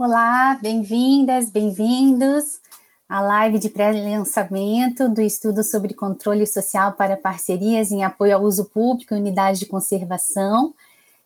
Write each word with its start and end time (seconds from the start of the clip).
Olá, 0.00 0.56
bem-vindas, 0.62 1.50
bem-vindos 1.50 2.60
à 3.08 3.20
live 3.20 3.58
de 3.58 3.68
pré-lançamento 3.68 5.08
do 5.08 5.20
estudo 5.20 5.64
sobre 5.64 5.92
controle 5.92 6.46
social 6.46 6.92
para 6.92 7.16
parcerias 7.16 7.90
em 7.90 8.04
apoio 8.04 8.36
ao 8.36 8.44
uso 8.44 8.66
público 8.66 9.12
e 9.12 9.18
unidades 9.18 9.58
de 9.58 9.66
conservação. 9.66 10.72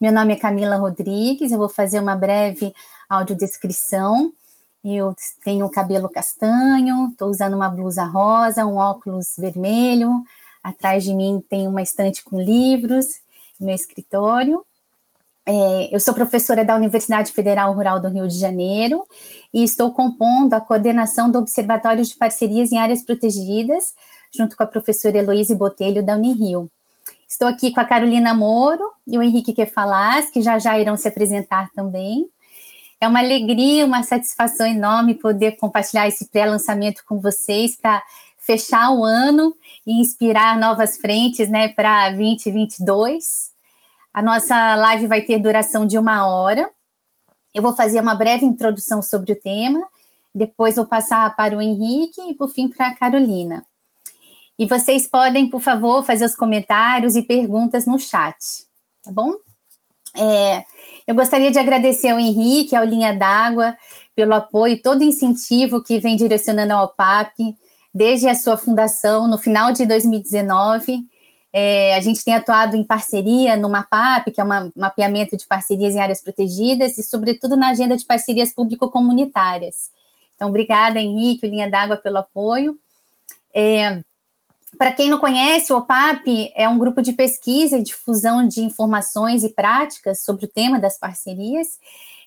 Meu 0.00 0.11
nome 0.11 0.32
é 0.32 0.37
Camila 0.37 0.77
Rodrigues, 0.77 1.53
eu 1.53 1.58
vou 1.58 1.69
fazer 1.69 2.00
uma 2.00 2.16
breve 2.16 2.72
audiodescrição. 3.11 4.32
Eu 4.82 5.14
tenho 5.45 5.68
cabelo 5.68 6.09
castanho, 6.09 7.11
estou 7.11 7.29
usando 7.29 7.52
uma 7.52 7.68
blusa 7.68 8.04
rosa, 8.04 8.64
um 8.64 8.77
óculos 8.77 9.34
vermelho. 9.36 10.25
Atrás 10.64 11.04
de 11.04 11.12
mim 11.12 11.45
tem 11.46 11.68
uma 11.68 11.82
estante 11.82 12.25
com 12.25 12.41
livros, 12.41 13.20
meu 13.61 13.75
escritório. 13.75 14.64
É, 15.45 15.95
eu 15.95 15.98
sou 15.98 16.14
professora 16.14 16.64
da 16.64 16.77
Universidade 16.77 17.32
Federal 17.32 17.72
Rural 17.74 17.98
do 17.98 18.09
Rio 18.09 18.29
de 18.29 18.38
Janeiro 18.38 19.04
e 19.52 19.65
estou 19.65 19.92
compondo 19.92 20.55
a 20.55 20.60
coordenação 20.60 21.30
do 21.30 21.38
Observatório 21.38 22.05
de 22.05 22.15
Parcerias 22.15 22.70
em 22.70 22.78
Áreas 22.78 23.02
Protegidas, 23.02 23.92
junto 24.32 24.56
com 24.56 24.62
a 24.62 24.66
professora 24.66 25.18
Heloíse 25.18 25.55
Botelho, 25.55 26.02
da 26.02 26.15
Unirio. 26.15 26.70
Estou 27.28 27.48
aqui 27.48 27.73
com 27.73 27.80
a 27.80 27.84
Carolina 27.84 28.32
Moro 28.32 28.88
e 29.05 29.18
o 29.18 29.23
Henrique 29.23 29.52
Quefalas, 29.52 30.30
que 30.30 30.41
já 30.41 30.60
já 30.60 30.78
irão 30.78 30.96
se 30.96 31.09
apresentar 31.09 31.70
também. 31.74 32.29
É 33.01 33.09
uma 33.09 33.18
alegria, 33.18 33.84
uma 33.84 34.04
satisfação 34.04 34.65
enorme 34.65 35.15
poder 35.15 35.56
compartilhar 35.56 36.06
esse 36.06 36.29
pré-lançamento 36.29 37.02
com 37.04 37.20
vocês 37.20 37.74
para 37.74 38.01
fechar 38.38 38.93
o 38.93 39.04
ano 39.04 39.52
e 39.84 40.01
inspirar 40.01 40.56
novas 40.56 40.98
frentes 40.98 41.48
né, 41.48 41.68
para 41.68 42.10
2022. 42.10 43.52
A 44.12 44.21
nossa 44.21 44.75
live 44.75 45.07
vai 45.07 45.23
ter 45.23 45.39
duração 45.39 45.87
de 45.87 45.97
uma 45.97 46.27
hora. 46.27 46.71
Eu 47.55 47.62
vou 47.62 47.75
fazer 47.75 48.01
uma 48.01 48.15
breve 48.15 48.45
introdução 48.45 49.01
sobre 49.01 49.33
o 49.33 49.41
tema, 49.41 49.83
depois 50.35 50.77
vou 50.77 50.87
passar 50.87 51.35
para 51.37 51.57
o 51.57 51.60
Henrique 51.60 52.21
e, 52.30 52.35
por 52.35 52.49
fim, 52.49 52.69
para 52.69 52.88
a 52.88 52.95
Carolina. 52.95 53.65
E 54.59 54.66
vocês 54.66 55.07
podem, 55.07 55.49
por 55.49 55.60
favor, 55.60 56.04
fazer 56.04 56.24
os 56.24 56.35
comentários 56.35 57.16
e 57.16 57.23
perguntas 57.23 57.87
no 57.87 57.99
chat, 57.99 58.37
tá 59.02 59.10
bom? 59.10 59.35
É, 60.15 60.65
eu 61.07 61.15
gostaria 61.15 61.51
de 61.51 61.59
agradecer 61.59 62.10
ao 62.10 62.19
Henrique, 62.19 62.76
ao 62.76 62.85
Linha 62.85 63.15
d'Água, 63.15 63.76
pelo 64.15 64.34
apoio, 64.34 64.81
todo 64.81 65.03
incentivo 65.03 65.82
que 65.82 65.99
vem 65.99 66.16
direcionando 66.16 66.75
ao 66.75 66.88
PAP, 66.88 67.34
desde 67.94 68.28
a 68.28 68.34
sua 68.34 68.56
fundação, 68.56 69.26
no 69.26 69.38
final 69.38 69.72
de 69.72 69.87
2019. 69.87 71.06
É, 71.53 71.94
a 71.94 72.00
gente 72.00 72.25
tem 72.25 72.34
atuado 72.34 72.76
em 72.76 72.84
parceria 72.84 73.56
no 73.56 73.69
MAPAP, 73.69 74.31
que 74.31 74.41
é 74.41 74.44
um 74.44 74.72
mapeamento 74.75 75.36
de 75.36 75.47
parcerias 75.47 75.94
em 75.94 76.00
áreas 76.00 76.22
protegidas, 76.22 76.97
e, 76.97 77.03
sobretudo, 77.03 77.56
na 77.56 77.69
agenda 77.69 77.97
de 77.97 78.06
parcerias 78.06 78.53
público-comunitárias. 78.53 79.91
Então, 80.34 80.48
obrigada, 80.48 80.98
Henrique, 80.98 81.47
Linha 81.47 81.70
d'Água, 81.70 81.97
pelo 81.97 82.19
apoio. 82.19 82.78
É, 83.54 84.03
Para 84.78 84.92
quem 84.92 85.10
não 85.10 85.19
conhece, 85.19 85.72
o 85.72 85.76
OPAP 85.76 86.50
é 86.56 86.66
um 86.66 86.78
grupo 86.78 87.03
de 87.03 87.12
pesquisa 87.12 87.76
e 87.76 87.82
difusão 87.82 88.48
de 88.48 88.62
informações 88.62 89.44
e 89.44 89.50
práticas 89.50 90.25
sobre 90.25 90.47
o 90.47 90.48
tema 90.48 90.80
das 90.80 90.98
parcerias. 90.98 91.78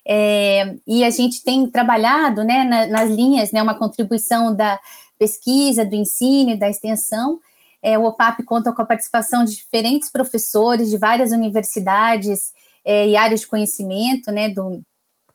É, 0.08 0.76
e 0.86 1.02
a 1.02 1.10
gente 1.10 1.42
tem 1.42 1.68
trabalhado 1.68 2.44
né, 2.44 2.62
na, 2.62 2.86
nas 2.86 3.10
linhas, 3.10 3.50
né, 3.50 3.60
uma 3.60 3.74
contribuição 3.74 4.54
da 4.54 4.78
pesquisa, 5.18 5.84
do 5.84 5.96
ensino 5.96 6.50
e 6.50 6.56
da 6.56 6.70
extensão, 6.70 7.40
é, 7.82 7.98
o 7.98 8.04
OPAP 8.04 8.42
conta 8.44 8.72
com 8.72 8.82
a 8.82 8.86
participação 8.86 9.44
de 9.44 9.56
diferentes 9.56 10.10
professores 10.10 10.90
de 10.90 10.98
várias 10.98 11.32
universidades 11.32 12.52
é, 12.84 13.08
e 13.08 13.16
áreas 13.16 13.40
de 13.40 13.46
conhecimento, 13.46 14.30
né, 14.30 14.48
do, 14.48 14.82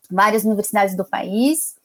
várias 0.10 0.44
universidades 0.44 0.96
do 0.96 1.06
país. 1.06 1.76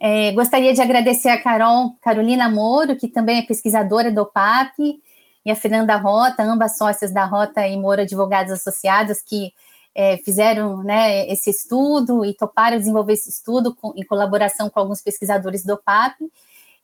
É, 0.00 0.32
gostaria 0.32 0.72
de 0.74 0.80
agradecer 0.80 1.28
a 1.28 1.40
Carol, 1.40 1.96
Carolina 2.00 2.48
Moro, 2.48 2.96
que 2.96 3.08
também 3.08 3.38
é 3.38 3.42
pesquisadora 3.42 4.10
do 4.10 4.22
OPAP, 4.22 5.00
e 5.44 5.50
a 5.50 5.56
Fernanda 5.56 5.96
Rota, 5.96 6.42
ambas 6.42 6.78
sócias 6.78 7.12
da 7.12 7.24
Rota 7.24 7.66
e 7.66 7.76
Moro 7.76 8.00
Advogados 8.00 8.52
Associados, 8.52 9.20
que 9.20 9.52
é, 9.94 10.16
fizeram 10.18 10.82
né, 10.82 11.28
esse 11.28 11.50
estudo 11.50 12.24
e 12.24 12.32
toparam 12.34 12.78
desenvolver 12.78 13.14
esse 13.14 13.28
estudo 13.28 13.74
com, 13.74 13.92
em 13.96 14.04
colaboração 14.04 14.70
com 14.70 14.80
alguns 14.80 15.02
pesquisadores 15.02 15.64
do 15.64 15.74
OPAP. 15.74 16.16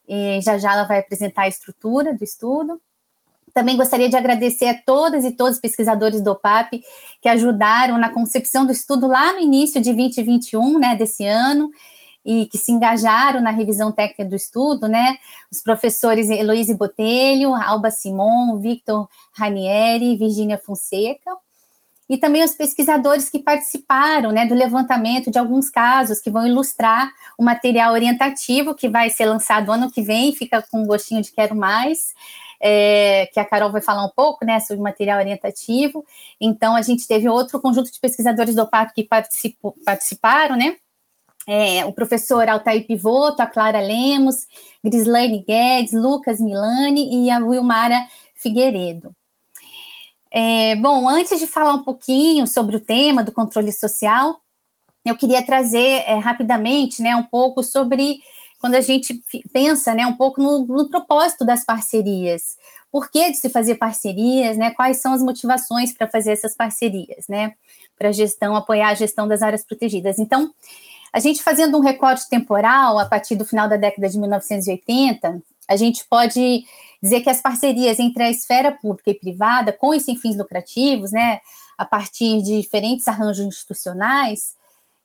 E 0.07 0.41
já 0.41 0.59
já 0.59 0.73
ela 0.73 0.85
vai 0.85 0.99
apresentar 0.99 1.43
a 1.43 1.49
estrutura 1.49 2.15
do 2.15 2.25
estudo. 2.25 2.81
Também 3.55 3.77
gostaria 3.77 4.09
de 4.09 4.17
agradecer 4.17 4.67
a 4.67 4.75
todas 4.75 5.25
e 5.25 5.33
todos 5.33 5.55
os 5.55 5.61
pesquisadores 5.61 6.21
do 6.21 6.33
OPAP 6.33 6.83
que 7.21 7.29
ajudaram 7.29 7.99
na 7.99 8.11
concepção 8.11 8.67
do 8.67 8.73
estudo 8.73 9.07
lá 9.07 9.33
no 9.33 9.41
início 9.41 9.81
de 9.81 9.93
2021, 9.93 10.79
né, 10.79 10.97
desse 10.97 11.27
ano, 11.27 11.71
e 12.25 12.47
que 12.47 12.59
se 12.59 12.73
engajaram 12.73 13.41
na 13.41 13.51
revisão 13.51 13.91
técnica 13.91 14.25
do 14.25 14.37
estudo, 14.37 14.87
né, 14.87 15.17
os 15.51 15.63
professores 15.63 16.29
Heloíse 16.29 16.75
Botelho, 16.75 17.55
Alba 17.55 17.91
Simon, 17.91 18.59
Victor 18.59 19.09
Ranieri, 19.33 20.17
Virginia 20.17 20.59
Fonseca, 20.59 21.31
e 22.09 22.17
também 22.17 22.43
os 22.43 22.55
pesquisadores 22.55 23.29
que 23.29 23.39
participaram 23.39 24.33
né, 24.33 24.47
do 24.47 24.55
levantamento 24.55 25.31
de 25.31 25.39
alguns 25.39 25.69
casos 25.69 26.21
que 26.21 26.31
vão 26.31 26.47
ilustrar 26.47 27.11
o 27.37 27.45
material 27.45 27.93
orientativo 27.93 28.75
que 28.75 28.89
vai 28.89 29.11
ser 29.11 29.27
lançado 29.27 29.71
ano 29.71 29.91
que 29.91 30.01
vem, 30.01 30.35
fica 30.35 30.65
com 30.71 30.83
um 30.83 30.87
gostinho 30.87 31.21
de 31.21 31.31
quero 31.31 31.55
mais 31.55 32.15
é, 32.61 33.27
que 33.33 33.39
a 33.39 33.45
Carol 33.45 33.71
vai 33.71 33.81
falar 33.81 34.05
um 34.05 34.11
pouco, 34.15 34.45
né, 34.45 34.61
sobre 34.61 34.83
material 34.83 35.19
orientativo. 35.19 36.05
Então, 36.41 36.75
a 36.75 36.83
gente 36.83 37.07
teve 37.07 37.29
outro 37.29 37.61
conjunto 37.61 37.91
de 37.91 38.01
pesquisadores 38.01 38.55
do 38.55 38.67
PAC 38.67 38.95
que 38.95 39.09
participaram, 39.85 40.57
né, 40.57 40.77
é, 41.47 41.85
o 41.87 41.93
professor 41.93 42.47
Altair 42.49 42.87
Pivoto, 42.87 43.41
a 43.41 43.47
Clara 43.47 43.81
Lemos, 43.81 44.47
Grislaine 44.85 45.43
Guedes, 45.47 45.95
Lucas 45.95 46.39
Milani 46.41 47.25
e 47.25 47.31
a 47.31 47.39
Wilmara 47.39 48.07
Figueiredo. 48.35 49.15
É, 50.31 50.77
bom, 50.77 51.09
antes 51.09 51.41
de 51.41 51.47
falar 51.47 51.73
um 51.73 51.83
pouquinho 51.83 52.47
sobre 52.47 52.77
o 52.77 52.81
tema 52.81 53.25
do 53.25 53.33
controle 53.33 53.73
social, 53.73 54.41
eu 55.05 55.17
queria 55.17 55.43
trazer 55.43 56.05
é, 56.07 56.19
rapidamente 56.19 57.01
né, 57.01 57.17
um 57.17 57.23
pouco 57.23 57.63
sobre 57.63 58.21
quando 58.61 58.75
a 58.75 58.81
gente 58.81 59.23
pensa 59.53 59.95
né, 59.95 60.07
um 60.07 60.17
pouco 60.17 60.43
no, 60.43 60.67
no 60.67 60.89
propósito 60.89 61.45
das 61.45 61.65
parcerias. 61.65 62.57
Por 62.91 63.11
que 63.11 63.31
de 63.31 63.37
se 63.37 63.49
fazer 63.51 63.77
parcerias, 63.77 64.57
né? 64.57 64.71
Quais 64.71 64.97
são 64.97 65.13
as 65.13 65.23
motivações 65.23 65.93
para 65.93 66.09
fazer 66.09 66.33
essas 66.33 66.57
parcerias, 66.57 67.29
né? 67.29 67.55
Para 67.99 68.13
gestão, 68.13 68.57
apoiar 68.57 68.89
a 68.89 68.95
gestão 68.95 69.29
das 69.29 69.43
áreas 69.43 69.65
protegidas. 69.65 70.19
Então, 70.19 70.53
a 71.13 71.21
gente 71.21 71.43
fazendo 71.43 71.77
um 71.77 71.81
recorte 71.81 72.29
temporal 72.29 72.99
a 72.99 73.05
partir 73.05 73.37
do 73.37 73.45
final 73.45 73.69
da 73.69 73.77
década 73.77 74.09
de 74.09 74.19
1980, 74.19 75.43
a 75.69 75.77
gente 75.77 76.05
pode 76.09 76.65
dizer 77.03 77.21
que 77.21 77.31
as 77.31 77.41
parcerias 77.41 77.99
entre 77.99 78.23
a 78.23 78.31
esfera 78.31 78.73
pública 78.73 79.11
e 79.11 79.15
privada, 79.15 79.73
com 79.73 79.95
e 79.95 80.01
sem 80.01 80.17
fins 80.17 80.37
lucrativos, 80.37 81.13
né, 81.13 81.41
a 81.77 81.85
partir 81.85 82.43
de 82.43 82.61
diferentes 82.61 83.07
arranjos 83.07 83.47
institucionais, 83.47 84.58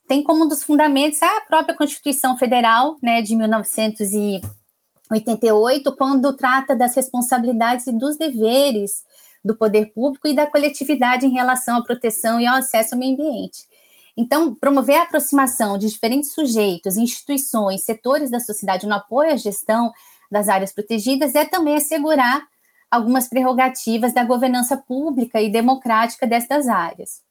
tem 0.08 0.24
como 0.24 0.46
um 0.46 0.48
dos 0.48 0.64
fundamentos 0.64 1.22
a 1.22 1.42
própria 1.42 1.76
Constituição 1.76 2.38
Federal, 2.38 2.96
né, 3.02 3.22
de 3.22 3.36
1988, 3.36 5.96
quando 5.96 6.36
trata 6.36 6.76
das 6.76 6.96
responsabilidades 6.96 7.88
e 7.88 7.92
dos 7.92 8.18
deveres 8.18 9.04
do 9.44 9.56
poder 9.56 9.94
público 9.94 10.28
e 10.28 10.36
da 10.36 10.48
coletividade 10.48 11.26
em 11.26 11.34
relação 11.34 11.78
à 11.78 11.84
proteção 11.84 12.40
e 12.40 12.48
ao 12.48 12.58
acesso 12.58 12.96
ao 12.96 13.00
meio 13.00 13.14
ambiente. 13.14 13.68
Então, 14.16 14.54
promover 14.54 14.98
a 14.98 15.04
aproximação 15.04 15.78
de 15.78 15.90
diferentes 15.90 16.34
sujeitos, 16.34 16.98
instituições, 16.98 17.84
setores 17.84 18.30
da 18.30 18.40
sociedade 18.40 18.86
no 18.86 18.94
apoio 18.94 19.32
à 19.32 19.36
gestão 19.36 19.92
das 20.32 20.48
áreas 20.48 20.72
protegidas 20.72 21.36
é 21.36 21.46
também 21.46 21.76
assegurar 21.76 22.48
algumas 22.90 23.28
prerrogativas 23.28 24.14
da 24.14 24.24
governança 24.24 24.78
pública 24.78 25.42
e 25.42 25.52
democrática 25.52 26.28
destas 26.28 26.68
áreas. 26.68 27.22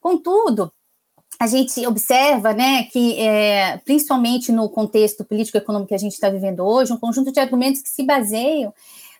Contudo, 0.00 0.72
a 1.38 1.46
gente 1.46 1.86
observa, 1.86 2.54
né, 2.54 2.84
que 2.84 3.18
é, 3.20 3.78
principalmente 3.84 4.50
no 4.50 4.68
contexto 4.70 5.24
político-econômico 5.24 5.88
que 5.88 5.94
a 5.94 5.98
gente 5.98 6.12
está 6.12 6.30
vivendo 6.30 6.60
hoje, 6.60 6.92
um 6.92 6.98
conjunto 6.98 7.30
de 7.30 7.38
argumentos 7.38 7.82
que 7.82 7.90
se 7.90 8.02
baseiam 8.04 8.72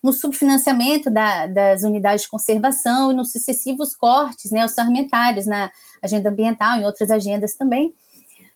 no 0.03 0.13
subfinanciamento 0.13 1.11
da, 1.11 1.47
das 1.47 1.83
unidades 1.83 2.23
de 2.23 2.29
conservação 2.29 3.11
e 3.11 3.15
nos 3.15 3.33
sucessivos 3.33 3.95
cortes 3.95 4.51
né, 4.51 4.63
orçamentários 4.63 5.47
na 5.47 5.71
agenda 6.03 6.31
ambiental 6.31 6.79
e 6.79 6.83
em 6.83 6.85
outras 6.87 7.11
agendas 7.11 7.55
também, 7.55 7.93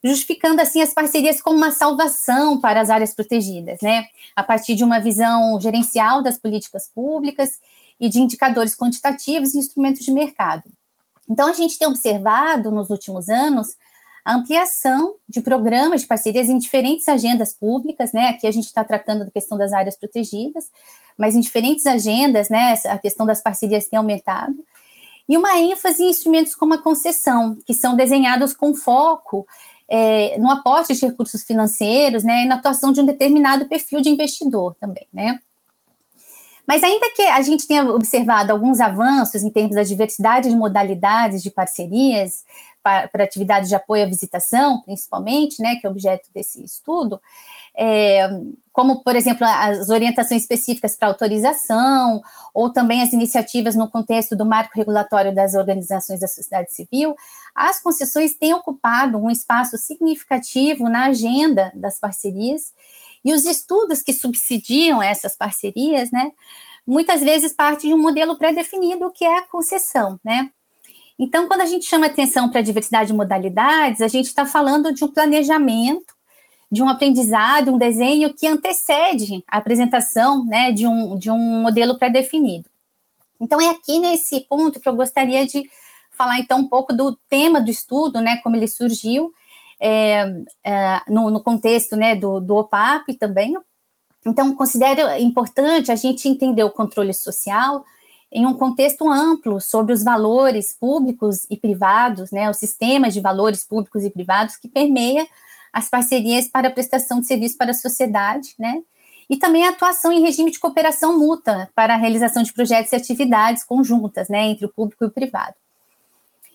justificando 0.03 0.63
assim 0.63 0.81
as 0.81 0.95
parcerias 0.95 1.43
como 1.43 1.57
uma 1.57 1.71
salvação 1.71 2.59
para 2.59 2.81
as 2.81 2.89
áreas 2.89 3.15
protegidas, 3.15 3.79
né, 3.83 4.07
a 4.35 4.43
partir 4.43 4.75
de 4.75 4.85
uma 4.85 5.01
visão 5.01 5.61
gerencial 5.61 6.23
das 6.23 6.39
políticas 6.39 6.89
públicas 6.95 7.59
e 7.99 8.09
de 8.09 8.21
indicadores 8.21 8.75
quantitativos 8.75 9.55
e 9.55 9.59
instrumentos 9.59 10.03
de 10.03 10.11
mercado. 10.11 10.63
Então, 11.31 11.49
a 11.49 11.53
gente 11.53 11.79
tem 11.79 11.89
observado 11.89 12.71
nos 12.73 12.91
últimos 12.91 13.29
anos 13.29 13.77
a 14.25 14.35
ampliação 14.35 15.15
de 15.29 15.41
programas 15.41 16.03
de 16.03 16.07
parcerias 16.07 16.49
em 16.49 16.59
diferentes 16.59 17.09
agendas 17.09 17.55
públicas, 17.55 18.13
né? 18.13 18.29
Aqui 18.29 18.47
a 18.47 18.51
gente 18.51 18.67
está 18.67 18.85
tratando 18.85 19.25
da 19.25 19.31
questão 19.31 19.57
das 19.57 19.73
áreas 19.73 19.97
protegidas, 19.97 20.71
mas 21.17 21.35
em 21.35 21.41
diferentes 21.41 21.87
agendas, 21.87 22.49
né? 22.51 22.75
A 22.87 22.99
questão 22.99 23.25
das 23.25 23.41
parcerias 23.43 23.87
tem 23.89 23.99
aumentado. 23.99 24.57
e 25.29 25.37
uma 25.37 25.57
ênfase 25.59 26.03
em 26.03 26.11
instrumentos 26.11 26.55
como 26.57 26.75
a 26.75 26.79
concessão, 26.83 27.57
que 27.65 27.73
são 27.75 27.95
desenhados 27.97 28.53
com 28.53 28.75
foco 28.75 29.47
é, 29.89 30.39
no 30.39 30.51
aporte 30.51 30.95
de 30.95 31.07
recursos 31.07 31.43
financeiros, 31.45 32.25
né, 32.25 32.45
e 32.45 32.47
na 32.47 32.57
atuação 32.57 32.93
de 32.93 33.01
um 33.01 33.07
determinado 33.07 33.67
perfil 33.67 34.01
de 34.01 34.09
investidor 34.09 34.75
também, 34.81 35.07
né. 35.13 35.41
Mas 36.71 36.85
ainda 36.85 37.11
que 37.17 37.23
a 37.23 37.43
gente 37.43 37.67
tenha 37.67 37.85
observado 37.85 38.53
alguns 38.53 38.79
avanços 38.79 39.43
em 39.43 39.51
termos 39.51 39.75
da 39.75 39.83
diversidade 39.83 40.49
de 40.49 40.55
modalidades 40.55 41.43
de 41.43 41.51
parcerias 41.51 42.45
para, 42.81 43.11
atividades 43.25 43.69
de 43.69 43.75
apoio 43.75 44.05
à 44.05 44.07
visitação, 44.07 44.81
principalmente, 44.83 45.61
né, 45.61 45.75
que 45.75 45.85
é 45.85 45.91
objeto 45.91 46.29
desse 46.33 46.65
estudo, 46.65 47.21
é, 47.77 48.31
como, 48.73 49.03
por 49.03 49.17
exemplo, 49.17 49.45
as 49.45 49.89
orientações 49.89 50.43
específicas 50.43 50.97
para 50.97 51.09
autorização, 51.09 52.23
ou 52.55 52.71
também 52.73 53.03
as 53.03 53.13
iniciativas 53.13 53.75
no 53.75 53.91
contexto 53.91 54.37
do 54.37 54.47
marco 54.47 54.71
regulatório 54.77 55.35
das 55.35 55.55
organizações 55.55 56.21
da 56.21 56.29
sociedade 56.29 56.73
civil, 56.73 57.17
as 57.53 57.83
concessões 57.83 58.37
têm 58.37 58.55
ocupado 58.55 59.19
um 59.19 59.29
espaço 59.29 59.77
significativo 59.77 60.89
na 60.89 61.07
agenda 61.07 61.73
das 61.75 61.99
parcerias, 61.99 62.73
e 63.25 63.33
os 63.33 63.45
estudos 63.45 64.03
que 64.03 64.13
subsidiam 64.13 65.03
essas 65.03 65.37
parcerias, 65.37 66.11
né, 66.11 66.33
muitas 66.87 67.21
vezes 67.21 67.53
partem 67.53 67.91
de 67.91 67.95
um 67.95 68.01
modelo 68.01 68.37
pré-definido 68.37 69.11
que 69.11 69.25
é 69.25 69.39
a 69.39 69.43
concessão, 69.43 70.19
né? 70.25 70.51
Então, 71.19 71.47
quando 71.47 71.61
a 71.61 71.67
gente 71.67 71.85
chama 71.85 72.07
atenção 72.07 72.49
para 72.49 72.61
a 72.61 72.65
diversidade 72.65 73.09
de 73.09 73.13
modalidades, 73.13 74.01
a 74.01 74.09
gente 74.09 74.27
está 74.27 74.47
falando 74.47 74.91
de 74.91 75.05
um 75.05 75.09
planejamento 75.09 76.15
de 76.71 76.83
um 76.83 76.89
aprendizado, 76.89 77.73
um 77.73 77.79
desenho 77.79 78.33
que 78.33 78.47
antecede 78.47 79.45
a 79.49 79.59
apresentação 79.59 80.45
né, 80.45 80.71
de, 80.71 80.87
um, 80.87 81.19
de 81.19 81.31
um 81.31 81.61
modelo 81.63 81.99
pré-definido. 81.99 82.71
Então, 83.41 83.61
é 83.61 83.71
aqui 83.71 83.99
nesse 83.99 84.43
ponto 84.43 84.79
que 84.79 84.89
eu 84.89 84.95
gostaria 84.95 85.45
de 85.47 85.69
falar, 86.13 86.39
então, 86.39 86.61
um 86.61 86.69
pouco 86.69 86.93
do 86.93 87.17
tema 87.29 87.61
do 87.61 87.71
estudo, 87.71 88.21
né, 88.21 88.37
como 88.43 88.55
ele 88.55 88.69
surgiu, 88.69 89.33
é, 89.81 90.31
é, 90.63 91.01
no, 91.09 91.31
no, 91.31 91.41
contexto 91.43 91.97
né, 91.97 92.15
do, 92.15 92.39
do 92.39 92.57
OPAP 92.57 93.15
também. 93.19 93.57
Então, 94.27 94.55
considero 94.55 95.01
importante 95.19 95.91
a 95.91 95.97
gente 95.97 96.29
entender 96.29 96.63
o 96.63 96.71
controle 96.71 97.15
social 97.15 97.85
em 98.31 98.47
um 98.47 98.55
contexto 98.55 99.11
amplo 99.11 99.61
sobre 99.61 99.93
os 99.93 100.05
valores 100.05 100.77
públicos 100.79 101.47
e 101.51 101.57
privados, 101.57 102.31
né, 102.31 102.49
o 102.49 102.55
sistema 102.55 103.11
de 103.11 103.21
valores 103.21 103.65
públicos 103.65 104.05
e 104.05 104.11
privados 104.11 104.57
que 104.57 104.69
permeia 104.69 105.27
as 105.73 105.89
parcerias 105.89 106.47
para 106.47 106.69
a 106.69 106.71
prestação 106.71 107.21
de 107.21 107.27
serviço 107.27 107.57
para 107.57 107.71
a 107.71 107.75
sociedade, 107.75 108.55
né? 108.59 108.83
E 109.29 109.37
também 109.37 109.65
a 109.65 109.71
atuação 109.71 110.11
em 110.11 110.21
regime 110.21 110.51
de 110.51 110.59
cooperação 110.59 111.17
mútua 111.17 111.69
para 111.75 111.95
a 111.95 111.97
realização 111.97 112.43
de 112.43 112.53
projetos 112.53 112.93
e 112.93 112.97
atividades 112.97 113.63
conjuntas, 113.63 114.29
né, 114.29 114.47
entre 114.47 114.67
o 114.67 114.69
público 114.69 115.05
e 115.05 115.07
o 115.07 115.11
privado. 115.11 115.55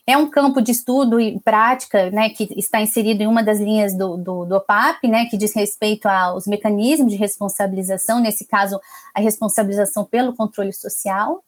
É 0.07 0.15
um 0.15 0.29
campo 0.29 0.61
de 0.61 0.71
estudo 0.71 1.19
e 1.19 1.39
prática, 1.39 2.11
né, 2.11 2.29
que 2.29 2.47
está 2.55 2.79
inserido 2.79 3.23
em 3.23 3.27
uma 3.27 3.41
das 3.41 3.59
linhas 3.59 3.97
do, 3.97 4.17
do, 4.17 4.45
do 4.45 4.55
OPAP, 4.55 5.07
né, 5.07 5.25
que 5.25 5.35
diz 5.35 5.53
respeito 5.55 6.07
aos 6.07 6.45
mecanismos 6.45 7.11
de 7.11 7.17
responsabilização, 7.17 8.19
nesse 8.19 8.45
caso, 8.45 8.79
a 9.15 9.19
responsabilização 9.19 10.05
pelo 10.05 10.35
controle 10.35 10.71
social, 10.73 11.43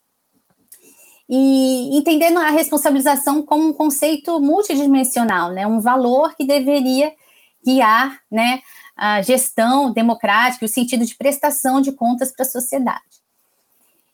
e 1.30 1.98
entendendo 1.98 2.39
a 2.39 2.50
responsabilização 2.50 3.44
como 3.44 3.68
um 3.68 3.74
conceito 3.74 4.39
multidimensional, 4.39 5.51
né, 5.51 5.68
um 5.68 5.80
valor 5.80 6.33
que 6.36 6.45
deveria 6.45 7.12
guiar 7.63 8.19
né, 8.31 8.62
a 8.95 9.21
gestão 9.21 9.92
democrática, 9.92 10.65
o 10.65 10.69
sentido 10.69 11.06
de 11.06 11.15
prestação 11.15 11.81
de 11.81 11.92
contas 11.92 12.31
para 12.31 12.45
a 12.45 12.50
sociedade. 12.50 13.26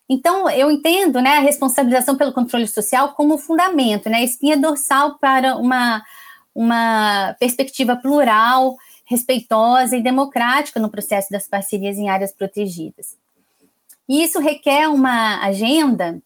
Então, 0.10 0.50
eu 0.50 0.70
entendo 0.70 1.22
né, 1.22 1.38
a 1.38 1.42
responsabilização 1.42 2.16
pelo 2.18 2.34
controle 2.34 2.68
social 2.68 3.14
como 3.14 3.38
fundamento, 3.38 4.10
né, 4.10 4.24
espinha 4.24 4.58
dorsal 4.58 5.18
para 5.18 5.56
uma, 5.56 6.04
uma 6.54 7.36
perspectiva 7.40 7.96
plural, 7.96 8.76
respeitosa 9.06 9.96
e 9.96 10.04
democrática 10.04 10.80
no 10.80 10.90
processo 10.90 11.30
das 11.32 11.48
parcerias 11.48 11.98
em 11.98 12.10
áreas 12.10 12.32
protegidas. 12.32 13.18
E 14.08 14.24
isso 14.24 14.40
requer 14.40 14.90
uma 14.90 15.40
agenda 15.42 16.22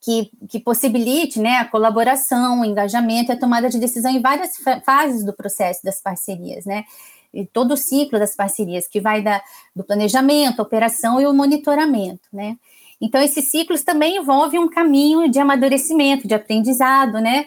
que, 0.00 0.30
que 0.48 0.60
possibilite 0.60 1.40
né, 1.40 1.56
a 1.56 1.64
colaboração, 1.64 2.60
o 2.60 2.64
engajamento 2.64 3.30
e 3.30 3.34
a 3.34 3.38
tomada 3.38 3.68
de 3.68 3.78
decisão 3.78 4.10
em 4.10 4.20
várias 4.20 4.56
fases 4.84 5.24
do 5.24 5.32
processo 5.32 5.80
das 5.84 6.00
parcerias, 6.00 6.64
né? 6.64 6.84
E 7.32 7.44
todo 7.44 7.74
o 7.74 7.76
ciclo 7.76 8.18
das 8.18 8.34
parcerias, 8.34 8.88
que 8.88 9.00
vai 9.00 9.20
da, 9.20 9.42
do 9.76 9.84
planejamento, 9.84 10.62
operação 10.62 11.20
e 11.20 11.26
o 11.26 11.34
monitoramento, 11.34 12.26
né? 12.32 12.56
Então, 13.00 13.20
esses 13.20 13.50
ciclos 13.50 13.82
também 13.82 14.16
envolvem 14.16 14.60
um 14.60 14.68
caminho 14.68 15.30
de 15.30 15.38
amadurecimento, 15.38 16.26
de 16.26 16.34
aprendizado, 16.34 17.20
né? 17.20 17.46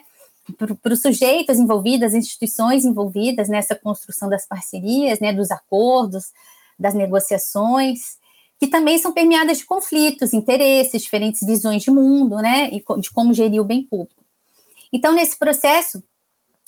Para 0.57 0.93
os 0.93 1.01
sujeitos 1.01 1.57
envolvidos, 1.57 2.07
as 2.07 2.13
instituições 2.13 2.85
envolvidas 2.85 3.49
nessa 3.49 3.75
construção 3.75 4.29
das 4.29 4.45
parcerias, 4.45 5.19
né? 5.19 5.33
Dos 5.33 5.51
acordos, 5.51 6.31
das 6.79 6.93
negociações 6.93 8.21
que 8.61 8.67
também 8.67 8.99
são 8.99 9.11
permeadas 9.11 9.57
de 9.57 9.65
conflitos, 9.65 10.35
interesses, 10.35 11.01
diferentes 11.01 11.41
visões 11.43 11.81
de 11.81 11.89
mundo, 11.89 12.35
né, 12.35 12.69
e 12.71 12.83
de 12.99 13.09
como 13.11 13.33
gerir 13.33 13.59
o 13.59 13.65
bem 13.65 13.81
público. 13.81 14.23
Então, 14.93 15.13
nesse 15.13 15.35
processo, 15.35 16.03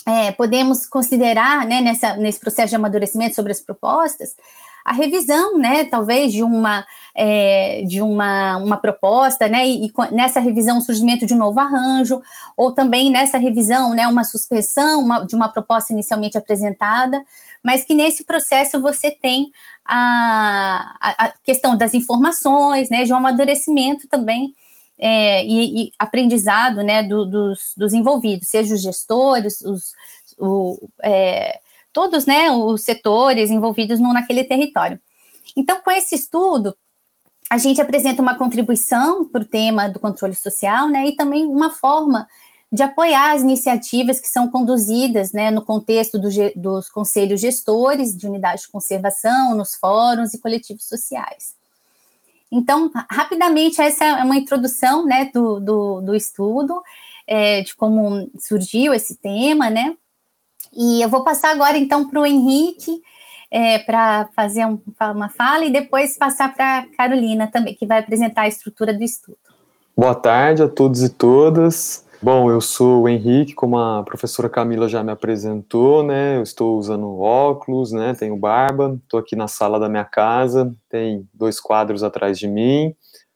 é, 0.04 0.32
podemos 0.32 0.88
considerar, 0.88 1.68
né, 1.68 1.82
nessa, 1.82 2.16
nesse 2.16 2.40
processo 2.40 2.70
de 2.70 2.76
amadurecimento 2.76 3.36
sobre 3.36 3.52
as 3.52 3.62
propostas, 3.62 4.36
a 4.84 4.94
revisão, 4.94 5.58
né, 5.58 5.86
talvez 5.86 6.32
de 6.32 6.44
uma 6.44 6.86
é, 7.16 7.84
de 7.84 8.02
uma, 8.02 8.58
uma 8.58 8.78
proposta, 8.78 9.48
né, 9.48 9.68
e, 9.68 9.86
e, 9.86 9.92
nessa 10.12 10.40
revisão 10.40 10.80
o 10.80 10.82
surgimento 10.82 11.26
de 11.26 11.34
um 11.34 11.38
novo 11.38 11.60
arranjo, 11.60 12.22
ou 12.58 12.72
também 12.72 13.12
nessa 13.12 13.38
revisão, 13.38 13.94
né, 13.94 14.08
uma 14.08 14.24
suspensão 14.24 15.00
uma, 15.00 15.26
de 15.26 15.36
uma 15.36 15.50
proposta 15.50 15.94
inicialmente 15.94 16.38
apresentada, 16.38 17.24
mas 17.64 17.84
que 17.84 17.94
nesse 17.94 18.24
processo 18.26 18.82
você 18.82 19.12
tem 19.12 19.52
a, 19.86 20.96
a, 21.00 21.26
a 21.26 21.34
questão 21.44 21.78
das 21.78 21.94
informações, 21.94 22.90
né, 22.90 23.04
de 23.04 23.14
um 23.14 23.18
amadurecimento 23.18 24.08
também 24.08 24.54
é, 24.98 25.46
e, 25.46 25.84
e, 25.84 25.92
aprendizado, 26.00 26.84
né, 26.84 27.04
do, 27.04 27.26
dos, 27.26 27.74
dos, 27.76 27.94
envolvidos, 27.94 28.48
seja 28.48 28.74
os 28.74 28.82
gestores, 28.82 29.62
os, 29.62 29.94
o, 30.38 30.90
é, 31.02 31.60
todos, 31.94 32.26
né, 32.26 32.52
os 32.52 32.82
setores 32.82 33.52
envolvidos 33.52 34.00
no, 34.00 34.12
naquele 34.12 34.44
território. 34.44 35.00
Então, 35.56 35.80
com 35.82 35.92
esse 35.92 36.16
estudo, 36.16 36.76
a 37.50 37.58
gente 37.58 37.80
apresenta 37.80 38.22
uma 38.22 38.36
contribuição 38.36 39.24
para 39.26 39.44
o 39.44 39.46
tema 39.46 39.88
do 39.88 40.00
controle 40.00 40.36
social, 40.36 40.90
né, 40.90 41.08
e 41.08 41.16
também 41.16 41.46
uma 41.46 41.70
forma 41.70 42.28
de 42.72 42.82
apoiar 42.82 43.34
as 43.34 43.44
iniciativas 43.44 44.20
que 44.20 44.28
são 44.28 44.50
conduzidas 44.50 45.32
né, 45.32 45.52
no 45.52 45.62
contexto 45.62 46.18
do, 46.18 46.28
dos 46.56 46.90
conselhos 46.90 47.40
gestores 47.40 48.18
de 48.18 48.26
unidades 48.26 48.64
de 48.64 48.72
conservação, 48.72 49.54
nos 49.54 49.76
fóruns 49.76 50.34
e 50.34 50.40
coletivos 50.40 50.86
sociais. 50.86 51.54
Então, 52.52 52.90
rapidamente, 53.10 53.80
essa 53.80 54.04
é 54.04 54.24
uma 54.24 54.38
introdução 54.38 55.06
né, 55.06 55.30
do, 55.32 55.60
do, 55.60 56.02
do 56.02 56.16
estudo, 56.16 56.82
é, 57.28 57.62
de 57.62 57.76
como 57.76 58.30
surgiu 58.40 58.94
esse 58.94 59.16
tema, 59.18 59.70
né? 59.70 59.96
E 60.72 61.02
eu 61.02 61.10
vou 61.10 61.24
passar 61.24 61.52
agora, 61.52 61.78
então, 61.78 62.10
para 62.10 62.22
o 62.22 62.26
Henrique, 62.26 63.02
é, 63.52 63.80
para 63.80 64.30
fazer 64.36 64.66
um, 64.66 64.80
uma 65.14 65.30
fala, 65.30 65.66
e 65.66 65.72
depois 65.72 66.18
passar 66.18 66.54
para 66.54 66.80
a 66.80 66.86
Carolina 66.98 67.48
também, 67.48 67.76
que 67.76 67.86
vai 67.86 68.00
apresentar 68.00 68.44
a 68.44 68.48
estrutura 68.48 68.94
do 68.94 69.04
estudo. 69.04 69.38
Boa 69.96 70.16
tarde 70.16 70.64
a 70.64 70.68
todos 70.68 71.04
e 71.04 71.10
todas. 71.10 72.04
Bom, 72.24 72.50
eu 72.50 72.62
sou 72.62 73.04
o 73.04 73.10
Henrique, 73.10 73.54
como 73.54 73.78
a 73.78 74.02
professora 74.02 74.50
Camila 74.50 74.88
já 74.88 75.04
me 75.04 75.12
apresentou, 75.12 76.02
né? 76.02 76.38
Eu 76.38 76.44
estou 76.44 76.78
usando 76.78 77.20
óculos, 77.20 77.92
né? 77.92 78.16
Tenho 78.18 78.38
barba, 78.38 78.98
estou 79.04 79.20
aqui 79.20 79.36
na 79.36 79.50
sala 79.50 79.78
da 79.78 79.90
minha 79.90 80.06
casa, 80.06 80.74
tem 80.90 81.28
dois 81.34 81.60
quadros 81.60 82.02
atrás 82.02 82.40
de 82.40 82.48
mim. 82.48 82.96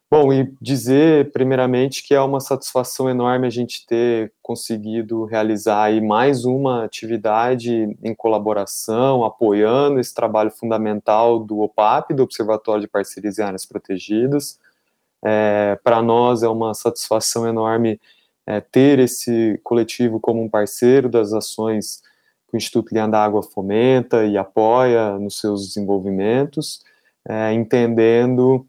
Bom, 0.09 0.31
e 0.31 0.53
dizer 0.61 1.33
primeiramente 1.33 2.01
que 2.01 2.13
é 2.13 2.21
uma 2.21 2.39
satisfação 2.39 3.09
enorme 3.09 3.45
a 3.45 3.49
gente 3.49 3.85
ter 3.85 4.31
conseguido 4.41 5.25
realizar 5.25 5.83
aí 5.83 5.99
mais 5.99 6.45
uma 6.45 6.85
atividade 6.85 7.93
em 8.01 8.15
colaboração, 8.15 9.25
apoiando 9.25 9.99
esse 9.99 10.13
trabalho 10.13 10.49
fundamental 10.49 11.39
do 11.39 11.59
OPAP, 11.59 12.13
do 12.13 12.23
Observatório 12.23 12.83
de 12.83 12.87
Parcerias 12.87 13.37
em 13.37 13.43
Áreas 13.43 13.65
Protegidas. 13.65 14.57
É, 15.21 15.77
Para 15.83 16.01
nós 16.01 16.41
é 16.41 16.47
uma 16.47 16.73
satisfação 16.73 17.45
enorme 17.45 17.99
é, 18.45 18.61
ter 18.61 18.99
esse 18.99 19.59
coletivo 19.61 20.21
como 20.21 20.41
um 20.41 20.47
parceiro 20.47 21.09
das 21.09 21.33
ações 21.33 22.01
que 22.47 22.55
o 22.55 22.57
Instituto 22.57 22.93
Linha 22.93 23.09
d'Água 23.09 23.43
fomenta 23.43 24.25
e 24.25 24.37
apoia 24.37 25.19
nos 25.19 25.37
seus 25.37 25.67
desenvolvimentos, 25.67 26.81
é, 27.27 27.51
entendendo 27.51 28.65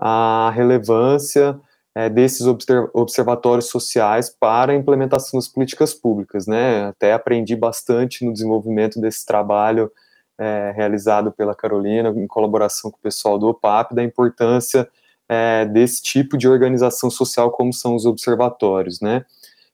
a 0.00 0.50
relevância 0.54 1.60
é, 1.94 2.08
desses 2.08 2.46
observatórios 2.94 3.66
sociais 3.66 4.30
para 4.30 4.72
a 4.72 4.74
implementação 4.74 5.38
das 5.38 5.48
políticas 5.48 5.92
públicas, 5.92 6.46
né? 6.46 6.84
Até 6.84 7.12
aprendi 7.12 7.54
bastante 7.54 8.24
no 8.24 8.32
desenvolvimento 8.32 9.00
desse 9.00 9.26
trabalho 9.26 9.92
é, 10.38 10.72
realizado 10.74 11.30
pela 11.30 11.54
Carolina, 11.54 12.08
em 12.08 12.26
colaboração 12.26 12.90
com 12.90 12.96
o 12.96 13.02
pessoal 13.02 13.38
do 13.38 13.48
OPAP, 13.48 13.94
da 13.94 14.02
importância 14.02 14.88
é, 15.28 15.66
desse 15.66 16.02
tipo 16.02 16.38
de 16.38 16.48
organização 16.48 17.10
social 17.10 17.50
como 17.50 17.72
são 17.72 17.94
os 17.94 18.06
observatórios, 18.06 19.00
né? 19.00 19.24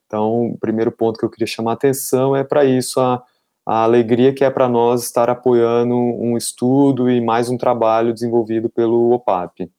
Então, 0.07 0.53
o 0.53 0.59
primeiro 0.59 0.91
ponto 0.91 1.19
que 1.19 1.25
eu 1.25 1.31
queria 1.31 1.47
chamar 1.47 1.73
a 1.73 1.75
atenção 1.75 2.35
é 2.35 2.43
para 2.43 2.65
isso, 2.65 3.01
a, 3.01 3.23
a 3.65 3.83
alegria 3.83 4.33
que 4.33 4.45
é 4.45 4.51
para 4.51 4.69
nós 4.69 5.03
estar 5.05 5.29
apoiando 5.29 5.95
um 5.95 6.37
estudo 6.37 7.11
e 7.11 7.21
mais 7.21 7.49
um 7.49 7.57
trabalho 7.57 8.13
desenvolvido 8.13 8.69
pelo 8.69 9.13
OPAP. 9.13 9.71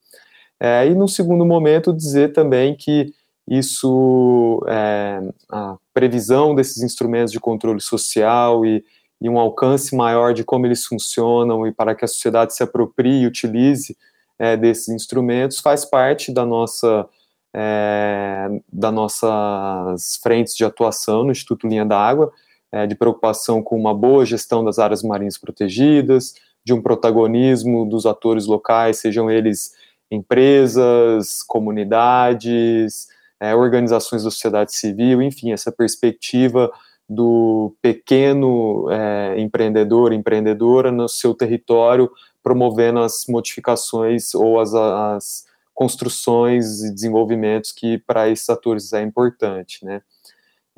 É, 0.60 0.88
e 0.88 0.96
no 0.96 1.08
segundo 1.08 1.46
momento, 1.46 1.94
dizer 1.94 2.34
também 2.34 2.76
que 2.76 3.14
isso, 3.48 4.62
é, 4.68 5.22
a 5.50 5.78
previsão 5.94 6.54
desses 6.54 6.84
instrumentos 6.84 7.32
de 7.32 7.40
controle 7.40 7.80
social 7.80 8.66
e, 8.66 8.84
e, 9.22 9.30
um 9.30 9.40
alcance 9.40 9.96
maior 9.96 10.34
de 10.34 10.44
como 10.44 10.66
eles 10.66 10.86
funcionam 10.86 11.66
e 11.66 11.72
para 11.72 11.96
que 11.96 12.04
a 12.04 12.08
sociedade 12.08 12.54
se 12.54 12.62
aproprie 12.64 13.22
e 13.22 13.28
utilize 13.28 13.96
é, 14.38 14.58
desses 14.58 14.90
instrumentos 14.90 15.60
faz 15.60 15.86
parte 15.86 16.32
da 16.32 16.46
nossa 16.46 17.08
é, 17.56 18.62
das 18.72 18.94
nossas 18.94 20.20
frentes 20.22 20.56
de 20.56 20.64
atuação 20.64 21.24
no 21.24 21.32
Instituto 21.32 21.68
Linha 21.68 21.86
d'Água, 21.86 22.32
é, 22.72 22.86
de 22.86 22.96
preocupação 22.96 23.64
com 23.64 23.76
uma 23.80 23.94
boa 23.94 24.26
gestão 24.26 24.64
das 24.64 24.78
áreas 24.78 25.02
marinhas 25.02 25.38
protegidas, 25.38 26.36
de 26.64 26.74
um 26.74 26.82
protagonismo 26.82 27.90
dos 27.90 28.06
atores 28.06 28.46
locais, 28.46 29.00
sejam 29.00 29.32
eles 29.32 29.72
empresas, 30.10 31.44
comunidades, 31.44 33.08
é, 33.40 33.56
organizações 33.56 34.24
da 34.24 34.32
sociedade 34.32 34.76
civil, 34.76 35.22
enfim, 35.22 35.52
essa 35.52 35.72
perspectiva 35.72 36.72
do 37.10 37.74
pequeno 37.82 38.90
é, 38.92 39.40
empreendedor, 39.40 40.12
empreendedora 40.12 40.92
no 40.92 41.08
seu 41.08 41.34
território, 41.34 42.12
promovendo 42.44 43.00
as 43.00 43.26
modificações 43.28 44.34
ou 44.34 44.60
as, 44.60 44.74
as 44.74 45.46
construções 45.74 46.84
e 46.84 46.94
desenvolvimentos 46.94 47.72
que 47.72 47.98
para 48.00 48.30
esses 48.30 48.50
atores 48.50 48.92
é 48.94 49.02
importante, 49.02 49.86
né? 49.86 50.02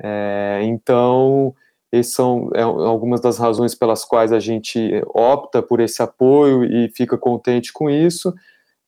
É, 0.02 0.60
então, 0.62 1.54
essas 1.92 2.14
são 2.14 2.50
é, 2.54 2.62
algumas 2.62 3.20
das 3.20 3.38
razões 3.38 3.74
pelas 3.74 4.04
quais 4.04 4.32
a 4.32 4.38
gente 4.38 5.02
opta 5.08 5.62
por 5.62 5.80
esse 5.80 6.02
apoio 6.02 6.64
e 6.64 6.88
fica 6.90 7.18
contente 7.18 7.72
com 7.72 7.90
isso, 7.90 8.32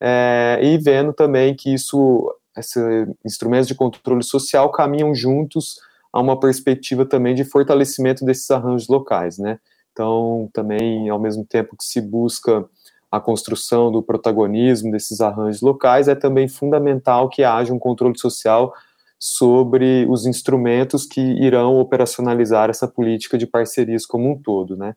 é, 0.05 0.59
e 0.61 0.77
vendo 0.77 1.13
também 1.13 1.55
que 1.55 1.73
isso, 1.73 2.29
esses 2.57 2.83
instrumentos 3.23 3.69
de 3.69 3.73
controle 3.73 4.21
social 4.21 4.69
caminham 4.69 5.15
juntos 5.15 5.79
a 6.11 6.19
uma 6.19 6.37
perspectiva 6.37 7.05
também 7.05 7.33
de 7.33 7.45
fortalecimento 7.45 8.25
desses 8.25 8.51
arranjos 8.51 8.89
locais, 8.89 9.37
né? 9.37 9.59
Então, 9.93 10.49
também, 10.51 11.09
ao 11.09 11.17
mesmo 11.17 11.45
tempo 11.45 11.77
que 11.77 11.85
se 11.85 12.01
busca 12.01 12.65
a 13.09 13.19
construção 13.19 13.89
do 13.89 14.03
protagonismo 14.03 14.91
desses 14.91 15.21
arranjos 15.21 15.61
locais, 15.61 16.09
é 16.09 16.15
também 16.15 16.49
fundamental 16.49 17.29
que 17.29 17.41
haja 17.41 17.73
um 17.73 17.79
controle 17.79 18.19
social 18.19 18.73
sobre 19.17 20.05
os 20.09 20.25
instrumentos 20.25 21.05
que 21.05 21.21
irão 21.21 21.79
operacionalizar 21.79 22.69
essa 22.69 22.89
política 22.89 23.37
de 23.37 23.47
parcerias 23.47 24.05
como 24.05 24.29
um 24.29 24.37
todo, 24.37 24.75
né? 24.75 24.95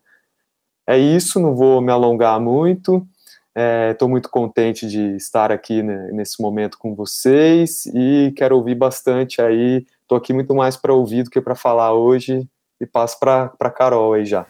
É 0.85 0.97
isso, 0.97 1.39
não 1.39 1.55
vou 1.55 1.79
me 1.79 1.93
alongar 1.93 2.41
muito. 2.41 3.07
Estou 3.91 4.07
é, 4.07 4.11
muito 4.11 4.29
contente 4.29 4.87
de 4.87 5.15
estar 5.15 5.51
aqui 5.51 5.81
né, 5.81 6.11
nesse 6.11 6.39
momento 6.39 6.77
com 6.77 6.93
vocês 6.93 7.87
e 7.87 8.31
quero 8.35 8.55
ouvir 8.55 8.75
bastante 8.75 9.41
aí. 9.41 9.83
Estou 10.01 10.15
aqui 10.15 10.31
muito 10.31 10.53
mais 10.53 10.77
para 10.77 10.93
ouvir 10.93 11.23
do 11.23 11.31
que 11.31 11.41
para 11.41 11.55
falar 11.55 11.91
hoje 11.91 12.47
e 12.79 12.85
passo 12.85 13.19
para 13.19 13.51
a 13.59 13.69
Carol 13.71 14.13
aí 14.13 14.25
já. 14.25 14.45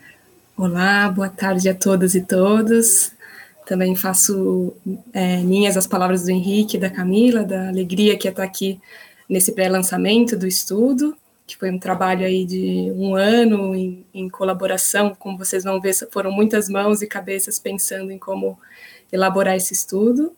Olá, 0.58 1.08
boa 1.08 1.30
tarde 1.30 1.70
a 1.70 1.74
todas 1.74 2.16
e 2.16 2.22
todos. 2.22 3.14
Também 3.66 3.96
faço 3.96 4.74
é, 5.14 5.38
minhas 5.38 5.78
as 5.78 5.88
palavras 5.88 6.24
do 6.24 6.32
Henrique, 6.32 6.78
da 6.78 6.90
Camila, 6.90 7.46
da 7.46 7.70
alegria 7.70 8.18
que 8.18 8.28
é 8.28 8.32
estar 8.32 8.44
aqui 8.44 8.78
nesse 9.30 9.54
pré-lançamento 9.54 10.36
do 10.36 10.46
estudo, 10.46 11.16
que 11.46 11.56
foi 11.56 11.72
um 11.72 11.80
trabalho 11.80 12.26
aí 12.26 12.44
de 12.44 12.92
um 12.94 13.16
ano 13.16 13.74
em, 13.74 14.06
em, 14.14 14.28
colaboração, 14.28 15.16
como 15.18 15.38
vocês 15.38 15.64
vão 15.64 15.80
ver, 15.80 15.94
foram 16.12 16.30
muitas 16.30 16.68
mãos 16.68 17.02
e 17.02 17.08
cabeças 17.08 17.58
pensando 17.58 18.12
em 18.12 18.18
como 18.18 18.58
elaborar 19.12 19.56
esse 19.56 19.74
estudo. 19.74 20.34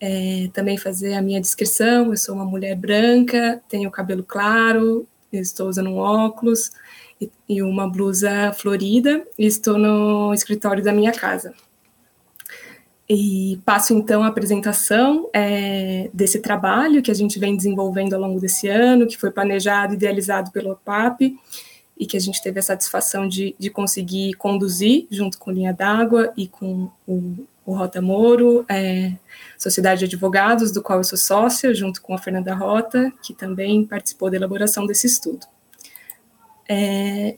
É, 0.00 0.48
também 0.52 0.78
fazer 0.78 1.14
a 1.14 1.22
minha 1.22 1.40
descrição, 1.40 2.10
eu 2.10 2.16
sou 2.16 2.34
uma 2.34 2.44
mulher 2.44 2.76
branca, 2.76 3.60
tenho 3.68 3.90
cabelo 3.90 4.22
claro, 4.22 5.08
estou 5.32 5.68
usando 5.68 5.90
um 5.90 5.96
óculos 5.96 6.70
e, 7.20 7.28
e 7.48 7.62
uma 7.62 7.88
blusa 7.88 8.52
florida 8.52 9.26
e 9.36 9.44
estou 9.44 9.76
no 9.76 10.32
escritório 10.32 10.84
da 10.84 10.92
minha 10.92 11.12
casa. 11.12 11.52
E 13.08 13.58
passo 13.64 13.94
então 13.94 14.22
a 14.22 14.26
apresentação 14.26 15.30
é, 15.32 16.10
desse 16.12 16.40
trabalho 16.40 17.02
que 17.02 17.10
a 17.10 17.14
gente 17.14 17.38
vem 17.38 17.56
desenvolvendo 17.56 18.12
ao 18.12 18.20
longo 18.20 18.38
desse 18.38 18.68
ano, 18.68 19.06
que 19.06 19.16
foi 19.16 19.30
planejado 19.30 19.94
e 19.94 19.96
idealizado 19.96 20.50
pelo 20.50 20.72
OPAP, 20.72 21.34
e 21.98 22.06
que 22.06 22.18
a 22.18 22.20
gente 22.20 22.42
teve 22.42 22.60
a 22.60 22.62
satisfação 22.62 23.26
de, 23.26 23.56
de 23.58 23.70
conseguir 23.70 24.34
conduzir 24.34 25.06
junto 25.10 25.38
com 25.38 25.50
Linha 25.50 25.72
d'Água 25.72 26.32
e 26.36 26.46
com 26.46 26.90
o, 27.06 27.46
o 27.68 27.74
Rota 27.74 28.00
Moro, 28.00 28.64
é, 28.66 29.12
Sociedade 29.58 29.98
de 29.98 30.06
Advogados, 30.06 30.72
do 30.72 30.82
qual 30.82 31.00
eu 31.00 31.04
sou 31.04 31.18
sócia, 31.18 31.74
junto 31.74 32.00
com 32.00 32.14
a 32.14 32.18
Fernanda 32.18 32.54
Rota, 32.54 33.12
que 33.22 33.34
também 33.34 33.84
participou 33.84 34.30
da 34.30 34.38
elaboração 34.38 34.86
desse 34.86 35.06
estudo. 35.06 35.46
É, 36.66 37.36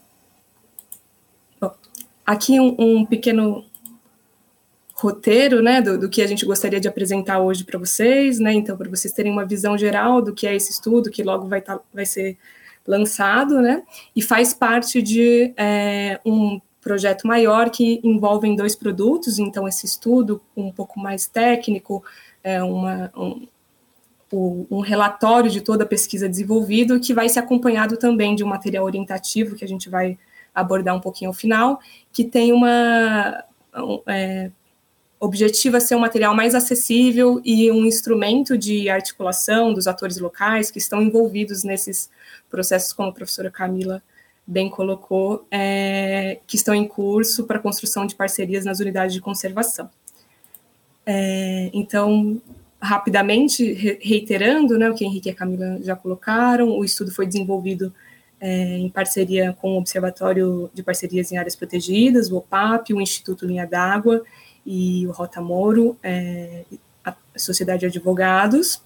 bom, 1.60 1.74
aqui 2.24 2.60
um, 2.60 2.76
um 2.78 3.04
pequeno 3.04 3.64
roteiro, 4.94 5.60
né, 5.60 5.82
do, 5.82 5.98
do, 5.98 6.08
que 6.08 6.22
a 6.22 6.28
gente 6.28 6.46
gostaria 6.46 6.78
de 6.78 6.86
apresentar 6.86 7.40
hoje 7.40 7.64
para 7.64 7.80
vocês, 7.80 8.38
né, 8.38 8.52
então 8.52 8.76
para 8.76 8.88
vocês 8.88 9.12
terem 9.12 9.32
uma 9.32 9.44
visão 9.44 9.76
geral 9.76 10.22
do 10.22 10.32
que 10.32 10.46
é 10.46 10.54
esse 10.54 10.70
estudo, 10.70 11.10
que 11.10 11.24
logo 11.24 11.48
vai, 11.48 11.60
tá, 11.60 11.80
vai 11.92 12.06
ser 12.06 12.38
lançado, 12.86 13.60
né, 13.60 13.82
e 14.14 14.22
faz 14.22 14.54
parte 14.54 15.02
de 15.02 15.52
é, 15.56 16.20
um 16.24 16.60
projeto 16.80 17.26
maior 17.26 17.70
que 17.70 18.00
envolve 18.02 18.54
dois 18.56 18.74
produtos, 18.74 19.38
então 19.38 19.68
esse 19.68 19.86
estudo 19.86 20.40
um 20.56 20.72
pouco 20.72 20.98
mais 20.98 21.26
técnico, 21.26 22.02
é 22.42 22.62
uma, 22.62 23.12
um, 23.16 24.66
um 24.70 24.80
relatório 24.80 25.50
de 25.50 25.60
toda 25.60 25.84
a 25.84 25.86
pesquisa 25.86 26.28
desenvolvida, 26.28 26.98
que 26.98 27.12
vai 27.12 27.28
ser 27.28 27.40
acompanhado 27.40 27.96
também 27.96 28.34
de 28.34 28.42
um 28.42 28.48
material 28.48 28.84
orientativo 28.84 29.56
que 29.56 29.64
a 29.64 29.68
gente 29.68 29.88
vai 29.88 30.18
abordar 30.54 30.96
um 30.96 31.00
pouquinho 31.00 31.30
ao 31.30 31.34
final, 31.34 31.80
que 32.12 32.24
tem 32.24 32.52
uma 32.52 33.44
é, 34.06 34.50
objetiva 35.18 35.80
ser 35.80 35.94
um 35.94 36.00
material 36.00 36.34
mais 36.34 36.54
acessível 36.54 37.40
e 37.44 37.70
um 37.70 37.84
instrumento 37.84 38.56
de 38.56 38.88
articulação 38.88 39.72
dos 39.74 39.86
atores 39.86 40.18
locais 40.18 40.70
que 40.70 40.78
estão 40.78 41.02
envolvidos 41.02 41.62
nesses 41.62 42.10
processos, 42.48 42.92
como 42.92 43.10
a 43.10 43.12
professora 43.12 43.50
Camila 43.50 44.02
bem 44.46 44.68
colocou, 44.68 45.46
é, 45.50 46.40
que 46.46 46.56
estão 46.56 46.74
em 46.74 46.86
curso 46.86 47.44
para 47.44 47.58
construção 47.58 48.06
de 48.06 48.14
parcerias 48.14 48.64
nas 48.64 48.80
unidades 48.80 49.14
de 49.14 49.20
conservação. 49.20 49.88
É, 51.06 51.70
então, 51.72 52.40
rapidamente, 52.80 53.98
reiterando 54.00 54.78
né, 54.78 54.90
o 54.90 54.94
que 54.94 55.04
Henrique 55.04 55.28
e 55.28 55.32
a 55.32 55.34
Camila 55.34 55.78
já 55.82 55.94
colocaram, 55.94 56.70
o 56.70 56.84
estudo 56.84 57.12
foi 57.12 57.26
desenvolvido 57.26 57.92
é, 58.40 58.78
em 58.78 58.88
parceria 58.88 59.52
com 59.60 59.74
o 59.74 59.78
Observatório 59.78 60.70
de 60.72 60.82
Parcerias 60.82 61.30
em 61.30 61.36
Áreas 61.36 61.54
Protegidas, 61.54 62.30
o 62.30 62.38
OPAP, 62.38 62.94
o 62.94 63.00
Instituto 63.00 63.46
Linha 63.46 63.66
d'Água 63.66 64.22
e 64.64 65.06
o 65.06 65.10
Rota 65.10 65.40
Moro, 65.40 65.96
é, 66.02 66.64
a 67.04 67.14
Sociedade 67.36 67.80
de 67.80 67.86
Advogados. 67.86 68.82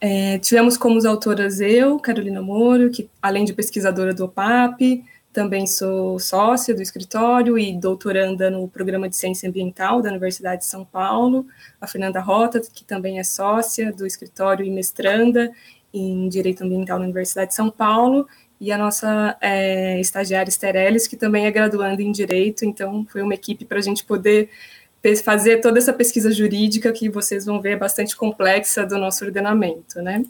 É, 0.00 0.38
tivemos 0.38 0.78
como 0.78 1.06
autoras 1.06 1.60
eu, 1.60 1.98
Carolina 1.98 2.40
Moro, 2.40 2.90
que 2.90 3.10
além 3.20 3.44
de 3.44 3.52
pesquisadora 3.52 4.14
do 4.14 4.24
OPAP, 4.24 5.04
também 5.32 5.66
sou 5.66 6.18
sócia 6.18 6.74
do 6.74 6.82
escritório 6.82 7.58
e 7.58 7.72
doutoranda 7.72 8.50
no 8.50 8.66
programa 8.66 9.08
de 9.08 9.16
ciência 9.16 9.48
ambiental 9.48 10.02
da 10.02 10.10
Universidade 10.10 10.62
de 10.62 10.66
São 10.66 10.84
Paulo, 10.84 11.46
a 11.80 11.86
Fernanda 11.86 12.20
Rota, 12.20 12.60
que 12.60 12.84
também 12.84 13.18
é 13.18 13.24
sócia 13.24 13.92
do 13.92 14.06
escritório 14.06 14.64
e 14.64 14.70
mestranda 14.70 15.52
em 15.92 16.28
Direito 16.28 16.64
Ambiental 16.64 16.98
na 16.98 17.04
Universidade 17.04 17.50
de 17.50 17.54
São 17.54 17.70
Paulo, 17.70 18.26
e 18.60 18.72
a 18.72 18.78
nossa 18.78 19.36
é, 19.40 20.00
estagiária 20.00 20.50
Esterelis, 20.50 21.06
que 21.06 21.16
também 21.16 21.46
é 21.46 21.50
graduanda 21.50 22.02
em 22.02 22.12
Direito, 22.12 22.64
então 22.64 23.06
foi 23.08 23.22
uma 23.22 23.34
equipe 23.34 23.64
para 23.64 23.78
a 23.78 23.82
gente 23.82 24.04
poder 24.04 24.50
fazer 25.24 25.60
toda 25.60 25.78
essa 25.78 25.92
pesquisa 25.92 26.30
jurídica 26.30 26.92
que 26.92 27.08
vocês 27.08 27.44
vão 27.44 27.60
ver 27.60 27.72
é 27.72 27.76
bastante 27.76 28.16
complexa 28.16 28.84
do 28.84 28.98
nosso 28.98 29.24
ordenamento, 29.24 30.00
né? 30.02 30.24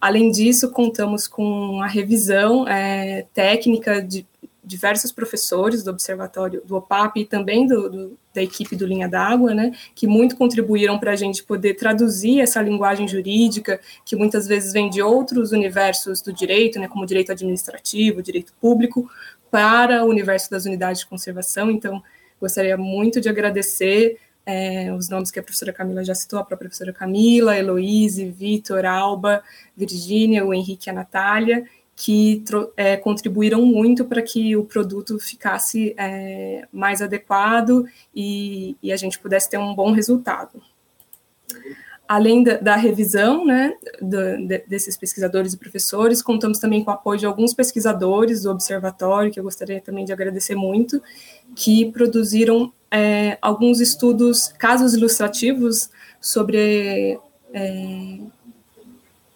Além 0.00 0.30
disso, 0.30 0.70
contamos 0.70 1.28
com 1.28 1.82
a 1.82 1.86
revisão 1.86 2.66
é, 2.66 3.26
técnica 3.34 4.00
de 4.00 4.26
diversos 4.64 5.10
professores 5.10 5.82
do 5.82 5.90
Observatório 5.90 6.62
do 6.64 6.76
OPAP 6.76 7.20
e 7.20 7.24
também 7.24 7.66
do, 7.66 7.90
do, 7.90 8.18
da 8.32 8.42
equipe 8.42 8.76
do 8.76 8.86
Linha 8.86 9.08
d'Água, 9.08 9.52
né, 9.52 9.72
que 9.94 10.06
muito 10.06 10.36
contribuíram 10.36 10.98
para 10.98 11.12
a 11.12 11.16
gente 11.16 11.42
poder 11.42 11.74
traduzir 11.74 12.40
essa 12.40 12.62
linguagem 12.62 13.08
jurídica, 13.08 13.80
que 14.04 14.14
muitas 14.14 14.46
vezes 14.46 14.72
vem 14.72 14.88
de 14.88 15.02
outros 15.02 15.50
universos 15.50 16.22
do 16.22 16.32
direito, 16.32 16.78
né, 16.78 16.86
como 16.86 17.04
direito 17.04 17.32
administrativo, 17.32 18.22
direito 18.22 18.52
público, 18.60 19.10
para 19.50 20.04
o 20.04 20.08
universo 20.08 20.50
das 20.50 20.64
unidades 20.64 21.00
de 21.00 21.06
conservação. 21.06 21.70
Então, 21.70 22.00
gostaria 22.40 22.76
muito 22.76 23.20
de 23.20 23.28
agradecer 23.28 24.18
é, 24.46 24.92
os 24.92 25.08
nomes 25.08 25.30
que 25.30 25.38
a 25.38 25.42
professora 25.42 25.72
Camila 25.72 26.02
já 26.02 26.14
citou, 26.14 26.38
a 26.38 26.44
própria 26.44 26.68
professora 26.68 26.92
Camila, 26.92 27.56
Heloíse, 27.56 28.30
Vitor, 28.30 28.84
Alba, 28.84 29.42
Virgínia, 29.76 30.44
o 30.44 30.54
Henrique 30.54 30.88
e 30.88 30.90
a 30.90 30.94
Natália, 30.94 31.64
que 31.94 32.42
é, 32.76 32.96
contribuíram 32.96 33.64
muito 33.64 34.06
para 34.06 34.22
que 34.22 34.56
o 34.56 34.64
produto 34.64 35.18
ficasse 35.18 35.94
é, 35.98 36.66
mais 36.72 37.02
adequado 37.02 37.84
e, 38.14 38.74
e, 38.82 38.90
a 38.90 38.96
gente 38.96 39.18
pudesse 39.18 39.50
ter 39.50 39.58
um 39.58 39.74
bom 39.74 39.92
resultado. 39.92 40.62
Além 42.10 42.42
da, 42.42 42.56
da 42.56 42.74
revisão 42.74 43.46
né, 43.46 43.72
do, 44.02 44.44
de, 44.44 44.64
desses 44.66 44.96
pesquisadores 44.96 45.52
e 45.52 45.56
professores, 45.56 46.20
contamos 46.20 46.58
também 46.58 46.82
com 46.82 46.90
o 46.90 46.94
apoio 46.94 47.20
de 47.20 47.24
alguns 47.24 47.54
pesquisadores 47.54 48.42
do 48.42 48.50
Observatório, 48.50 49.30
que 49.30 49.38
eu 49.38 49.44
gostaria 49.44 49.80
também 49.80 50.04
de 50.04 50.12
agradecer 50.12 50.56
muito, 50.56 51.00
que 51.54 51.92
produziram 51.92 52.72
é, 52.90 53.38
alguns 53.40 53.80
estudos, 53.80 54.48
casos 54.58 54.94
ilustrativos 54.94 55.88
sobre 56.20 57.16
é, 57.54 58.18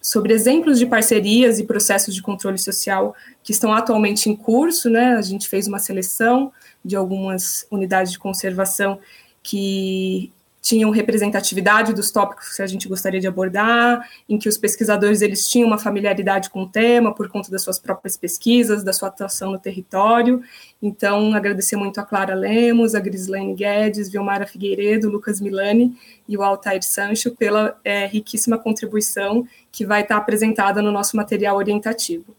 sobre 0.01 0.33
exemplos 0.33 0.77
de 0.77 0.85
parcerias 0.85 1.59
e 1.59 1.63
processos 1.63 2.13
de 2.13 2.21
controle 2.21 2.57
social 2.57 3.15
que 3.41 3.53
estão 3.53 3.71
atualmente 3.71 4.29
em 4.29 4.35
curso, 4.35 4.89
né? 4.89 5.15
A 5.15 5.21
gente 5.21 5.47
fez 5.47 5.65
uma 5.65 5.79
seleção 5.79 6.51
de 6.83 6.97
algumas 6.97 7.65
unidades 7.71 8.11
de 8.11 8.19
conservação 8.19 8.99
que 9.41 10.33
tinham 10.65 10.89
representatividade 10.89 11.93
dos 11.93 12.09
tópicos 12.09 12.55
que 12.55 12.61
a 12.63 12.65
gente 12.65 12.87
gostaria 12.87 13.19
de 13.19 13.27
abordar, 13.27 14.09
em 14.27 14.39
que 14.39 14.49
os 14.49 14.57
pesquisadores 14.57 15.21
eles 15.21 15.47
tinham 15.47 15.67
uma 15.67 15.77
familiaridade 15.77 16.49
com 16.49 16.63
o 16.63 16.67
tema 16.67 17.13
por 17.13 17.29
conta 17.29 17.51
das 17.51 17.61
suas 17.61 17.77
próprias 17.77 18.17
pesquisas, 18.17 18.83
da 18.83 18.91
sua 18.91 19.09
atuação 19.09 19.51
no 19.51 19.59
território. 19.59 20.41
Então, 20.81 21.35
agradecer 21.35 21.75
muito 21.75 21.99
a 21.99 22.03
Clara 22.03 22.33
Lemos, 22.33 22.95
a 22.95 22.99
Grislane 22.99 23.53
Guedes, 23.53 24.09
Vilmara 24.09 24.47
Figueiredo, 24.47 25.07
Lucas 25.07 25.39
Milani 25.39 25.95
e 26.27 26.35
o 26.35 26.41
Altair 26.41 26.81
Sancho 26.81 27.35
pela 27.35 27.79
é, 27.83 28.07
riquíssima 28.07 28.57
contribuição 28.57 29.47
que 29.71 29.85
vai 29.85 30.01
estar 30.01 30.17
apresentada 30.17 30.81
no 30.81 30.91
nosso 30.91 31.15
material 31.15 31.57
orientativo. 31.57 32.35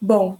Bom, 0.00 0.38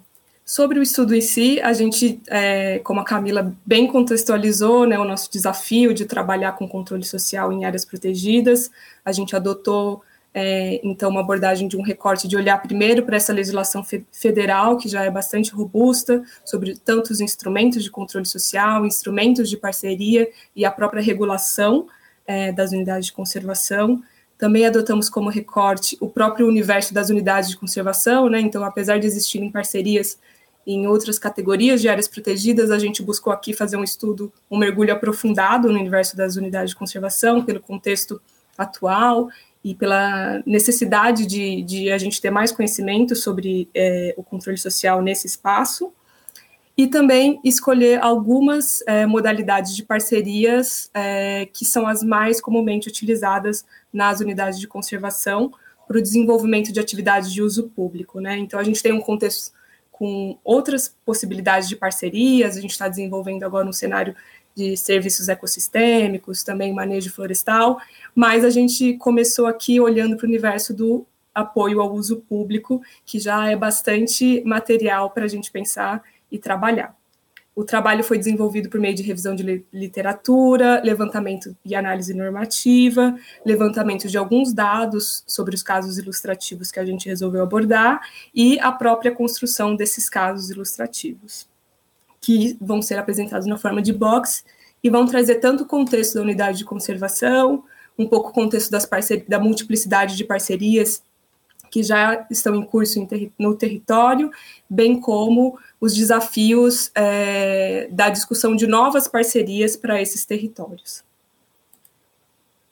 Sobre 0.50 0.80
o 0.80 0.82
estudo 0.82 1.14
em 1.14 1.20
si, 1.20 1.60
a 1.60 1.72
gente, 1.72 2.20
é, 2.26 2.80
como 2.80 2.98
a 2.98 3.04
Camila 3.04 3.54
bem 3.64 3.86
contextualizou, 3.86 4.84
né, 4.84 4.98
o 4.98 5.04
nosso 5.04 5.30
desafio 5.30 5.94
de 5.94 6.04
trabalhar 6.04 6.54
com 6.56 6.66
controle 6.66 7.04
social 7.04 7.52
em 7.52 7.64
áreas 7.64 7.84
protegidas, 7.84 8.68
a 9.04 9.12
gente 9.12 9.36
adotou, 9.36 10.02
é, 10.34 10.80
então, 10.82 11.08
uma 11.08 11.20
abordagem 11.20 11.68
de 11.68 11.76
um 11.76 11.82
recorte 11.82 12.26
de 12.26 12.36
olhar 12.36 12.60
primeiro 12.60 13.04
para 13.04 13.16
essa 13.16 13.32
legislação 13.32 13.86
federal, 14.10 14.76
que 14.76 14.88
já 14.88 15.04
é 15.04 15.10
bastante 15.10 15.52
robusta, 15.52 16.20
sobre 16.44 16.76
tantos 16.76 17.20
instrumentos 17.20 17.84
de 17.84 17.88
controle 17.88 18.26
social, 18.26 18.84
instrumentos 18.84 19.48
de 19.48 19.56
parceria 19.56 20.28
e 20.56 20.64
a 20.64 20.70
própria 20.72 21.00
regulação 21.00 21.86
é, 22.26 22.50
das 22.50 22.72
unidades 22.72 23.06
de 23.06 23.12
conservação. 23.12 24.02
Também 24.36 24.66
adotamos 24.66 25.08
como 25.08 25.30
recorte 25.30 25.96
o 26.00 26.08
próprio 26.08 26.48
universo 26.48 26.92
das 26.92 27.08
unidades 27.08 27.50
de 27.50 27.56
conservação, 27.56 28.28
né? 28.28 28.40
Então, 28.40 28.64
apesar 28.64 28.98
de 28.98 29.06
existirem 29.06 29.48
parcerias 29.48 30.18
em 30.74 30.86
outras 30.86 31.18
categorias 31.18 31.80
de 31.80 31.88
áreas 31.88 32.08
protegidas, 32.08 32.70
a 32.70 32.78
gente 32.78 33.02
buscou 33.02 33.32
aqui 33.32 33.52
fazer 33.52 33.76
um 33.76 33.84
estudo, 33.84 34.32
um 34.50 34.58
mergulho 34.58 34.92
aprofundado 34.92 35.68
no 35.68 35.78
universo 35.78 36.16
das 36.16 36.36
unidades 36.36 36.70
de 36.70 36.76
conservação, 36.76 37.44
pelo 37.44 37.60
contexto 37.60 38.20
atual 38.56 39.28
e 39.62 39.74
pela 39.74 40.42
necessidade 40.46 41.26
de, 41.26 41.62
de 41.62 41.90
a 41.90 41.98
gente 41.98 42.20
ter 42.20 42.30
mais 42.30 42.52
conhecimento 42.52 43.14
sobre 43.14 43.68
é, 43.74 44.14
o 44.16 44.22
controle 44.22 44.58
social 44.58 45.02
nesse 45.02 45.26
espaço, 45.26 45.92
e 46.76 46.86
também 46.86 47.38
escolher 47.44 48.02
algumas 48.02 48.82
é, 48.86 49.04
modalidades 49.04 49.76
de 49.76 49.82
parcerias 49.82 50.90
é, 50.94 51.46
que 51.52 51.64
são 51.64 51.86
as 51.86 52.02
mais 52.02 52.40
comumente 52.40 52.88
utilizadas 52.88 53.66
nas 53.92 54.20
unidades 54.20 54.58
de 54.58 54.66
conservação 54.66 55.52
para 55.86 55.98
o 55.98 56.02
desenvolvimento 56.02 56.72
de 56.72 56.80
atividades 56.80 57.32
de 57.32 57.42
uso 57.42 57.68
público. 57.68 58.18
Né? 58.18 58.38
Então, 58.38 58.58
a 58.58 58.62
gente 58.62 58.82
tem 58.82 58.92
um 58.92 59.00
contexto 59.00 59.52
com 60.00 60.38
outras 60.42 60.96
possibilidades 61.04 61.68
de 61.68 61.76
parcerias. 61.76 62.56
A 62.56 62.60
gente 62.62 62.70
está 62.70 62.88
desenvolvendo 62.88 63.44
agora 63.44 63.68
um 63.68 63.72
cenário 63.72 64.16
de 64.56 64.74
serviços 64.74 65.28
ecossistêmicos, 65.28 66.42
também 66.42 66.72
manejo 66.72 67.12
florestal, 67.12 67.78
mas 68.14 68.42
a 68.42 68.48
gente 68.48 68.94
começou 68.94 69.46
aqui 69.46 69.78
olhando 69.78 70.16
para 70.16 70.24
o 70.24 70.28
universo 70.28 70.72
do 70.72 71.06
apoio 71.34 71.82
ao 71.82 71.92
uso 71.92 72.16
público, 72.22 72.80
que 73.04 73.18
já 73.18 73.50
é 73.50 73.54
bastante 73.54 74.42
material 74.42 75.10
para 75.10 75.26
a 75.26 75.28
gente 75.28 75.52
pensar 75.52 76.02
e 76.32 76.38
trabalhar. 76.38 76.96
O 77.54 77.64
trabalho 77.64 78.04
foi 78.04 78.16
desenvolvido 78.16 78.68
por 78.70 78.80
meio 78.80 78.94
de 78.94 79.02
revisão 79.02 79.34
de 79.34 79.64
literatura, 79.72 80.80
levantamento 80.84 81.54
e 81.64 81.74
análise 81.74 82.14
normativa, 82.14 83.14
levantamento 83.44 84.08
de 84.08 84.16
alguns 84.16 84.52
dados 84.52 85.24
sobre 85.26 85.54
os 85.54 85.62
casos 85.62 85.98
ilustrativos 85.98 86.70
que 86.70 86.78
a 86.78 86.84
gente 86.84 87.08
resolveu 87.08 87.42
abordar 87.42 88.00
e 88.34 88.58
a 88.60 88.70
própria 88.70 89.12
construção 89.12 89.74
desses 89.74 90.08
casos 90.08 90.50
ilustrativos, 90.50 91.48
que 92.20 92.56
vão 92.60 92.80
ser 92.80 92.98
apresentados 92.98 93.46
na 93.46 93.58
forma 93.58 93.82
de 93.82 93.92
box 93.92 94.44
e 94.82 94.88
vão 94.88 95.04
trazer 95.04 95.36
tanto 95.36 95.64
o 95.64 95.66
contexto 95.66 96.14
da 96.14 96.22
unidade 96.22 96.58
de 96.58 96.64
conservação, 96.64 97.64
um 97.98 98.06
pouco 98.06 98.30
o 98.30 98.32
contexto 98.32 98.70
das 98.70 98.88
da 99.28 99.38
multiplicidade 99.38 100.16
de 100.16 100.24
parcerias 100.24 101.02
que 101.70 101.82
já 101.82 102.26
estão 102.30 102.56
em 102.56 102.62
curso 102.62 103.06
no 103.38 103.54
território, 103.54 104.30
bem 104.68 105.00
como 105.00 105.58
os 105.80 105.94
desafios 105.94 106.90
é, 106.94 107.88
da 107.90 108.08
discussão 108.08 108.56
de 108.56 108.66
novas 108.66 109.06
parcerias 109.06 109.76
para 109.76 110.02
esses 110.02 110.24
territórios. 110.26 111.04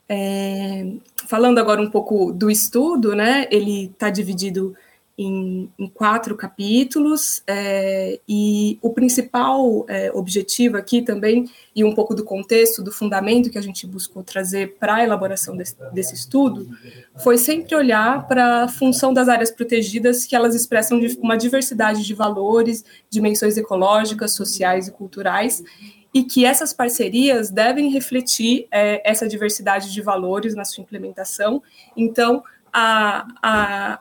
É, 0.09 0.87
falando 1.27 1.59
agora 1.59 1.81
um 1.81 1.91
pouco 1.91 2.33
do 2.33 2.51
estudo, 2.51 3.15
né, 3.15 3.47
ele 3.51 3.87
está 3.87 4.11
dividido 4.11 4.75
em, 5.19 5.69
em 5.77 5.89
quatro 5.89 6.37
capítulos, 6.37 7.43
é, 7.45 8.21
e 8.29 8.79
o 8.81 8.91
principal 8.91 9.85
é, 9.89 10.13
objetivo 10.15 10.77
aqui 10.77 11.03
também, 11.03 11.51
e 11.75 11.83
um 11.83 11.93
pouco 11.93 12.15
do 12.15 12.25
contexto, 12.25 12.85
do 12.85 12.93
fundamento 12.93 13.51
que 13.51 13.59
a 13.59 13.61
gente 13.61 13.85
buscou 13.85 14.23
trazer 14.23 14.77
para 14.79 14.97
a 14.97 15.05
elaboração 15.05 15.57
desse, 15.57 15.75
desse, 15.93 16.15
estudo, 16.15 16.69
foi 17.17 17.37
sempre 17.37 17.75
olhar 17.75 18.29
para 18.29 18.65
a 18.65 18.69
função 18.69 19.13
das 19.13 19.29
áreas 19.29 19.51
protegidas, 19.51 20.25
que 20.25 20.37
elas 20.37 20.55
expressam 20.55 21.01
uma 21.21 21.37
diversidade 21.37 22.05
de 22.05 22.15
valores, 22.15 22.85
dimensões 23.11 23.57
ecológicas, 23.57 24.33
sociais 24.35 24.87
e 24.87 24.93
culturais, 24.93 25.65
e 26.15 26.23
que 26.23 26.45
essas 26.45 26.73
parcerias 26.73 27.51
devem 27.51 27.91
refletir 27.91 28.69
é, 28.71 29.03
essa 29.05 29.27
diversidade 29.27 29.93
de 29.93 30.01
valores 30.01 30.55
na 30.55 30.65
sua 30.65 30.83
implementação. 30.83 31.61
Então, 31.97 32.43
a, 32.73 33.27
a, 33.43 34.01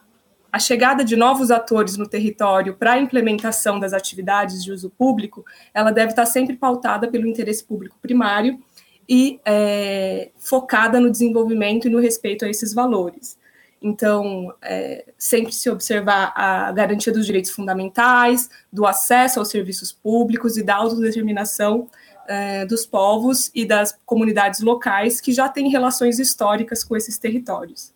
a 0.51 0.59
chegada 0.59 1.03
de 1.03 1.15
novos 1.15 1.51
atores 1.51 1.97
no 1.97 2.07
território 2.07 2.75
para 2.75 2.93
a 2.93 2.99
implementação 2.99 3.79
das 3.79 3.93
atividades 3.93 4.63
de 4.63 4.71
uso 4.71 4.89
público, 4.89 5.45
ela 5.73 5.91
deve 5.91 6.11
estar 6.11 6.25
sempre 6.25 6.55
pautada 6.55 7.07
pelo 7.07 7.27
interesse 7.27 7.63
público 7.63 7.97
primário 8.01 8.59
e 9.07 9.39
é, 9.45 10.29
focada 10.37 10.99
no 10.99 11.09
desenvolvimento 11.09 11.87
e 11.87 11.89
no 11.89 11.99
respeito 11.99 12.45
a 12.45 12.49
esses 12.49 12.73
valores. 12.73 13.37
Então, 13.81 14.53
é, 14.61 15.05
sempre 15.17 15.53
se 15.53 15.69
observar 15.69 16.33
a 16.35 16.71
garantia 16.71 17.13
dos 17.13 17.25
direitos 17.25 17.51
fundamentais, 17.51 18.49
do 18.73 18.85
acesso 18.85 19.39
aos 19.39 19.49
serviços 19.49 19.91
públicos 19.91 20.57
e 20.57 20.63
da 20.63 20.75
autodeterminação 20.75 21.87
é, 22.27 22.65
dos 22.65 22.85
povos 22.85 23.51
e 23.53 23.65
das 23.65 23.97
comunidades 24.05 24.61
locais 24.61 25.21
que 25.21 25.31
já 25.31 25.47
têm 25.47 25.69
relações 25.69 26.19
históricas 26.19 26.83
com 26.83 26.95
esses 26.95 27.17
territórios. 27.17 27.93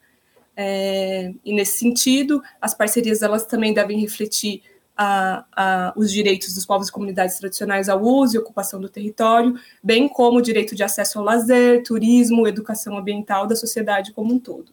É, 0.56 1.34
e 1.44 1.54
nesse 1.54 1.80
sentido, 1.80 2.42
as 2.60 2.74
parcerias 2.74 3.22
elas 3.22 3.46
também 3.46 3.74
devem 3.74 4.00
refletir 4.00 4.62
a, 4.96 5.46
a, 5.56 5.94
os 5.96 6.12
direitos 6.12 6.54
dos 6.54 6.66
povos 6.66 6.90
e 6.90 6.92
comunidades 6.92 7.38
tradicionais 7.38 7.90
ao 7.90 8.02
uso 8.02 8.36
e 8.36 8.40
ocupação 8.40 8.80
do 8.80 8.90
território, 8.90 9.56
bem 9.84 10.08
como 10.08 10.38
o 10.38 10.42
direito 10.42 10.76
de 10.76 10.84
acesso 10.84 11.18
ao 11.18 11.26
lazer, 11.26 11.84
turismo, 11.84 12.48
educação 12.48 12.98
ambiental 12.98 13.48
da 13.48 13.56
sociedade 13.56 14.12
como 14.12 14.34
um 14.34 14.40
todo. 14.40 14.72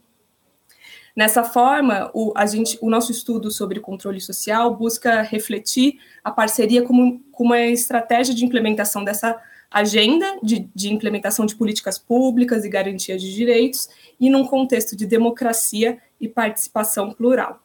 Nessa 1.17 1.43
forma, 1.43 2.11
o, 2.15 2.33
a 2.37 2.47
gente, 2.47 2.79
o 2.81 2.89
nosso 2.89 3.11
estudo 3.11 3.51
sobre 3.51 3.81
controle 3.81 4.21
social 4.21 4.77
busca 4.77 5.23
refletir 5.23 5.99
a 6.23 6.31
parceria 6.31 6.83
como, 6.83 7.21
como 7.33 7.51
uma 7.51 7.61
estratégia 7.61 8.35
de 8.35 8.45
implementação 8.45 9.03
dessa 9.03 9.41
agenda 9.71 10.39
de, 10.43 10.69
de, 10.75 10.93
implementação 10.93 11.45
de 11.45 11.55
políticas 11.55 11.99
públicas 11.99 12.65
e 12.65 12.69
garantia 12.69 13.19
de 13.19 13.35
direitos, 13.35 13.89
e 14.19 14.31
num 14.31 14.47
contexto 14.47 14.97
de 14.97 15.07
democracia 15.07 15.99
e 16.21 16.27
participação 16.27 17.13
plural. 17.13 17.63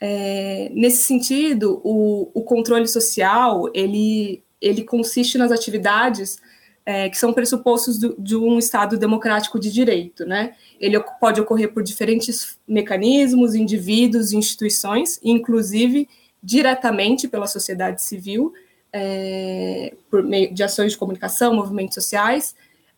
É, 0.00 0.70
nesse 0.72 1.04
sentido, 1.04 1.80
o, 1.82 2.30
o, 2.32 2.42
controle 2.42 2.86
social 2.86 3.68
ele, 3.74 4.42
ele 4.60 4.84
consiste 4.84 5.36
nas 5.36 5.50
atividades 5.50 6.40
é, 6.86 7.08
que 7.08 7.18
são 7.18 7.32
pressupostos 7.32 7.98
do, 7.98 8.14
de 8.16 8.36
um 8.36 8.58
Estado 8.58 8.96
democrático 8.96 9.58
de 9.58 9.72
direito. 9.72 10.24
Né? 10.24 10.54
Ele 10.80 10.98
pode 11.20 11.40
ocorrer 11.40 11.72
por 11.72 11.82
diferentes 11.82 12.58
mecanismos, 12.66 13.56
indivíduos, 13.56 14.32
instituições, 14.32 15.18
inclusive 15.22 16.08
diretamente 16.40 17.26
pela 17.26 17.48
sociedade 17.48 18.02
civil, 18.02 18.54
é, 18.92 19.94
por 20.10 20.22
meio 20.22 20.52
de 20.52 20.62
ações 20.62 20.92
de 20.92 20.98
comunicação, 20.98 21.54
movimentos 21.54 21.94
sociais, 21.94 22.54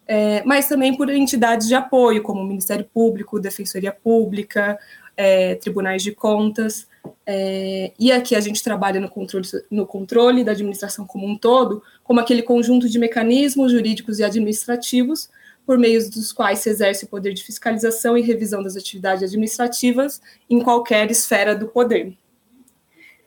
é, 0.06 0.42
mas 0.44 0.68
também 0.68 0.96
por 0.96 1.08
entidades 1.08 1.68
de 1.68 1.74
apoio, 1.74 2.22
como 2.22 2.40
o 2.40 2.46
Ministério 2.46 2.84
Público, 2.84 3.38
Defensoria 3.38 3.92
Pública, 3.92 4.78
é, 5.16 5.54
tribunais 5.54 6.02
de 6.02 6.12
contas. 6.12 6.88
É, 7.26 7.92
e 7.98 8.10
aqui 8.10 8.34
a 8.34 8.40
gente 8.40 8.62
trabalha 8.62 9.00
no 9.00 9.08
controle, 9.08 9.46
no 9.70 9.86
controle 9.86 10.42
da 10.42 10.52
administração 10.52 11.06
como 11.06 11.26
um 11.26 11.36
todo, 11.36 11.82
como 12.02 12.20
aquele 12.20 12.42
conjunto 12.42 12.88
de 12.88 12.98
mecanismos 12.98 13.70
jurídicos 13.70 14.18
e 14.18 14.24
administrativos 14.24 15.30
por 15.64 15.78
meio 15.78 16.00
dos 16.10 16.32
quais 16.32 16.58
se 16.58 16.70
exerce 16.70 17.04
o 17.04 17.08
poder 17.08 17.32
de 17.32 17.44
fiscalização 17.44 18.18
e 18.18 18.22
revisão 18.22 18.62
das 18.62 18.76
atividades 18.76 19.22
administrativas 19.22 20.20
em 20.48 20.60
qualquer 20.60 21.08
esfera 21.10 21.54
do 21.54 21.68
poder. 21.68 22.12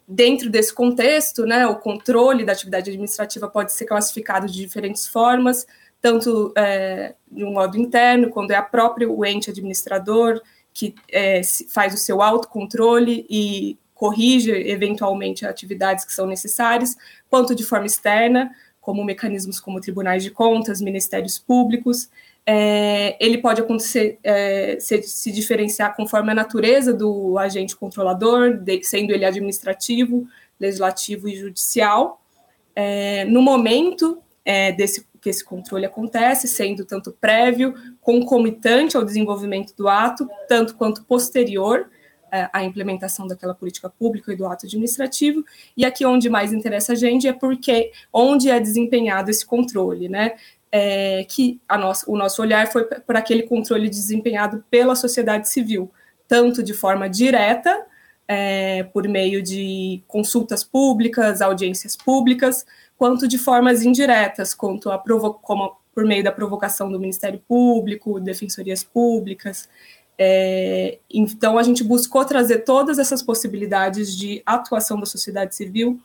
Dentro 0.08 0.50
desse 0.50 0.74
contexto, 0.74 1.46
né, 1.46 1.66
o 1.66 1.76
controle 1.76 2.46
da 2.46 2.52
atividade 2.52 2.89
administrativa 2.89 3.48
pode 3.48 3.72
ser 3.72 3.86
classificado 3.86 4.48
de 4.48 4.54
diferentes 4.54 5.08
formas, 5.08 5.66
tanto 6.02 6.54
é, 6.58 7.16
de 7.32 7.46
um 7.46 7.54
modo 7.54 7.78
interno, 7.78 8.30
quando 8.30 8.52
é 8.52 8.56
a 8.56 8.62
própria 8.62 9.10
o 9.10 9.26
ente 9.26 9.50
administrador 9.50 10.42
que 10.74 10.96
é, 11.10 11.42
faz 11.70 11.94
o 11.94 11.98
seu 11.98 12.22
autocontrole 12.22 13.26
e 13.30 13.78
corrige 13.94 14.52
eventualmente 14.52 15.46
atividades 15.46 16.04
que 16.04 16.12
são 16.12 16.26
necessárias, 16.26 16.98
quanto 17.30 17.56
de 17.56 17.63
forma 17.63 17.86
externa, 17.86 18.52
como 18.82 19.04
mecanismos 19.06 19.60
como 19.62 19.80
tribunais 19.80 20.24
de 20.24 20.32
contas, 20.32 20.82
ministérios 20.82 21.39
públicos. 21.39 22.10
É, 22.45 23.15
ele 23.25 23.38
pode 23.38 23.62
acontecer, 23.62 24.19
é, 24.23 24.77
se, 24.79 25.01
se, 25.03 25.32
diferenciar 25.32 25.95
conforme 25.95 26.32
a 26.32 26.36
natureza 26.36 26.93
do 26.93 27.38
agente 27.38 27.75
controlador, 27.75 28.58
de, 28.58 28.84
sendo 28.84 29.12
ele 29.12 29.23
administrativo, 29.23 30.27
legislativo 30.60 31.29
e 31.29 31.36
judicial. 31.36 32.21
É, 32.75 33.23
no 33.25 33.41
momento 33.41 34.21
é, 34.43 34.71
desse 34.71 35.06
que 35.23 35.29
esse 35.29 35.43
controle 35.43 35.86
acontece, 35.86 36.49
sendo 36.49 36.84
tanto 36.84 37.13
prévio, 37.13 37.73
concomitante 38.01 38.97
ao 38.97 39.06
desenvolvimento 39.06 39.73
do 39.73 39.88
ato, 39.88 40.27
tanto 40.49 40.75
quanto 40.75 41.06
posterior 41.06 41.89
é, 42.29 42.49
à 42.51 42.62
implementação 42.62 43.25
daquela 43.25 43.56
política 43.56 43.89
pública 43.89 44.34
e 44.34 44.36
do 44.36 44.45
ato 44.45 44.65
administrativo. 44.65 45.45
E 45.77 45.86
aqui 45.86 46.06
onde 46.06 46.29
mais 46.29 46.51
interessa 46.51 46.91
a 46.91 46.95
gente 46.95 47.25
é 47.25 47.32
porque 47.32 47.93
onde 48.12 48.49
é 48.49 48.60
desempenhado 48.60 49.32
esse 49.32 49.45
controle, 49.45 50.10
né? 50.10 50.34
É, 50.75 51.23
que 51.29 51.62
nossa, 51.69 52.09
o 52.09 52.17
nosso 52.17 52.41
olhar 52.41 52.65
foi 52.65 52.83
para 52.83 53.19
aquele 53.19 53.43
controle 53.43 53.88
desempenhado 53.88 54.65
pela 54.71 54.95
sociedade 54.95 55.47
civil, 55.47 55.91
tanto 56.27 56.63
de 56.63 56.73
forma 56.73 57.07
direta, 57.07 57.86
é, 58.27 58.81
por 58.83 59.07
meio 59.07 59.43
de 59.43 60.01
consultas 60.07 60.63
públicas, 60.63 61.43
audiências 61.43 61.95
públicas, 61.95 62.65
quanto 62.97 63.27
de 63.27 63.38
formas 63.38 63.83
indiretas, 63.83 64.55
quanto 64.55 64.89
a 64.89 64.97
como 64.97 65.77
por 65.93 66.05
meio 66.05 66.23
da 66.23 66.31
provocação 66.31 66.91
do 66.91 66.99
Ministério 66.99 67.39
Público, 67.47 68.19
defensorias 68.19 68.83
públicas. 68.83 69.69
É, 70.17 70.97
então, 71.09 71.57
a 71.57 71.63
gente 71.63 71.83
buscou 71.83 72.25
trazer 72.25 72.59
todas 72.59 72.97
essas 72.97 73.21
possibilidades 73.21 74.15
de 74.17 74.41
atuação 74.45 74.99
da 74.99 75.05
sociedade 75.05 75.55
civil 75.55 75.99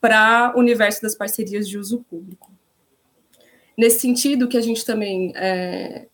para 0.00 0.52
o 0.54 0.60
universo 0.60 1.02
das 1.02 1.14
parcerias 1.14 1.68
de 1.68 1.78
uso 1.78 2.04
público. 2.08 2.55
Nesse 3.76 4.00
sentido, 4.00 4.48
que 4.48 4.56
a 4.56 4.60
gente 4.60 4.84
também 4.84 5.32
é, 5.36 6.06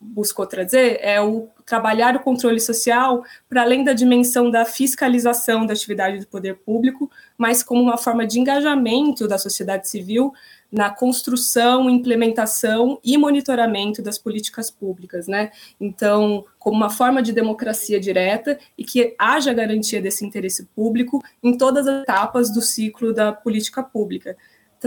buscou 0.00 0.46
trazer 0.46 0.98
é 1.02 1.20
o 1.20 1.48
trabalhar 1.66 2.16
o 2.16 2.20
controle 2.20 2.60
social 2.60 3.22
para 3.48 3.62
além 3.62 3.84
da 3.84 3.92
dimensão 3.92 4.50
da 4.50 4.64
fiscalização 4.64 5.66
da 5.66 5.74
atividade 5.74 6.20
do 6.20 6.26
poder 6.26 6.54
público, 6.54 7.10
mas 7.36 7.62
como 7.62 7.82
uma 7.82 7.98
forma 7.98 8.26
de 8.26 8.40
engajamento 8.40 9.28
da 9.28 9.36
sociedade 9.36 9.86
civil 9.86 10.32
na 10.72 10.90
construção, 10.90 11.88
implementação 11.90 12.98
e 13.04 13.18
monitoramento 13.18 14.02
das 14.02 14.18
políticas 14.18 14.70
públicas, 14.70 15.26
né? 15.26 15.50
Então, 15.80 16.44
como 16.58 16.76
uma 16.76 16.90
forma 16.90 17.22
de 17.22 17.32
democracia 17.32 17.98
direta 17.98 18.58
e 18.76 18.84
que 18.84 19.14
haja 19.18 19.52
garantia 19.52 20.00
desse 20.00 20.24
interesse 20.24 20.64
público 20.74 21.22
em 21.42 21.56
todas 21.56 21.86
as 21.86 22.02
etapas 22.02 22.50
do 22.50 22.62
ciclo 22.62 23.12
da 23.12 23.32
política 23.32 23.82
pública, 23.82 24.36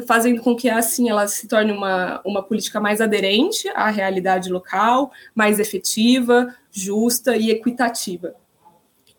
fazendo 0.05 0.41
com 0.41 0.55
que 0.55 0.69
assim 0.69 1.09
ela 1.09 1.27
se 1.27 1.47
torne 1.47 1.71
uma, 1.71 2.21
uma 2.25 2.41
política 2.41 2.79
mais 2.79 3.01
aderente 3.01 3.67
à 3.69 3.89
realidade 3.89 4.49
local, 4.49 5.11
mais 5.35 5.59
efetiva, 5.59 6.55
justa 6.71 7.35
e 7.35 7.49
equitativa. 7.49 8.33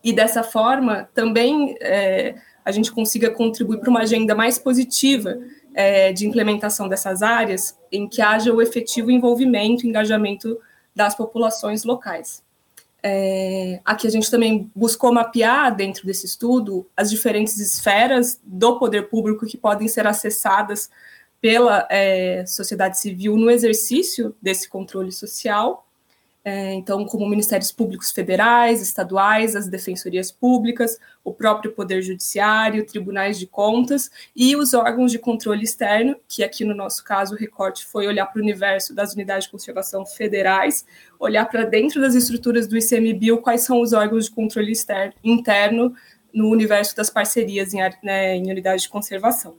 E 0.03 0.11
dessa 0.11 0.43
forma, 0.43 1.09
também 1.13 1.77
é, 1.79 2.35
a 2.65 2.71
gente 2.71 2.91
consiga 2.91 3.29
contribuir 3.29 3.79
para 3.79 3.89
uma 3.89 4.01
agenda 4.01 4.35
mais 4.35 4.57
positiva 4.57 5.37
é, 5.73 6.11
de 6.11 6.27
implementação 6.27 6.87
dessas 6.89 7.21
áreas, 7.21 7.77
em 7.91 8.07
que 8.07 8.21
haja 8.21 8.51
o 8.53 8.61
efetivo 8.61 9.11
envolvimento 9.11 9.85
e 9.85 9.89
engajamento 9.89 10.59
das 10.95 11.15
populações 11.15 11.83
locais. 11.83 12.42
É, 13.05 13.81
aqui 13.83 14.07
a 14.07 14.09
gente 14.09 14.31
também 14.31 14.71
buscou 14.73 15.13
mapear 15.13 15.75
dentro 15.75 16.05
desse 16.05 16.25
estudo 16.25 16.87
as 16.95 17.09
diferentes 17.09 17.59
esferas 17.59 18.39
do 18.41 18.79
poder 18.79 19.09
público 19.09 19.45
que 19.45 19.57
podem 19.57 19.89
ser 19.89 20.07
acessadas 20.07 20.89
pela 21.41 21.85
é, 21.91 22.45
sociedade 22.45 22.97
civil 22.97 23.35
no 23.35 23.51
exercício 23.51 24.33
desse 24.41 24.69
controle 24.69 25.11
social 25.11 25.85
é, 26.45 26.73
então, 26.73 27.05
como 27.05 27.25
ministérios 27.25 27.71
públicos 27.71 28.11
federais, 28.11 28.81
estaduais, 28.81 29.55
as 29.55 29.69
defensorias 29.69 30.29
públicas, 30.29 30.99
o 31.23 31.33
próprio 31.33 31.71
Poder 31.71 32.01
Judiciário, 32.01 32.85
tribunais 32.85 33.39
de 33.39 33.47
contas 33.47 34.11
e 34.35 34.53
os 34.53 34.73
órgãos 34.73 35.09
de 35.09 35.19
controle 35.19 35.63
externo, 35.63 36.17
que 36.27 36.43
aqui 36.43 36.65
no 36.65 36.75
nosso 36.75 37.01
caso 37.01 37.33
o 37.33 37.37
recorte 37.37 37.85
foi 37.85 38.07
olhar 38.07 38.25
para 38.25 38.39
o 38.39 38.43
universo 38.43 38.93
das 38.93 39.13
unidades 39.13 39.45
de 39.45 39.51
conservação 39.51 40.05
federais, 40.05 40.85
olhar 41.17 41.45
para 41.45 41.63
dentro 41.63 42.01
das 42.01 42.13
estruturas 42.13 42.67
do 42.67 42.77
ICMBio 42.77 43.41
quais 43.41 43.61
são 43.61 43.79
os 43.79 43.93
órgãos 43.93 44.25
de 44.25 44.31
controle 44.31 44.73
externo, 44.73 45.13
interno 45.23 45.95
no 46.33 46.49
universo 46.49 46.93
das 46.93 47.09
parcerias 47.09 47.73
em, 47.73 47.79
né, 48.03 48.35
em 48.35 48.51
unidades 48.51 48.83
de 48.83 48.89
conservação. 48.89 49.55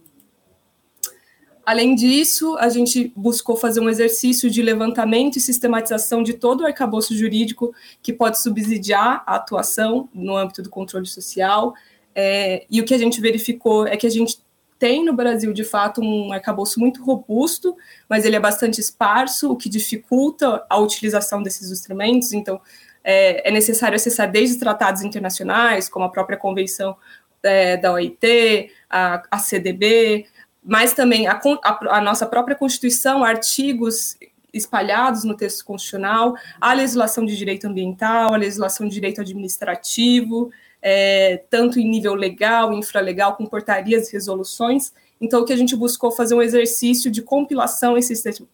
Além 1.67 1.95
disso, 1.95 2.57
a 2.59 2.69
gente 2.69 3.13
buscou 3.17 3.57
fazer 3.57 3.81
um 3.81 3.89
exercício 3.89 4.51
de 4.51 4.61
levantamento 4.61 5.37
e 5.37 5.41
sistematização 5.41 6.23
de 6.23 6.35
todo 6.35 6.61
o 6.61 6.67
arcabouço 6.67 7.17
jurídico 7.17 7.75
que 8.03 8.13
pode 8.13 8.41
subsidiar 8.41 9.23
a 9.27 9.37
atuação 9.37 10.09
no 10.13 10.37
âmbito 10.37 10.63
do 10.63 10.69
controle 10.69 11.07
social. 11.07 11.75
É, 12.15 12.67
e 12.71 12.81
o 12.81 12.85
que 12.85 12.93
a 12.93 12.99
gente 12.99 13.21
verificou 13.21 13.87
é 13.87 13.97
que 13.97 14.07
a 14.07 14.11
gente 14.11 14.39
tem 14.79 15.05
no 15.05 15.15
Brasil, 15.15 15.53
de 15.53 15.65
fato, 15.65 16.03
um 16.03 16.33
arcabouço 16.33 16.79
muito 16.79 17.03
robusto, 17.03 17.75
mas 18.09 18.27
ele 18.27 18.37
é 18.37 18.41
bastante 18.41 18.81
esparso, 18.81 19.51
o 19.51 19.57
que 19.57 19.69
dificulta 19.69 20.65
a 20.69 20.79
utilização 20.79 21.43
desses 21.43 21.71
instrumentos. 21.71 22.35
Então, 22.35 22.61
é, 23.03 23.49
é 23.49 23.51
necessário 23.51 23.97
acessar 23.97 24.31
desde 24.31 24.59
tratados 24.59 25.03
internacionais, 25.03 25.89
como 25.89 26.05
a 26.05 26.11
própria 26.11 26.37
Convenção 26.37 26.97
é, 27.43 27.77
da 27.77 27.93
OIT, 27.93 28.71
a, 28.91 29.23
a 29.31 29.39
CDB, 29.39 30.27
mas 30.65 30.95
também 30.95 31.27
a, 31.27 31.41
a, 31.63 31.99
a 31.99 32.01
nossa 32.01 32.27
própria 32.27 32.57
Constituição, 32.57 33.23
artigos 33.23 34.17
espalhados 34.53 35.25
no 35.25 35.37
texto 35.37 35.65
constitucional, 35.65 36.35
a 36.61 36.73
legislação 36.73 37.27
de 37.27 37.37
direito 37.37 37.67
ambiental, 37.67 38.33
a 38.33 38.37
legislação 38.37 38.87
de 38.87 38.95
direito 38.95 39.21
administrativo, 39.21 40.51
é, 40.81 41.43
tanto 41.51 41.81
em 41.81 41.89
nível 41.89 42.15
legal, 42.15 42.73
infralegal, 42.73 43.37
com 43.37 43.47
portarias 43.47 44.09
e 44.09 44.13
resoluções. 44.13 44.93
Então, 45.21 45.41
o 45.41 45.45
que 45.45 45.53
a 45.53 45.57
gente 45.57 45.75
buscou 45.75 46.11
fazer 46.11 46.35
um 46.35 46.43
exercício 46.43 47.11
de 47.11 47.23
compilação 47.23 47.97
e 47.99 48.03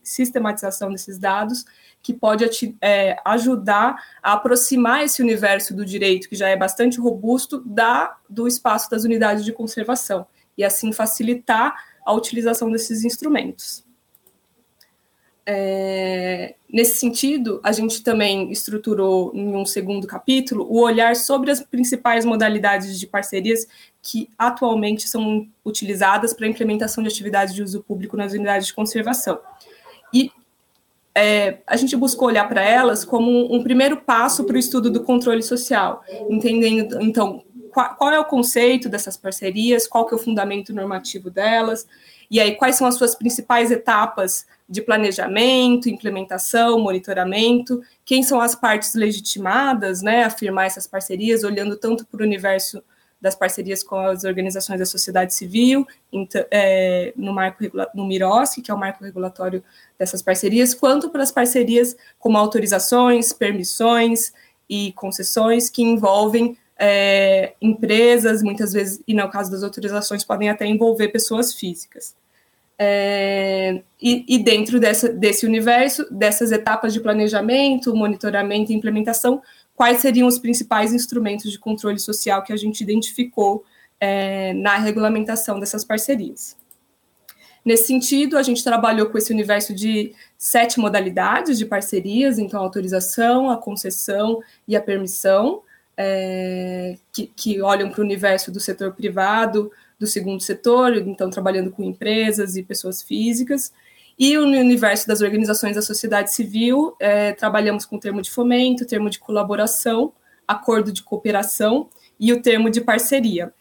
sistematização 0.02 0.90
desses 0.90 1.18
dados, 1.18 1.64
que 2.02 2.14
pode 2.14 2.44
é, 2.80 3.16
ajudar 3.24 4.02
a 4.22 4.32
aproximar 4.34 5.04
esse 5.04 5.20
universo 5.20 5.74
do 5.74 5.84
direito, 5.84 6.28
que 6.28 6.36
já 6.36 6.48
é 6.48 6.56
bastante 6.56 6.98
robusto, 6.98 7.62
da, 7.66 8.16
do 8.28 8.48
espaço 8.48 8.90
das 8.90 9.04
unidades 9.04 9.44
de 9.44 9.52
conservação, 9.52 10.26
e 10.56 10.64
assim 10.64 10.92
facilitar 10.92 11.74
a 12.10 12.14
utilização 12.14 12.70
desses 12.70 13.04
instrumentos. 13.04 13.84
É, 15.46 16.54
nesse 16.68 16.98
sentido, 16.98 17.60
a 17.62 17.72
gente 17.72 18.02
também 18.02 18.50
estruturou 18.52 19.32
em 19.34 19.56
um 19.56 19.64
segundo 19.64 20.06
capítulo 20.06 20.66
o 20.68 20.80
olhar 20.80 21.16
sobre 21.16 21.50
as 21.50 21.60
principais 21.62 22.24
modalidades 22.24 22.98
de 22.98 23.06
parcerias 23.06 23.66
que 24.02 24.28
atualmente 24.38 25.08
são 25.08 25.48
utilizadas 25.64 26.32
para 26.32 26.46
a 26.46 26.50
implementação 26.50 27.02
de 27.02 27.08
atividades 27.08 27.54
de 27.54 27.62
uso 27.62 27.82
público 27.82 28.16
nas 28.16 28.32
unidades 28.32 28.66
de 28.66 28.74
conservação. 28.74 29.38
E 30.12 30.30
é, 31.14 31.58
a 31.66 31.76
gente 31.76 31.96
buscou 31.96 32.28
olhar 32.28 32.48
para 32.48 32.62
elas 32.62 33.04
como 33.04 33.54
um 33.54 33.62
primeiro 33.62 33.96
passo 33.98 34.44
para 34.44 34.56
o 34.56 34.58
estudo 34.58 34.90
do 34.90 35.02
controle 35.02 35.42
social, 35.42 36.02
entendendo, 36.28 37.00
então, 37.00 37.42
qual, 37.72 37.94
qual, 37.96 38.12
é 38.12 38.18
o 38.18 38.24
conceito 38.24 38.88
dessas 38.88 39.16
parcerias, 39.16 39.86
qual 39.86 40.06
que 40.06 40.14
é 40.14 40.16
o 40.16 40.20
fundamento 40.20 40.72
normativo 40.72 41.30
delas, 41.30 41.86
e 42.30 42.38
aí 42.38 42.54
quais 42.54 42.76
são 42.76 42.86
as 42.86 42.94
suas 42.94 43.14
principais 43.14 43.70
etapas 43.70 44.46
de 44.68 44.80
planejamento, 44.80 45.88
implementação, 45.88 46.78
monitoramento, 46.78 47.82
quem 48.04 48.22
são 48.22 48.40
as 48.40 48.54
partes 48.54 48.94
legitimadas, 48.94 50.00
né, 50.00 50.22
a 50.24 50.30
firmar 50.30 50.66
essas 50.66 50.86
parcerias, 50.86 51.42
olhando 51.42 51.76
tanto 51.76 52.06
para 52.06 52.22
o 52.22 52.24
universo 52.24 52.82
das 53.20 53.34
parcerias 53.34 53.82
com 53.82 53.96
as 53.96 54.24
organizações 54.24 54.78
da 54.78 54.86
sociedade 54.86 55.34
civil, 55.34 55.86
é, 56.50 57.12
no 57.16 57.34
marco 57.34 57.64
no 57.94 58.06
MIROSC, 58.06 58.62
que 58.62 58.70
é 58.70 58.74
o 58.74 58.78
marco 58.78 59.04
regulatório 59.04 59.62
dessas 59.98 60.22
parcerias, 60.22 60.72
quanto 60.72 61.10
para 61.10 61.22
as 61.22 61.30
parcerias 61.30 61.94
como 62.18 62.38
autorizações, 62.38 63.32
permissões 63.32 64.32
e 64.68 64.92
concessões 64.92 65.68
que 65.68 65.82
envolvem 65.82 66.56
é, 66.82 67.52
empresas, 67.60 68.42
muitas 68.42 68.72
vezes, 68.72 69.02
e 69.06 69.12
no 69.12 69.28
caso 69.28 69.50
das 69.50 69.62
autorizações, 69.62 70.24
podem 70.24 70.48
até 70.48 70.66
envolver 70.66 71.08
pessoas 71.08 71.52
físicas. 71.52 72.16
É, 72.78 73.82
e, 74.00 74.24
e, 74.26 74.42
dentro 74.42 74.80
dessa, 74.80 75.10
desse 75.10 75.44
universo, 75.44 76.06
dessas 76.10 76.50
etapas 76.50 76.94
de 76.94 77.00
planejamento, 77.00 77.94
monitoramento 77.94 78.72
e 78.72 78.74
implementação, 78.74 79.42
quais 79.76 79.98
seriam 79.98 80.26
os 80.26 80.38
principais 80.38 80.94
instrumentos 80.94 81.52
de 81.52 81.58
controle 81.58 81.98
social 81.98 82.42
que 82.42 82.54
a 82.54 82.56
gente 82.56 82.80
identificou 82.80 83.62
é, 84.00 84.54
na 84.54 84.78
regulamentação 84.78 85.60
dessas 85.60 85.84
parcerias. 85.84 86.56
Nesse 87.62 87.88
sentido, 87.88 88.38
a 88.38 88.42
gente 88.42 88.64
trabalhou 88.64 89.10
com 89.10 89.18
esse 89.18 89.30
universo 89.30 89.74
de 89.74 90.14
sete 90.38 90.80
modalidades 90.80 91.58
de 91.58 91.66
parcerias, 91.66 92.38
então 92.38 92.58
a 92.58 92.62
autorização, 92.62 93.50
a 93.50 93.58
concessão 93.58 94.40
e 94.66 94.74
a 94.74 94.80
permissão, 94.80 95.62
é, 96.02 96.96
que, 97.12 97.26
que 97.26 97.60
olham 97.60 97.90
para 97.90 98.00
o 98.00 98.04
universo 98.04 98.50
do 98.50 98.58
setor 98.58 98.94
privado, 98.94 99.70
do 99.98 100.06
segundo 100.06 100.40
setor, 100.40 100.96
então 100.96 101.28
trabalhando 101.28 101.70
com 101.70 101.84
empresas 101.84 102.56
e 102.56 102.62
pessoas 102.62 103.02
físicas. 103.02 103.70
E 104.18 104.34
no 104.34 104.44
universo 104.44 105.06
das 105.06 105.20
organizações 105.20 105.76
da 105.76 105.82
sociedade 105.82 106.32
civil, 106.32 106.96
é, 106.98 107.32
trabalhamos 107.32 107.84
com 107.84 107.96
o 107.96 108.00
termo 108.00 108.22
de 108.22 108.30
fomento, 108.30 108.86
termo 108.86 109.10
de 109.10 109.18
colaboração, 109.18 110.14
acordo 110.48 110.90
de 110.90 111.02
cooperação 111.02 111.90
e 112.18 112.32
o 112.32 112.40
termo 112.40 112.70
de 112.70 112.80
parceria. 112.80 113.52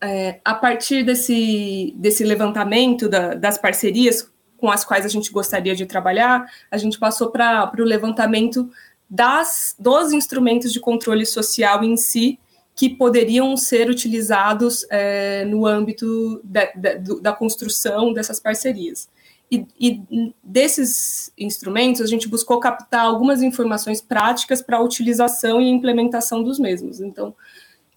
É, 0.00 0.40
a 0.42 0.54
partir 0.54 1.04
desse, 1.04 1.92
desse 1.98 2.24
levantamento 2.24 3.10
da, 3.10 3.34
das 3.34 3.58
parcerias 3.58 4.32
com 4.60 4.70
as 4.70 4.84
quais 4.84 5.04
a 5.04 5.08
gente 5.08 5.32
gostaria 5.32 5.74
de 5.74 5.86
trabalhar, 5.86 6.46
a 6.70 6.76
gente 6.76 6.98
passou 6.98 7.30
para 7.30 7.72
o 7.78 7.82
levantamento 7.82 8.70
das, 9.08 9.74
dos 9.78 10.12
instrumentos 10.12 10.72
de 10.72 10.78
controle 10.78 11.26
social 11.26 11.82
em 11.82 11.96
si 11.96 12.38
que 12.76 12.88
poderiam 12.88 13.56
ser 13.56 13.90
utilizados 13.90 14.86
é, 14.88 15.44
no 15.44 15.66
âmbito 15.66 16.40
da, 16.44 16.70
da, 16.74 16.94
da, 17.20 17.32
construção 17.32 18.12
dessas 18.12 18.38
parcerias. 18.40 19.08
E, 19.50 19.66
e, 19.78 20.32
desses 20.42 21.32
instrumentos, 21.36 22.00
a 22.00 22.06
gente 22.06 22.28
buscou 22.28 22.60
captar 22.60 23.04
algumas 23.04 23.42
informações 23.42 24.00
práticas 24.00 24.62
para 24.62 24.78
a 24.78 24.80
utilização 24.80 25.60
e 25.60 25.68
implementação 25.68 26.42
dos 26.42 26.58
mesmos. 26.58 27.00
Então, 27.00 27.34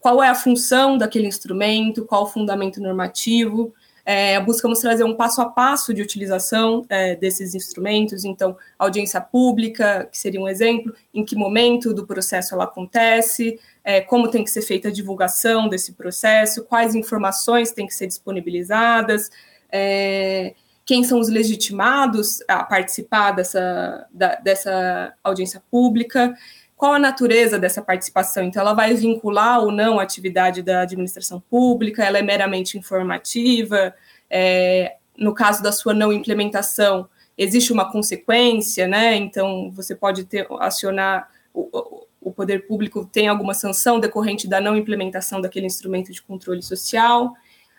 qual 0.00 0.22
é 0.22 0.28
a 0.28 0.34
função 0.34 0.98
daquele 0.98 1.28
instrumento, 1.28 2.04
qual 2.04 2.24
o 2.24 2.26
fundamento 2.26 2.78
normativo, 2.78 3.72
é, 4.04 4.38
buscamos 4.40 4.80
trazer 4.80 5.04
um 5.04 5.14
passo 5.14 5.40
a 5.40 5.48
passo 5.48 5.94
de 5.94 6.02
utilização 6.02 6.84
é, 6.88 7.16
desses 7.16 7.54
instrumentos, 7.54 8.24
então, 8.24 8.56
audiência 8.78 9.20
pública, 9.20 10.06
que 10.10 10.18
seria 10.18 10.40
um 10.40 10.48
exemplo, 10.48 10.94
em 11.12 11.24
que 11.24 11.34
momento 11.34 11.94
do 11.94 12.06
processo 12.06 12.54
ela 12.54 12.64
acontece, 12.64 13.58
é, 13.82 14.00
como 14.00 14.28
tem 14.28 14.44
que 14.44 14.50
ser 14.50 14.62
feita 14.62 14.88
a 14.88 14.92
divulgação 14.92 15.68
desse 15.68 15.92
processo, 15.92 16.64
quais 16.64 16.94
informações 16.94 17.72
têm 17.72 17.86
que 17.86 17.94
ser 17.94 18.06
disponibilizadas, 18.06 19.30
é, 19.72 20.54
quem 20.84 21.02
são 21.02 21.18
os 21.18 21.30
legitimados 21.30 22.42
a 22.46 22.62
participar 22.62 23.32
dessa, 23.32 24.06
da, 24.12 24.34
dessa 24.36 25.14
audiência 25.24 25.62
pública, 25.70 26.36
qual 26.76 26.94
a 26.94 26.98
natureza 26.98 27.58
dessa 27.58 27.80
participação? 27.80 28.44
Então, 28.44 28.60
ela 28.60 28.74
vai 28.74 28.94
vincular 28.94 29.60
ou 29.60 29.70
não 29.70 29.98
a 29.98 30.02
atividade 30.02 30.62
da 30.62 30.80
administração 30.80 31.40
pública, 31.40 32.04
ela 32.04 32.18
é 32.18 32.22
meramente 32.22 32.76
informativa, 32.76 33.94
é, 34.28 34.96
no 35.16 35.32
caso 35.32 35.62
da 35.62 35.70
sua 35.70 35.94
não 35.94 36.12
implementação, 36.12 37.08
existe 37.38 37.72
uma 37.72 37.90
consequência, 37.90 38.86
né? 38.86 39.14
Então, 39.16 39.70
você 39.72 39.94
pode 39.94 40.24
ter, 40.24 40.46
acionar, 40.58 41.28
o, 41.52 42.04
o 42.20 42.32
poder 42.32 42.66
público 42.66 43.08
tem 43.12 43.28
alguma 43.28 43.54
sanção 43.54 44.00
decorrente 44.00 44.48
da 44.48 44.60
não 44.60 44.76
implementação 44.76 45.40
daquele 45.40 45.66
instrumento 45.66 46.10
de 46.10 46.22
controle 46.22 46.62
social. 46.62 47.34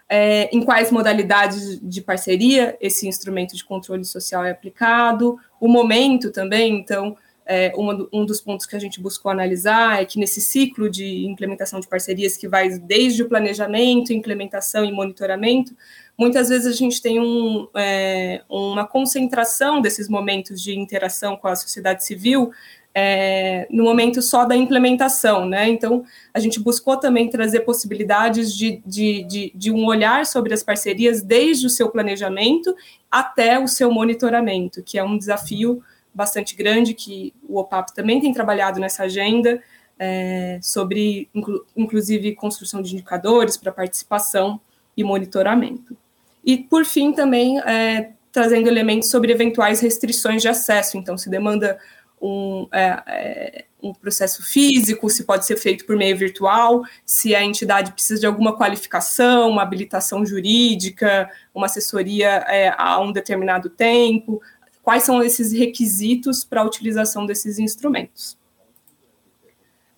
É, 0.08 0.56
em 0.56 0.64
quais 0.64 0.92
modalidades 0.92 1.80
de 1.82 2.00
parceria 2.00 2.78
esse 2.80 3.08
instrumento 3.08 3.56
de 3.56 3.66
controle 3.66 4.06
social 4.06 4.46
é 4.46 4.52
aplicado, 4.52 5.36
o 5.60 5.68
momento 5.68 6.32
também, 6.32 6.78
então, 6.78 7.18
é, 7.46 7.72
uma, 7.76 8.08
um 8.12 8.26
dos 8.26 8.42
pontos 8.42 8.66
que 8.66 8.76
a 8.76 8.80
gente 8.80 9.00
buscou 9.00 9.32
analisar 9.32 10.02
é 10.02 10.06
que 10.06 10.20
nesse 10.20 10.42
ciclo 10.42 10.90
de 10.90 11.26
implementação 11.26 11.80
de 11.80 11.88
parcerias 11.88 12.36
que 12.36 12.48
vai 12.48 12.70
desde 12.80 13.22
o 13.22 13.30
planejamento, 13.30 14.12
implementação 14.12 14.84
e 14.84 14.92
monitoramento, 14.92 15.76
muitas 16.18 16.50
vezes 16.50 16.66
a 16.66 16.76
gente 16.76 17.02
tem 17.02 17.20
um, 17.20 17.68
é, 17.76 18.42
uma 18.50 18.86
concentração 18.86 19.80
desses 19.80 20.10
momentos 20.10 20.62
de 20.62 20.78
interação 20.78 21.38
com 21.38 21.48
a 21.48 21.56
sociedade 21.56 22.04
civil 22.04 22.52
é, 22.98 23.68
no 23.70 23.84
momento 23.84 24.22
só 24.22 24.46
da 24.46 24.56
implementação, 24.56 25.46
né? 25.46 25.68
Então, 25.68 26.06
a 26.34 26.40
gente 26.40 26.62
buscou 26.62 26.96
também 26.96 27.30
trazer 27.30 27.60
possibilidades 27.60 28.56
de, 28.56 28.82
de, 28.86 29.24
de, 29.26 29.52
de, 29.54 29.70
um 29.70 29.86
olhar 29.86 30.26
sobre 30.26 30.54
as 30.54 30.64
parcerias 30.64 31.22
desde 31.22 31.68
o 31.68 31.70
seu 31.70 31.90
planejamento 31.90 32.74
até 33.12 33.60
o 33.60 33.68
seu 33.68 33.92
monitoramento, 33.92 34.82
que 34.82 34.98
é 34.98 35.04
um 35.04 35.18
desafio 35.18 35.84
bastante 36.16 36.56
grande, 36.56 36.94
que 36.94 37.34
o 37.48 37.60
OPAP 37.60 37.94
também 37.94 38.22
tem 38.22 38.34
trabalhado 38.34 38.80
nessa 38.80 39.04
agenda, 39.04 39.62
é, 40.00 40.60
sobre, 40.62 41.30
inclu, 41.34 41.66
inclusive, 41.76 42.34
construção 42.36 42.82
de 42.82 42.94
indicadores 42.94 43.58
para 43.58 43.72
participação 43.72 44.60
e 44.96 45.04
monitoramento. 45.04 45.96
E, 46.44 46.58
por 46.58 46.86
fim, 46.86 47.12
também 47.12 47.60
é, 47.60 48.12
trazendo 48.32 48.68
elementos 48.68 49.10
sobre 49.10 49.32
eventuais 49.32 49.80
restrições 49.82 50.42
de 50.42 50.48
acesso, 50.48 50.98
então, 50.98 51.18
se 51.18 51.30
demanda 51.30 51.78
um, 52.22 52.68
é, 52.72 53.04
é, 53.08 53.66
um 53.82 53.94
processo 53.94 54.44
físico, 54.44 55.10
se 55.10 55.24
pode 55.24 55.46
ser 55.46 55.58
feito 55.58 55.86
por 55.86 55.96
meio 55.96 56.18
virtual, 56.18 56.84
se 57.06 57.36
a 57.36 57.44
entidade 57.44 57.92
precisa 57.92 58.20
de 58.20 58.26
alguma 58.26 58.58
qualificação, 58.58 59.50
uma 59.50 59.62
habilitação 59.62 60.26
jurídica, 60.26 61.30
uma 61.54 61.68
assessoria 61.68 62.44
é, 62.48 62.74
a 62.78 63.00
um 63.00 63.12
determinado 63.12 63.70
tempo, 63.70 64.42
quais 64.86 65.02
são 65.02 65.24
esses 65.24 65.52
requisitos 65.52 66.44
para 66.44 66.62
a 66.62 66.64
utilização 66.64 67.26
desses 67.26 67.58
instrumentos. 67.58 68.38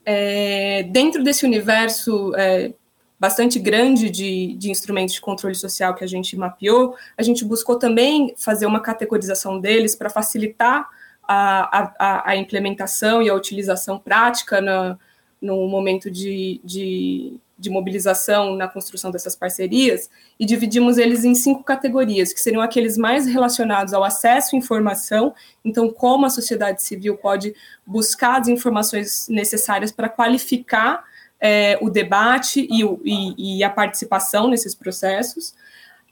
É, 0.05 0.83
dentro 0.83 1.21
desse 1.21 1.45
universo 1.45 2.33
é, 2.37 2.71
bastante 3.19 3.59
grande 3.59 4.09
de, 4.09 4.53
de, 4.53 4.71
instrumentos 4.71 5.13
de 5.15 5.19
controle 5.19 5.55
social 5.55 5.93
que 5.93 6.05
a 6.05 6.07
gente 6.07 6.37
mapeou, 6.37 6.95
a 7.17 7.21
gente 7.21 7.43
buscou 7.43 7.77
também 7.77 8.33
fazer 8.37 8.65
uma 8.65 8.79
categorização 8.79 9.59
deles 9.59 9.93
para 9.93 10.09
facilitar 10.09 10.87
a, 11.21 11.89
a, 11.99 12.31
a, 12.31 12.37
implementação 12.37 13.21
e 13.21 13.29
a 13.29 13.33
utilização 13.33 13.99
prática 13.99 14.61
na, 14.61 14.97
no 15.41 15.67
momento 15.67 16.09
de, 16.09 16.61
de, 16.63 17.33
de 17.57 17.69
mobilização 17.69 18.55
na 18.55 18.67
construção 18.67 19.09
dessas 19.09 19.35
parcerias 19.35 20.09
e 20.39 20.45
dividimos 20.45 20.97
eles 20.97 21.23
em 21.23 21.33
cinco 21.33 21.63
categorias, 21.63 22.31
que 22.31 22.39
seriam 22.39 22.61
aqueles 22.61 22.97
mais 22.97 23.25
relacionados 23.25 23.93
ao 23.93 24.03
acesso 24.03 24.55
à 24.55 24.59
informação, 24.59 25.33
então, 25.65 25.89
como 25.89 26.25
a 26.25 26.29
sociedade 26.29 26.83
civil 26.83 27.17
pode 27.17 27.55
buscar 27.85 28.41
as 28.41 28.47
informações 28.47 29.27
necessárias 29.27 29.91
para 29.91 30.07
qualificar 30.07 31.03
é, 31.39 31.77
o 31.81 31.89
debate 31.89 32.67
e, 32.69 32.83
o, 32.83 32.99
e, 33.03 33.59
e, 33.59 33.63
a 33.63 33.69
participação 33.69 34.47
nesses 34.47 34.75
processos, 34.75 35.55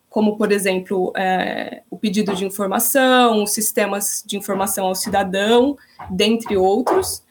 como, 0.10 0.38
por 0.38 0.52
exemplo, 0.52 1.12
é, 1.16 1.82
o 1.90 1.98
pedido 1.98 2.34
de 2.36 2.46
informação, 2.46 3.44
os 3.44 3.52
sistemas 3.52 4.24
de 4.26 4.38
informação 4.38 4.86
ao 4.86 4.96
cidadão, 4.96 5.78
dentre 6.10 6.56
outros 6.56 7.25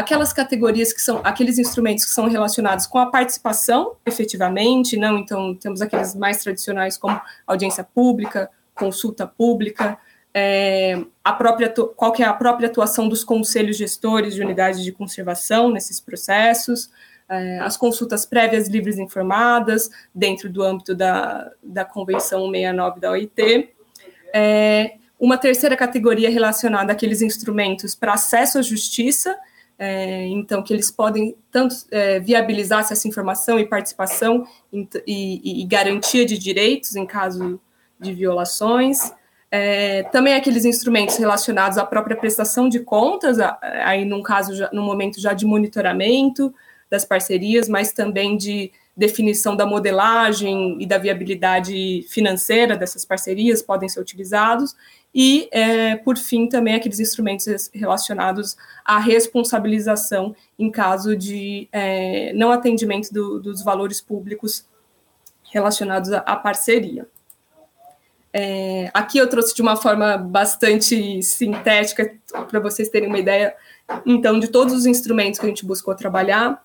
aquelas 0.00 0.32
categorias 0.32 0.92
que 0.92 1.00
são 1.00 1.20
aqueles 1.22 1.58
instrumentos 1.58 2.04
que 2.04 2.10
são 2.10 2.28
relacionados 2.28 2.86
com 2.86 2.98
a 2.98 3.10
participação, 3.10 3.96
efetivamente, 4.06 4.96
não, 4.96 5.18
então 5.18 5.54
temos 5.54 5.82
aqueles 5.82 6.14
mais 6.14 6.38
tradicionais 6.38 6.96
como 6.96 7.20
audiência 7.46 7.84
pública, 7.84 8.50
consulta 8.74 9.26
pública, 9.26 9.98
é, 10.32 11.04
a 11.22 11.32
própria 11.32 11.68
qual 11.96 12.12
que 12.12 12.22
é 12.22 12.26
a 12.26 12.32
própria 12.32 12.68
atuação 12.68 13.08
dos 13.08 13.22
conselhos 13.22 13.76
gestores 13.76 14.34
de 14.34 14.40
unidades 14.40 14.82
de 14.82 14.90
conservação 14.90 15.70
nesses 15.70 16.00
processos, 16.00 16.90
é, 17.28 17.58
as 17.58 17.76
consultas 17.76 18.24
prévias 18.24 18.68
livres 18.68 18.96
e 18.96 19.02
informadas 19.02 19.90
dentro 20.14 20.48
do 20.48 20.62
âmbito 20.62 20.94
da, 20.94 21.52
da 21.62 21.84
Convenção 21.84 22.46
169 22.46 23.00
da 23.00 23.10
OIT. 23.10 23.68
É, 24.32 24.94
uma 25.18 25.36
terceira 25.36 25.76
categoria 25.76 26.30
relacionada 26.30 26.92
àqueles 26.92 27.20
instrumentos 27.20 27.94
para 27.94 28.14
acesso 28.14 28.58
à 28.58 28.62
justiça, 28.62 29.38
é, 29.82 30.26
então, 30.26 30.62
que 30.62 30.74
eles 30.74 30.90
podem 30.90 31.34
tanto 31.50 31.74
é, 31.90 32.20
viabilizar 32.20 32.80
essa 32.80 33.08
informação 33.08 33.58
e 33.58 33.64
participação 33.64 34.46
e, 34.70 34.86
e, 35.06 35.62
e, 35.62 35.64
garantia 35.64 36.26
de 36.26 36.36
direitos 36.36 36.96
em 36.96 37.06
caso 37.06 37.58
de 37.98 38.12
violações. 38.12 39.10
É, 39.50 40.02
também 40.12 40.34
aqueles 40.34 40.66
instrumentos 40.66 41.16
relacionados 41.16 41.78
à 41.78 41.86
própria 41.86 42.14
prestação 42.14 42.68
de 42.68 42.80
contas, 42.80 43.38
aí 43.82 44.04
num 44.04 44.22
caso, 44.22 44.54
já, 44.54 44.68
no 44.70 44.82
momento 44.82 45.18
já 45.18 45.32
de 45.32 45.46
monitoramento 45.46 46.54
das 46.90 47.06
parcerias, 47.06 47.66
mas 47.66 47.90
também 47.90 48.36
de 48.36 48.70
definição 48.94 49.56
da 49.56 49.64
modelagem 49.64 50.76
e 50.78 50.84
da 50.84 50.98
viabilidade 50.98 52.04
financeira 52.06 52.76
dessas 52.76 53.06
parcerias 53.06 53.62
podem 53.62 53.88
ser 53.88 54.00
utilizados, 54.00 54.76
e, 55.14 55.48
é, 55.50 55.96
por 55.96 56.16
fim, 56.16 56.48
também 56.48 56.74
aqueles 56.74 57.00
instrumentos 57.00 57.70
relacionados 57.74 58.56
à 58.84 58.98
responsabilização 58.98 60.34
em 60.58 60.70
caso 60.70 61.16
de 61.16 61.68
é, 61.72 62.32
não 62.32 62.52
atendimento 62.52 63.12
do, 63.12 63.40
dos 63.40 63.62
valores 63.62 64.00
públicos 64.00 64.64
relacionados 65.52 66.12
à 66.12 66.36
parceria. 66.36 67.08
É, 68.32 68.88
aqui 68.94 69.18
eu 69.18 69.28
trouxe 69.28 69.54
de 69.54 69.62
uma 69.62 69.76
forma 69.76 70.16
bastante 70.16 71.20
sintética 71.22 72.14
para 72.48 72.60
vocês 72.60 72.88
terem 72.88 73.08
uma 73.08 73.18
ideia, 73.18 73.54
então, 74.06 74.38
de 74.38 74.46
todos 74.46 74.72
os 74.72 74.86
instrumentos 74.86 75.40
que 75.40 75.46
a 75.46 75.48
gente 75.48 75.66
buscou 75.66 75.94
trabalhar. 75.96 76.64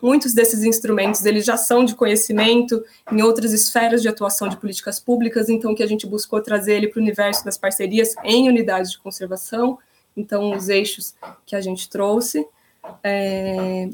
Muitos 0.00 0.32
desses 0.32 0.62
instrumentos 0.62 1.24
eles 1.24 1.44
já 1.44 1.56
são 1.56 1.84
de 1.84 1.94
conhecimento 1.94 2.84
em 3.10 3.22
outras 3.22 3.52
esferas 3.52 4.00
de 4.00 4.08
atuação 4.08 4.48
de 4.48 4.56
políticas 4.56 5.00
públicas, 5.00 5.48
então 5.48 5.74
que 5.74 5.82
a 5.82 5.86
gente 5.86 6.06
buscou 6.06 6.40
trazer 6.40 6.74
ele 6.74 6.88
para 6.88 7.00
o 7.00 7.02
universo 7.02 7.44
das 7.44 7.58
parcerias 7.58 8.14
em 8.24 8.48
unidades 8.48 8.92
de 8.92 8.98
conservação, 8.98 9.78
então 10.16 10.54
os 10.54 10.68
eixos 10.68 11.14
que 11.44 11.56
a 11.56 11.60
gente 11.60 11.88
trouxe 11.88 12.46
é, 13.02 13.88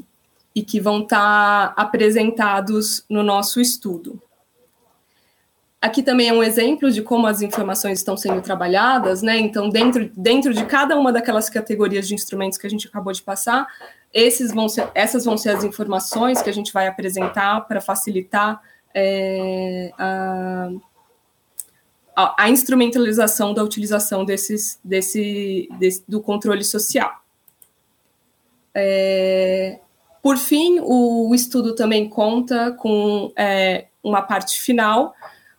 e 0.53 0.63
que 0.63 0.79
vão 0.79 1.01
estar 1.01 1.73
tá 1.73 1.81
apresentados 1.81 3.03
no 3.09 3.23
nosso 3.23 3.59
estudo. 3.59 4.21
Aqui 5.85 6.01
também 6.01 6.29
é 6.29 6.33
um 6.33 6.41
exemplo 6.41 6.89
de 6.89 7.03
como 7.03 7.27
as 7.27 7.43
informações 7.43 7.99
estão 7.99 8.17
sendo 8.17 8.41
trabalhadas, 8.41 9.21
né? 9.21 9.37
Então, 9.37 9.69
dentro, 9.69 10.09
dentro 10.17 10.51
de 10.51 10.65
cada 10.65 10.97
uma 10.97 11.13
daquelas 11.13 11.47
categorias 11.47 12.07
de 12.07 12.15
instrumentos 12.15 12.57
que 12.57 12.65
a 12.65 12.69
gente 12.69 12.87
acabou 12.87 13.13
de 13.13 13.21
passar, 13.21 13.67
esses 14.15 14.53
vão 14.53 14.69
ser, 14.69 14.89
essas 14.95 15.25
vão 15.25 15.37
ser 15.37 15.49
as 15.49 15.65
informações 15.65 16.41
que 16.41 16.49
a 16.49 16.53
gente 16.53 16.71
vai 16.71 16.87
apresentar 16.87 17.59
para 17.67 17.81
facilitar 17.81 18.61
é, 18.93 19.91
a, 19.97 20.69
a, 22.15 22.49
instrumentalização 22.49 23.53
da 23.53 23.61
utilização 23.61 24.23
desses, 24.23 24.79
desse, 24.81 25.67
desse, 25.77 26.01
do 26.07 26.21
controle 26.21 26.63
social. 26.63 27.11
É, 28.73 29.79
por 30.23 30.37
fim, 30.37 30.79
o, 30.79 31.29
o, 31.29 31.35
estudo 31.35 31.75
também 31.75 32.07
conta 32.07 32.71
com 32.71 33.33
é, 33.35 33.87
uma 34.01 34.21
parte 34.21 34.61
final, 34.61 35.13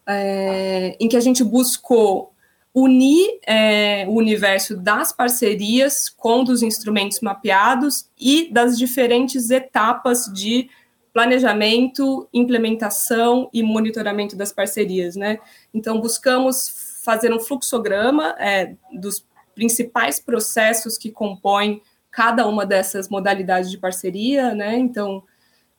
é, 0.07 0.97
em 0.99 1.09
que 1.09 1.17
a 1.17 1.21
gente 1.21 1.45
buscou 1.45 2.33
unir 2.79 3.41
é, 3.47 4.05
o 4.07 4.13
universo 4.13 4.77
das 4.77 5.11
parcerias 5.11 6.11
com 6.11 6.45
dos 6.45 6.63
instrumentos 6.63 7.21
mapeados 7.23 8.11
e 8.21 8.53
das 8.53 8.77
diferentes 8.77 9.49
etapas 9.49 10.27
de 10.27 10.69
planejamento, 11.11 12.29
implementação 12.35 13.49
e 13.51 13.63
monitoramento 13.63 14.37
das 14.37 14.53
parcerias, 14.53 15.17
né? 15.17 15.39
Então 15.73 15.99
buscamos 15.99 17.01
fazer 17.03 17.33
um 17.33 17.41
fluxograma 17.41 18.37
é, 18.39 18.75
dos 18.93 19.25
principais 19.55 20.21
processos 20.21 20.99
que 20.99 21.11
compõem 21.11 21.81
cada 22.11 22.47
uma 22.47 22.67
dessas 22.67 23.09
modalidades 23.09 23.71
de 23.71 23.79
parceria, 23.79 24.55
né? 24.55 24.77
Então 24.77 25.23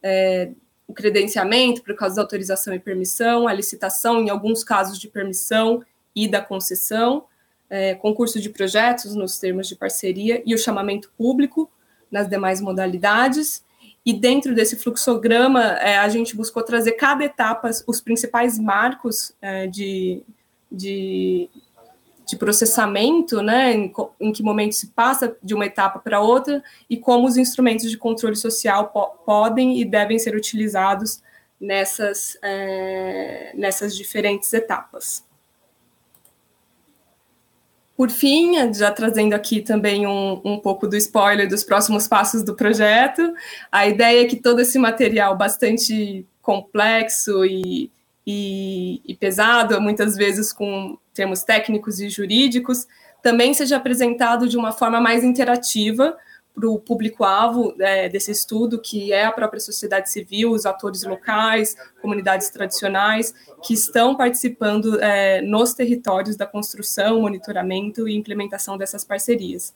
é, 0.01 0.49
o 0.87 0.95
credenciamento 0.95 1.83
por 1.83 1.95
causa 1.95 2.15
da 2.15 2.23
autorização 2.23 2.73
e 2.73 2.79
permissão, 2.79 3.47
a 3.47 3.53
licitação 3.53 4.19
em 4.19 4.31
alguns 4.31 4.63
casos 4.63 4.97
de 4.97 5.07
permissão 5.07 5.83
e 6.17 6.27
da 6.27 6.41
concessão, 6.41 7.25
é, 7.69 7.93
concurso 7.93 8.41
de 8.41 8.49
projetos 8.49 9.13
nos 9.13 9.37
termos 9.37 9.67
de 9.67 9.75
parceria 9.75 10.41
e 10.43 10.55
o 10.55 10.57
chamamento 10.57 11.11
público 11.15 11.69
nas 12.09 12.27
demais 12.27 12.59
modalidades. 12.59 13.63
E 14.03 14.13
dentro 14.13 14.55
desse 14.55 14.77
fluxograma, 14.77 15.61
é, 15.79 15.99
a 15.99 16.09
gente 16.09 16.35
buscou 16.35 16.63
trazer 16.63 16.93
cada 16.93 17.23
etapa, 17.23 17.69
os 17.85 18.01
principais 18.01 18.57
marcos 18.57 19.31
é, 19.39 19.67
de, 19.67 20.23
de, 20.71 21.47
de, 22.25 22.35
processamento, 22.35 23.43
né, 23.43 23.73
em, 23.73 23.93
em, 24.19 24.31
que 24.31 24.41
momento 24.41 24.73
se 24.73 24.87
passa 24.87 25.37
de 25.43 25.53
uma 25.53 25.67
etapa 25.67 25.99
para 25.99 26.19
outra, 26.19 26.63
e 26.89 26.97
como 26.97 27.27
os 27.27 27.37
instrumentos 27.37 27.91
de 27.91 27.97
controle 27.97 28.35
social 28.35 28.87
po 28.87 29.07
podem 29.23 29.79
e 29.79 29.85
devem 29.85 30.17
ser 30.17 30.35
utilizados 30.35 31.21
nessas, 31.59 32.39
é, 32.41 33.51
nessas 33.55 33.95
diferentes 33.95 34.51
etapas. 34.53 35.26
Por 37.97 38.11
fim, 38.11 38.53
já 38.75 38.91
trazendo 38.91 39.33
aqui 39.33 39.59
também 39.59 40.05
um, 40.05 40.39
um 40.45 40.59
pouco 40.59 40.87
do 40.87 40.95
spoiler 40.95 41.49
dos 41.49 41.63
próximos 41.63 42.07
passos 42.07 42.43
do 42.43 42.53
projeto, 42.53 43.33
a 43.71 43.87
ideia 43.87 44.21
é 44.21 44.25
que 44.25 44.35
todo 44.35 44.61
esse 44.61 44.77
material 44.77 45.35
bastante 45.35 46.23
complexo 46.39 47.43
e, 47.43 47.89
e, 48.25 49.01
e 49.03 49.15
pesado, 49.15 49.81
muitas 49.81 50.15
vezes 50.15 50.53
com 50.53 50.95
termos 51.11 51.41
técnicos 51.41 51.99
e 51.99 52.07
jurídicos, 52.07 52.85
também 53.23 53.55
seja 53.55 53.77
apresentado 53.77 54.47
de 54.47 54.57
uma 54.57 54.71
forma 54.71 55.01
mais 55.01 55.23
interativa, 55.23 56.15
para 56.57 56.67
o 56.67 56.79
público-alvo 56.79 57.75
é, 57.79 58.09
desse 58.09 58.31
estudo, 58.31 58.81
que 58.81 59.13
é 59.13 59.25
a 59.25 59.31
própria 59.31 59.59
sociedade 59.59 60.09
civil, 60.09 60.51
os 60.51 60.65
atores 60.65 61.03
locais, 61.03 61.77
comunidades 62.01 62.49
tradicionais, 62.49 63.31
que 63.63 63.75
estão 63.75 64.15
participando 64.15 64.99
é, 64.99 65.39
nos 65.39 65.75
territórios 65.75 66.35
da 66.35 66.47
construção, 66.47 67.21
monitoramento 67.21 68.07
e 68.07 68.15
implementação 68.15 68.75
dessas 68.75 69.05
parcerias. 69.05 69.75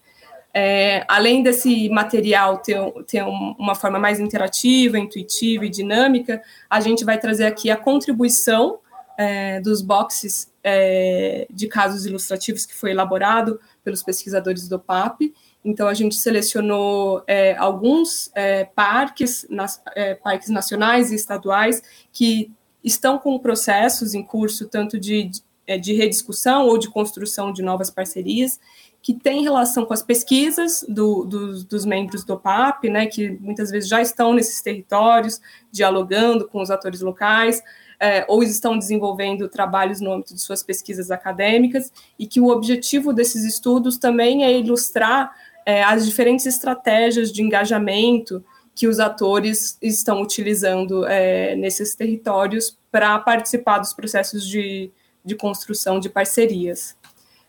É, 0.51 1.05
além 1.07 1.43
desse 1.43 1.87
material 1.89 2.57
ter, 2.57 2.79
ter 3.05 3.23
uma 3.23 3.75
forma 3.75 3.99
mais 3.99 4.19
interativa, 4.19 4.97
intuitiva 4.97 5.67
e 5.67 5.69
dinâmica, 5.69 6.41
a 6.67 6.79
gente 6.79 7.05
vai 7.05 7.19
trazer 7.19 7.45
aqui 7.45 7.69
a 7.69 7.77
contribuição 7.77 8.79
é, 9.19 9.61
dos 9.61 9.83
boxes 9.83 10.51
é, 10.63 11.45
de 11.47 11.67
casos 11.67 12.07
ilustrativos 12.07 12.65
que 12.65 12.73
foi 12.73 12.89
elaborado 12.89 13.59
pelos 13.83 14.01
pesquisadores 14.01 14.67
do 14.67 14.79
PAP 14.79 15.31
então, 15.63 15.87
a 15.87 15.93
gente 15.93 16.15
selecionou 16.15 17.23
é, 17.27 17.55
alguns 17.55 18.31
é, 18.33 18.65
parques, 18.65 19.45
nas, 19.49 19.81
é, 19.95 20.15
parques 20.15 20.49
nacionais 20.49 21.11
e 21.11 21.15
estaduais 21.15 21.83
que 22.11 22.51
estão 22.83 23.19
com 23.19 23.37
processos 23.37 24.15
em 24.15 24.23
curso, 24.23 24.67
tanto 24.67 24.99
de, 24.99 25.25
de, 25.25 25.41
é, 25.67 25.77
de 25.77 25.93
rediscussão 25.93 26.65
ou 26.65 26.79
de 26.79 26.89
construção 26.89 27.53
de 27.53 27.61
novas 27.61 27.91
parcerias, 27.91 28.59
que 29.03 29.13
tem 29.13 29.43
relação 29.43 29.85
com 29.85 29.93
as 29.93 30.03
pesquisas 30.03 30.85
do, 30.87 31.25
do, 31.25 31.63
dos 31.63 31.85
membros 31.85 32.23
do 32.23 32.37
PAP, 32.37 32.85
né, 32.85 33.05
que 33.07 33.31
muitas 33.39 33.71
vezes 33.71 33.89
já 33.89 34.01
estão 34.01 34.33
nesses 34.33 34.61
territórios, 34.61 35.39
dialogando 35.71 36.47
com 36.47 36.61
os 36.61 36.69
atores 36.69 37.01
locais, 37.01 37.61
é, 37.99 38.25
ou 38.27 38.41
estão 38.41 38.77
desenvolvendo 38.77 39.47
trabalhos 39.47 40.01
no 40.01 40.11
âmbito 40.11 40.33
de 40.33 40.41
suas 40.41 40.63
pesquisas 40.63 41.11
acadêmicas, 41.11 41.91
e 42.17 42.25
que 42.25 42.39
o 42.39 42.47
objetivo 42.47 43.13
desses 43.13 43.43
estudos 43.43 43.97
também 43.97 44.43
é 44.43 44.57
ilustrar 44.57 45.31
é, 45.71 45.83
as 45.83 46.05
diferentes 46.05 46.45
estratégias 46.45 47.31
de 47.31 47.41
engajamento 47.41 48.43
que 48.75 48.87
os 48.87 48.99
atores 48.99 49.77
estão 49.81 50.21
utilizando 50.21 51.05
é, 51.07 51.55
nesses 51.55 51.95
territórios 51.95 52.77
para 52.91 53.17
participar 53.19 53.79
dos 53.79 53.93
processos 53.93 54.45
de, 54.45 54.91
de 55.23 55.35
construção 55.35 55.97
de 55.99 56.09
parcerias. 56.09 56.97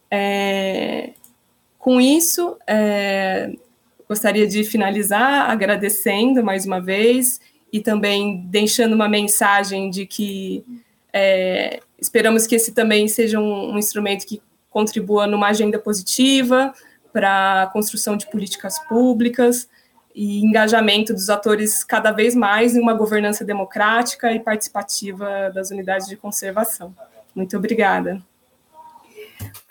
É, 0.08 1.10
com 1.78 2.00
isso, 2.00 2.56
é, 2.66 3.52
gostaria 4.08 4.46
de 4.46 4.62
finalizar 4.62 5.50
agradecendo 5.50 6.44
mais 6.44 6.64
uma 6.64 6.80
vez 6.80 7.40
e 7.72 7.80
também 7.80 8.44
deixando 8.46 8.92
uma 8.92 9.08
mensagem 9.08 9.90
de 9.90 10.06
que 10.06 10.64
é, 11.12 11.80
esperamos 11.98 12.46
que 12.46 12.54
esse 12.54 12.72
também 12.72 13.08
seja 13.08 13.40
um, 13.40 13.72
um 13.72 13.78
instrumento 13.78 14.26
que 14.26 14.40
contribua 14.70 15.26
numa 15.26 15.48
agenda 15.48 15.78
positiva, 15.78 16.72
para 17.12 17.64
a 17.64 17.66
construção 17.66 18.16
de 18.16 18.30
políticas 18.30 18.78
públicas 18.86 19.68
e 20.14 20.44
engajamento 20.44 21.12
dos 21.12 21.30
atores 21.30 21.82
cada 21.84 22.12
vez 22.12 22.34
mais 22.34 22.76
em 22.76 22.80
uma 22.80 22.94
governança 22.94 23.44
democrática 23.44 24.32
e 24.32 24.40
participativa 24.40 25.50
das 25.54 25.70
unidades 25.70 26.06
de 26.06 26.16
conservação. 26.16 26.94
Muito 27.34 27.56
obrigada. 27.56 28.22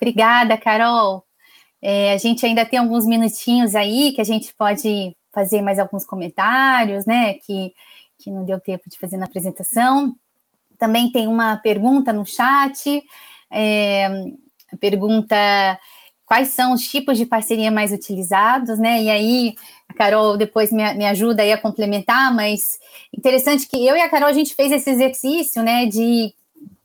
Obrigada, 0.00 0.56
Carol. 0.56 1.24
É, 1.80 2.12
a 2.12 2.16
gente 2.16 2.44
ainda 2.44 2.64
tem 2.64 2.78
alguns 2.78 3.06
minutinhos 3.06 3.74
aí 3.74 4.12
que 4.12 4.20
a 4.20 4.24
gente 4.24 4.54
pode 4.54 5.16
fazer 5.32 5.62
mais 5.62 5.78
alguns 5.78 6.04
comentários, 6.04 7.06
né? 7.06 7.34
Que, 7.34 7.72
que 8.18 8.30
não 8.30 8.44
deu 8.44 8.60
tempo 8.60 8.88
de 8.88 8.98
fazer 8.98 9.16
na 9.16 9.26
apresentação. 9.26 10.14
Também 10.78 11.10
tem 11.10 11.26
uma 11.26 11.56
pergunta 11.56 12.12
no 12.12 12.26
chat. 12.26 13.02
É, 13.50 14.06
a 14.72 14.76
pergunta 14.78 15.36
quais 16.32 16.48
são 16.48 16.72
os 16.72 16.80
tipos 16.88 17.18
de 17.18 17.26
parceria 17.26 17.70
mais 17.70 17.92
utilizados, 17.92 18.78
né? 18.78 19.02
E 19.02 19.10
aí, 19.10 19.54
a 19.86 19.92
Carol 19.92 20.34
depois 20.34 20.72
me, 20.72 20.82
me 20.94 21.04
ajuda 21.04 21.42
aí 21.42 21.52
a 21.52 21.58
complementar, 21.58 22.34
mas 22.34 22.78
interessante 23.14 23.68
que 23.68 23.86
eu 23.86 23.94
e 23.94 24.00
a 24.00 24.08
Carol 24.08 24.30
a 24.30 24.32
gente 24.32 24.54
fez 24.54 24.72
esse 24.72 24.88
exercício, 24.88 25.62
né, 25.62 25.84
de 25.84 26.32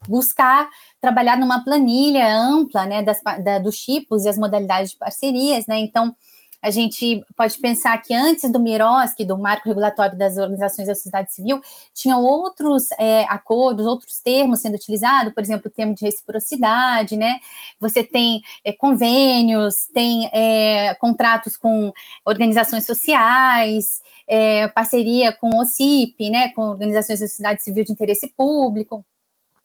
buscar 0.05 0.67
trabalhar 0.99 1.37
numa 1.37 1.63
planilha 1.63 2.27
ampla, 2.27 2.85
né, 2.85 3.01
das, 3.01 3.21
da, 3.41 3.57
dos 3.57 3.77
tipos 3.77 4.25
e 4.25 4.29
as 4.29 4.37
modalidades 4.37 4.91
de 4.91 4.97
parcerias, 4.97 5.65
né, 5.65 5.79
então 5.79 6.13
a 6.61 6.71
gente 6.71 7.23
pode 7.35 7.57
pensar 7.59 7.97
que 8.01 8.13
antes 8.13 8.51
do 8.51 8.59
MIROSC, 8.59 9.23
do 9.23 9.37
Marco 9.37 9.67
Regulatório 9.67 10.17
das 10.17 10.37
Organizações 10.37 10.87
da 10.87 10.95
Sociedade 10.95 11.33
Civil, 11.33 11.61
tinham 11.93 12.23
outros 12.23 12.89
é, 12.99 13.23
acordos, 13.29 13.85
outros 13.85 14.19
termos 14.19 14.61
sendo 14.61 14.75
utilizados, 14.75 15.33
por 15.33 15.43
exemplo, 15.43 15.67
o 15.67 15.71
termo 15.71 15.93
de 15.93 16.03
reciprocidade, 16.03 17.15
né? 17.15 17.39
Você 17.79 18.03
tem 18.03 18.41
é, 18.63 18.73
convênios, 18.73 19.87
tem 19.93 20.29
é, 20.33 20.95
contratos 20.95 21.55
com 21.55 21.93
organizações 22.25 22.85
sociais, 22.85 24.01
é, 24.27 24.67
parceria 24.67 25.31
com 25.31 25.49
o 25.49 25.61
OCIP, 25.61 26.29
né? 26.29 26.49
Com 26.49 26.63
organizações 26.63 27.19
da 27.19 27.27
sociedade 27.27 27.63
civil 27.63 27.83
de 27.83 27.91
interesse 27.91 28.27
público. 28.35 29.05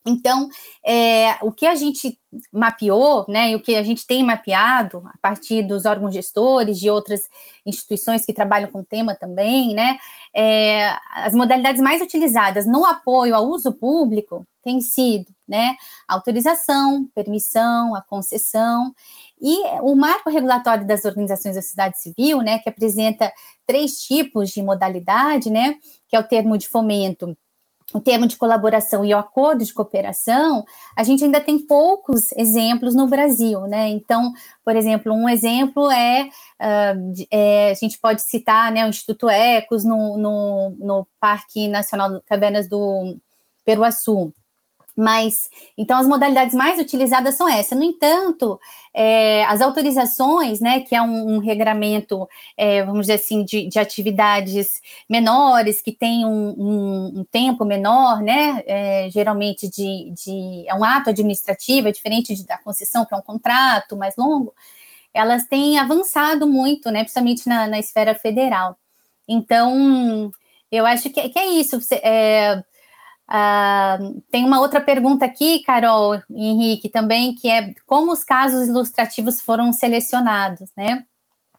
Então, 0.05 0.49
é, 0.85 1.37
o 1.43 1.53
que 1.53 1.67
a 1.67 1.75
gente 1.75 2.19
mapeou, 2.53 3.25
né, 3.29 3.51
e 3.51 3.55
o 3.55 3.61
que 3.61 3.77
a 3.77 3.83
gente 3.83 4.07
tem 4.07 4.25
mapeado 4.25 5.03
a 5.07 5.15
partir 5.21 5.63
dos 5.63 5.85
órgãos 5.85 6.15
gestores 6.15 6.79
de 6.81 6.91
outras 6.91 7.21
instituições 7.65 8.25
que 8.25 8.33
trabalham 8.33 8.71
com 8.71 8.81
o 8.81 8.85
tema 8.85 9.15
também, 9.15 9.75
né, 9.75 9.99
é, 10.35 10.97
as 11.13 11.35
modalidades 11.35 11.81
mais 11.81 12.01
utilizadas 12.03 12.67
no 12.67 12.85
apoio 12.85 13.35
ao 13.35 13.47
uso 13.47 13.73
público 13.73 14.47
têm 14.63 14.81
sido, 14.81 15.27
né, 15.47 15.77
autorização, 16.09 17.09
permissão, 17.15 17.95
a 17.95 18.03
concessão 18.03 18.95
e 19.41 19.57
o 19.83 19.95
marco 19.95 20.31
regulatório 20.31 20.87
das 20.87 21.05
organizações 21.05 21.55
da 21.55 21.63
sociedade 21.63 22.01
civil, 22.01 22.39
né, 22.39 22.59
que 22.59 22.69
apresenta 22.69 23.33
três 23.67 24.03
tipos 24.03 24.51
de 24.51 24.63
modalidade, 24.63 25.51
né, 25.51 25.75
que 26.09 26.17
é 26.17 26.19
o 26.19 26.27
termo 26.27 26.57
de 26.57 26.69
fomento 26.69 27.37
o 27.95 28.01
termo 28.01 28.27
de 28.27 28.37
colaboração 28.37 29.05
e 29.05 29.15
o 29.15 29.19
acordo 29.19 29.65
de 29.65 29.73
cooperação, 29.73 30.65
a 30.97 31.03
gente 31.03 31.25
ainda 31.25 31.41
tem 31.41 31.59
poucos 31.59 32.33
exemplos 32.33 32.95
no 32.95 33.07
Brasil, 33.07 33.63
né? 33.63 33.89
Então, 33.89 34.33
por 34.65 34.77
exemplo, 34.77 35.13
um 35.13 35.29
exemplo 35.29 35.91
é, 35.91 36.29
uh, 36.61 37.25
é 37.31 37.71
a 37.71 37.75
gente 37.75 37.99
pode 37.99 38.23
citar 38.23 38.73
né, 38.73 38.85
o 38.85 38.89
Instituto 38.89 39.29
Ecos 39.29 39.85
no, 39.85 40.17
no, 40.17 40.77
no 40.79 41.07
Parque 41.21 41.69
Nacional 41.69 42.23
Cavernas 42.27 42.69
do 42.69 43.17
Peruaçu. 43.65 44.33
Mas, 44.97 45.49
então, 45.77 45.99
as 45.99 46.07
modalidades 46.07 46.55
mais 46.55 46.79
utilizadas 46.79 47.35
são 47.37 47.49
essas. 47.49 47.77
No 47.77 47.85
entanto, 47.85 48.61
é, 48.95 49.43
as 49.45 49.63
autorizações, 49.63 50.61
né, 50.61 50.81
que 50.81 50.95
é 50.95 51.01
um, 51.01 51.37
um 51.37 51.39
regramento, 51.39 52.29
é, 52.57 52.85
vamos 52.85 53.03
dizer 53.03 53.15
assim, 53.15 53.43
de, 53.43 53.67
de, 53.69 53.79
atividades 53.79 54.83
menores, 55.09 55.81
que 55.81 55.93
tem 55.93 56.27
um, 56.27 56.51
um, 56.59 57.21
um 57.21 57.25
tempo 57.25 57.65
menor, 57.65 58.21
né, 58.21 58.63
é, 58.67 59.09
geralmente 59.11 59.67
de, 59.69 60.13
de, 60.13 60.65
é 60.69 60.75
um 60.75 60.85
ato 60.85 61.09
administrativo, 61.09 61.89
é 61.89 61.93
diferente 61.93 62.47
da 62.47 62.59
concessão, 62.59 63.07
que 63.07 63.15
é 63.15 63.17
um 63.17 63.23
contrato 63.23 63.97
mais 63.97 64.15
longo, 64.17 64.53
elas 65.15 65.45
têm 65.47 65.79
avançado 65.79 66.47
muito, 66.47 66.91
né, 66.91 67.01
principalmente 67.01 67.49
na, 67.49 67.67
na 67.67 67.79
esfera 67.79 68.15
federal. 68.15 68.77
Então, 69.27 70.31
eu 70.71 70.85
acho 70.87 71.11
que, 71.11 71.29
que 71.29 71.39
é 71.39 71.47
isso. 71.47 71.79
É, 72.03 72.63
Uh, 73.29 74.21
tem 74.31 74.45
uma 74.45 74.61
outra 74.61 74.81
pergunta 74.81 75.25
aqui, 75.25 75.63
Carol 75.63 76.21
Henrique, 76.31 76.89
também, 76.89 77.35
que 77.35 77.49
é 77.49 77.75
como 77.87 78.13
os 78.13 78.23
casos 78.23 78.69
ilustrativos 78.69 79.41
foram 79.41 79.73
selecionados, 79.73 80.69
né? 80.77 81.05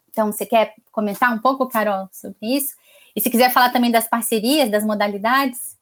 Então, 0.09 0.31
você 0.31 0.45
quer 0.45 0.75
comentar 0.91 1.33
um 1.33 1.39
pouco, 1.39 1.67
Carol, 1.67 2.07
sobre 2.11 2.55
isso? 2.55 2.75
E 3.15 3.21
se 3.21 3.29
quiser 3.29 3.51
falar 3.51 3.69
também 3.69 3.91
das 3.91 4.07
parcerias, 4.07 4.69
das 4.69 4.85
modalidades? 4.85 5.75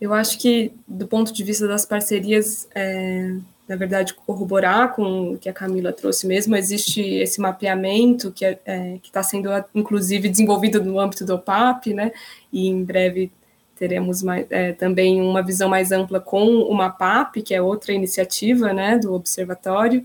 Eu 0.00 0.12
acho 0.12 0.38
que, 0.38 0.72
do 0.86 1.06
ponto 1.06 1.32
de 1.32 1.42
vista 1.42 1.66
das 1.66 1.86
parcerias, 1.86 2.68
é, 2.74 3.34
na 3.66 3.76
verdade, 3.76 4.12
corroborar 4.12 4.94
com 4.94 5.32
o 5.32 5.38
que 5.38 5.48
a 5.48 5.52
Camila 5.52 5.92
trouxe 5.92 6.26
mesmo, 6.26 6.54
existe 6.56 7.00
esse 7.00 7.40
mapeamento 7.40 8.30
que 8.30 8.44
é, 8.44 8.58
é, 8.66 8.96
está 9.02 9.22
sendo, 9.22 9.48
inclusive, 9.74 10.28
desenvolvido 10.28 10.84
no 10.84 11.00
âmbito 11.00 11.24
do 11.24 11.34
OPAP, 11.34 11.94
né? 11.94 12.12
E 12.52 12.68
em 12.68 12.84
breve 12.84 13.32
teremos 13.76 14.22
mais, 14.22 14.46
é, 14.50 14.72
também 14.72 15.20
uma 15.20 15.42
visão 15.42 15.68
mais 15.68 15.92
ampla 15.92 16.20
com 16.20 16.44
o 16.60 16.74
MAPAP, 16.74 17.42
que 17.42 17.54
é 17.54 17.60
outra 17.60 17.92
iniciativa 17.92 18.72
né, 18.72 18.98
do 18.98 19.12
Observatório, 19.12 20.02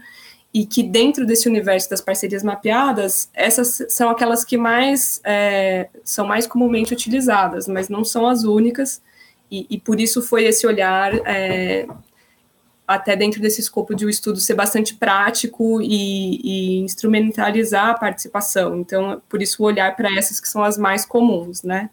e 0.53 0.65
que 0.65 0.81
dentro 0.81 1.25
desse 1.25 1.47
universo 1.47 1.89
das 1.89 2.01
parcerias 2.01 2.43
mapeadas, 2.43 3.29
essas 3.33 3.85
são 3.89 4.09
aquelas 4.09 4.43
que 4.43 4.57
mais 4.57 5.21
é, 5.23 5.89
são 6.03 6.25
mais 6.25 6.47
comumente 6.47 6.91
utilizadas, 6.93 7.67
mas 7.67 7.87
não 7.87 8.03
são 8.03 8.27
as 8.27 8.43
únicas, 8.43 9.01
e, 9.51 9.67
e 9.69 9.79
por 9.79 9.99
isso 9.99 10.21
foi 10.21 10.45
esse 10.45 10.65
olhar 10.65 11.13
é, 11.25 11.87
até 12.87 13.15
dentro 13.15 13.39
desse 13.39 13.61
escopo 13.61 13.93
de 13.93 14.03
o 14.03 14.07
um 14.07 14.09
estudo 14.09 14.39
ser 14.39 14.55
bastante 14.55 14.95
prático 14.95 15.79
e, 15.79 16.41
e, 16.43 16.79
instrumentalizar 16.79 17.89
a 17.89 17.93
participação. 17.93 18.79
Então, 18.79 19.21
por 19.29 19.43
isso 19.43 19.61
o 19.61 19.65
olhar 19.67 19.95
para 19.95 20.11
essas 20.17 20.39
que 20.39 20.47
são 20.47 20.63
as 20.63 20.75
mais 20.75 21.05
comuns, 21.05 21.61
né? 21.61 21.91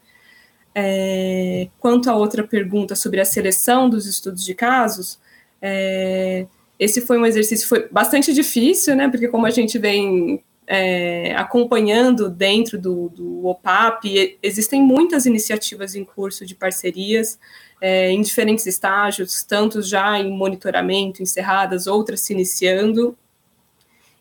É, 0.78 1.68
quanto 1.80 2.10
à 2.10 2.14
outra 2.14 2.46
pergunta 2.46 2.94
sobre 2.94 3.18
a 3.18 3.24
seleção 3.24 3.88
dos 3.88 4.04
estudos 4.04 4.44
de 4.44 4.54
casos, 4.54 5.18
é, 5.62 6.46
esse 6.78 7.00
foi 7.00 7.16
um 7.18 7.24
exercício 7.24 7.66
foi 7.66 7.88
bastante 7.88 8.34
difícil, 8.34 8.94
né? 8.94 9.08
Porque 9.08 9.26
como 9.28 9.46
a 9.46 9.50
gente 9.50 9.78
vem 9.78 10.44
é, 10.66 11.34
acompanhando 11.34 12.28
dentro 12.28 12.78
do, 12.78 13.08
do 13.08 13.46
OPAP, 13.46 14.38
existem 14.42 14.82
muitas 14.82 15.24
iniciativas 15.24 15.94
em 15.94 16.04
curso 16.04 16.44
de 16.44 16.54
parcerias 16.54 17.38
é, 17.80 18.10
em 18.10 18.20
diferentes 18.20 18.66
estágios, 18.66 19.42
tanto 19.44 19.80
já 19.80 20.18
em 20.18 20.30
monitoramento, 20.30 21.22
encerradas, 21.22 21.86
outras 21.86 22.20
se 22.20 22.34
iniciando. 22.34 23.16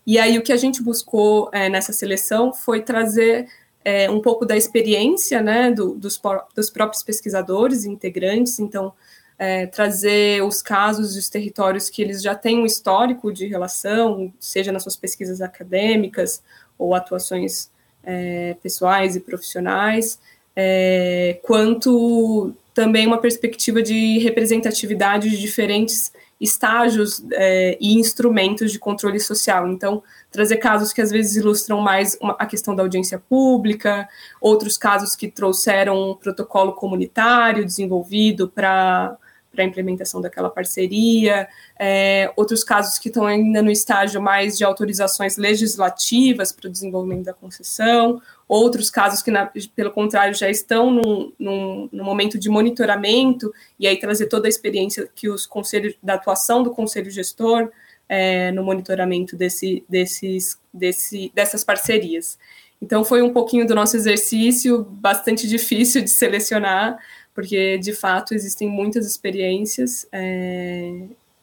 E 0.08 0.18
aí 0.18 0.38
o 0.38 0.42
que 0.42 0.54
a 0.54 0.58
gente 0.58 0.82
buscou 0.82 1.50
é, 1.52 1.68
nessa 1.68 1.92
seleção 1.92 2.54
foi 2.54 2.82
trazer 2.82 3.48
é, 3.86 4.10
um 4.10 4.20
pouco 4.20 4.48
da 4.48 4.58
experiência 4.58 5.44
né, 5.44 5.72
do, 5.72 5.94
dos, 5.94 6.20
dos, 6.56 6.70
próprios 6.72 7.04
pesquisadores 7.04 7.86
e 7.86 7.90
integrantes, 7.90 8.60
então 8.60 8.92
é, 9.38 9.68
trazer 9.68 10.44
os 10.44 10.60
casos 10.60 11.16
e 11.16 11.20
os 11.20 11.30
territórios 11.30 11.88
que 11.88 12.02
eles 12.02 12.24
já 12.24 12.34
têm 12.34 12.60
um 12.60 12.66
histórico 12.66 13.32
de 13.32 13.46
relação, 13.46 14.34
seja 14.40 14.72
nas 14.72 14.82
suas 14.82 14.96
pesquisas 14.96 15.40
acadêmicas 15.40 16.42
ou 16.80 16.96
atuações 16.96 17.70
é, 18.04 18.56
pessoais 18.64 19.16
e 19.16 19.20
profissionais, 19.20 20.20
é, 20.56 21.40
quanto 21.44 22.54
também 22.74 23.06
uma 23.06 23.20
perspectiva 23.20 23.84
de 23.84 24.18
representatividade 24.18 25.30
de 25.30 25.38
diferentes 25.38 26.12
estágios 26.40 27.24
é, 27.32 27.78
e 27.80 27.98
instrumentos 27.98 28.72
de 28.72 28.80
controle 28.80 29.20
social. 29.20 29.68
Então, 29.68 30.04
trazer 30.32 30.58
casos 30.58 30.92
que 30.92 31.02
às 31.02 31.10
vezes 31.10 31.36
ilustram 31.38 31.80
mais 31.80 32.18
uma, 32.22 32.36
a 32.38 32.46
questão 32.46 32.76
da 32.76 32.84
audiência 32.84 33.20
pública, 33.20 34.08
outros 34.42 34.78
casos 34.78 35.16
que 35.16 35.30
trouxeram 35.30 36.12
um 36.12 36.16
protocolo 36.16 36.74
comunitário 36.74 37.66
desenvolvido 37.66 38.50
para 38.50 39.18
para 39.56 39.64
a 39.64 39.68
implementação 39.68 40.20
daquela 40.20 40.50
parceria, 40.50 41.48
é, 41.80 42.32
outros 42.36 42.64
casos 42.64 43.00
que 43.00 43.08
estão 43.08 43.26
ainda 43.26 43.62
no 43.62 43.72
estágio 43.72 44.22
mais 44.22 44.58
de 44.58 44.66
autorizações 44.66 45.38
legislativas 45.38 46.52
para 46.52 46.68
o 46.68 46.72
desenvolvimento 46.72 47.24
da 47.24 47.34
concessão, 47.34 48.22
outros 48.48 48.90
casos 48.90 49.22
que, 49.22 49.32
na, 49.32 49.52
pelo 49.76 49.92
contrário, 49.92 50.34
já 50.34 50.50
estão 50.50 50.92
num, 50.92 51.32
num, 51.38 51.90
num, 51.92 52.04
momento 52.04 52.38
de 52.38 52.50
monitoramento, 52.50 53.54
e 53.80 53.88
aí 53.88 53.98
trazer 53.98 54.28
toda 54.28 54.48
a 54.48 54.50
experiência 54.50 55.10
que 55.16 55.30
os 55.30 55.46
conselhos, 55.46 55.96
da 56.02 56.14
atuação 56.14 56.62
do 56.62 56.72
conselho 56.72 57.10
gestor 57.10 57.72
é, 58.08 58.52
no 58.52 58.64
monitoramento 58.64 59.36
desse, 59.36 59.84
desses, 59.90 60.60
desse, 60.74 61.32
dessas 61.34 61.64
parcerias. 61.64 62.38
Então, 62.82 63.04
foi 63.04 63.22
um 63.22 63.34
pouquinho 63.34 63.66
do 63.66 63.74
nosso 63.74 63.96
exercício, 63.98 64.84
bastante 64.84 65.48
difícil 65.48 66.04
de 66.04 66.10
selecionar, 66.10 67.00
porque, 67.34 67.78
de 67.80 67.94
fato, 67.94 68.34
existem 68.34 68.70
muitas 68.70 69.08
experiências 69.08 70.08
é, 70.12 71.02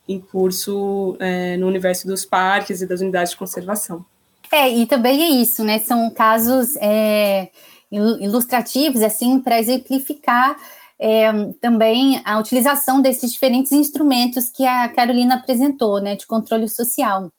em 0.08 0.20
curso 0.20 1.16
é, 1.18 1.56
no 1.56 1.66
universo 1.66 2.06
dos 2.06 2.24
parques 2.24 2.80
e 2.80 2.86
das 2.86 3.00
unidades 3.00 3.32
de 3.32 3.38
conservação. 3.38 4.04
É, 4.52 4.68
e 4.68 4.86
também 4.86 5.22
é 5.22 5.30
isso, 5.30 5.64
né? 5.64 5.78
São 5.78 6.10
casos 6.10 6.76
é, 6.76 7.50
ilustrativos, 7.90 9.00
assim, 9.02 9.40
para 9.40 9.58
exemplificar 9.58 10.56
é, 10.98 11.32
também 11.60 12.20
a 12.24 12.38
utilização 12.38 13.00
desses 13.00 13.32
diferentes 13.32 13.72
instrumentos 13.72 14.50
que 14.50 14.64
a 14.66 14.88
Carolina 14.90 15.36
apresentou, 15.36 16.00
né, 16.00 16.16
de 16.16 16.26
controle 16.26 16.68
social. 16.68 17.30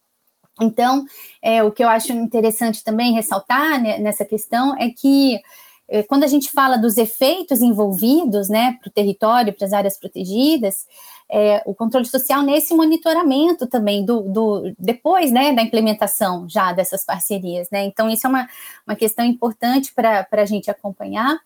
Então, 0.60 1.04
é, 1.40 1.62
o 1.62 1.72
que 1.72 1.82
eu 1.82 1.88
acho 1.88 2.12
interessante 2.12 2.84
também 2.84 3.14
ressaltar 3.14 3.80
né, 3.80 3.98
nessa 3.98 4.24
questão 4.24 4.76
é 4.78 4.90
que 4.90 5.40
é, 5.88 6.02
quando 6.02 6.24
a 6.24 6.28
gente 6.28 6.50
fala 6.50 6.76
dos 6.76 6.96
efeitos 6.96 7.60
envolvidos, 7.60 8.48
né, 8.48 8.76
para 8.80 8.88
o 8.88 8.92
território, 8.92 9.52
para 9.52 9.66
as 9.66 9.72
áreas 9.72 9.98
protegidas, 9.98 10.86
é, 11.30 11.62
o 11.64 11.74
controle 11.74 12.06
social 12.06 12.42
nesse 12.42 12.74
monitoramento 12.74 13.66
também 13.66 14.04
do, 14.04 14.22
do 14.22 14.74
depois 14.78 15.32
né, 15.32 15.52
da 15.52 15.62
implementação 15.62 16.48
já 16.48 16.72
dessas 16.72 17.04
parcerias. 17.04 17.68
Né? 17.70 17.84
Então, 17.84 18.08
isso 18.10 18.26
é 18.26 18.30
uma, 18.30 18.48
uma 18.86 18.96
questão 18.96 19.24
importante 19.24 19.92
para 19.94 20.26
a 20.30 20.44
gente 20.44 20.70
acompanhar. 20.70 21.38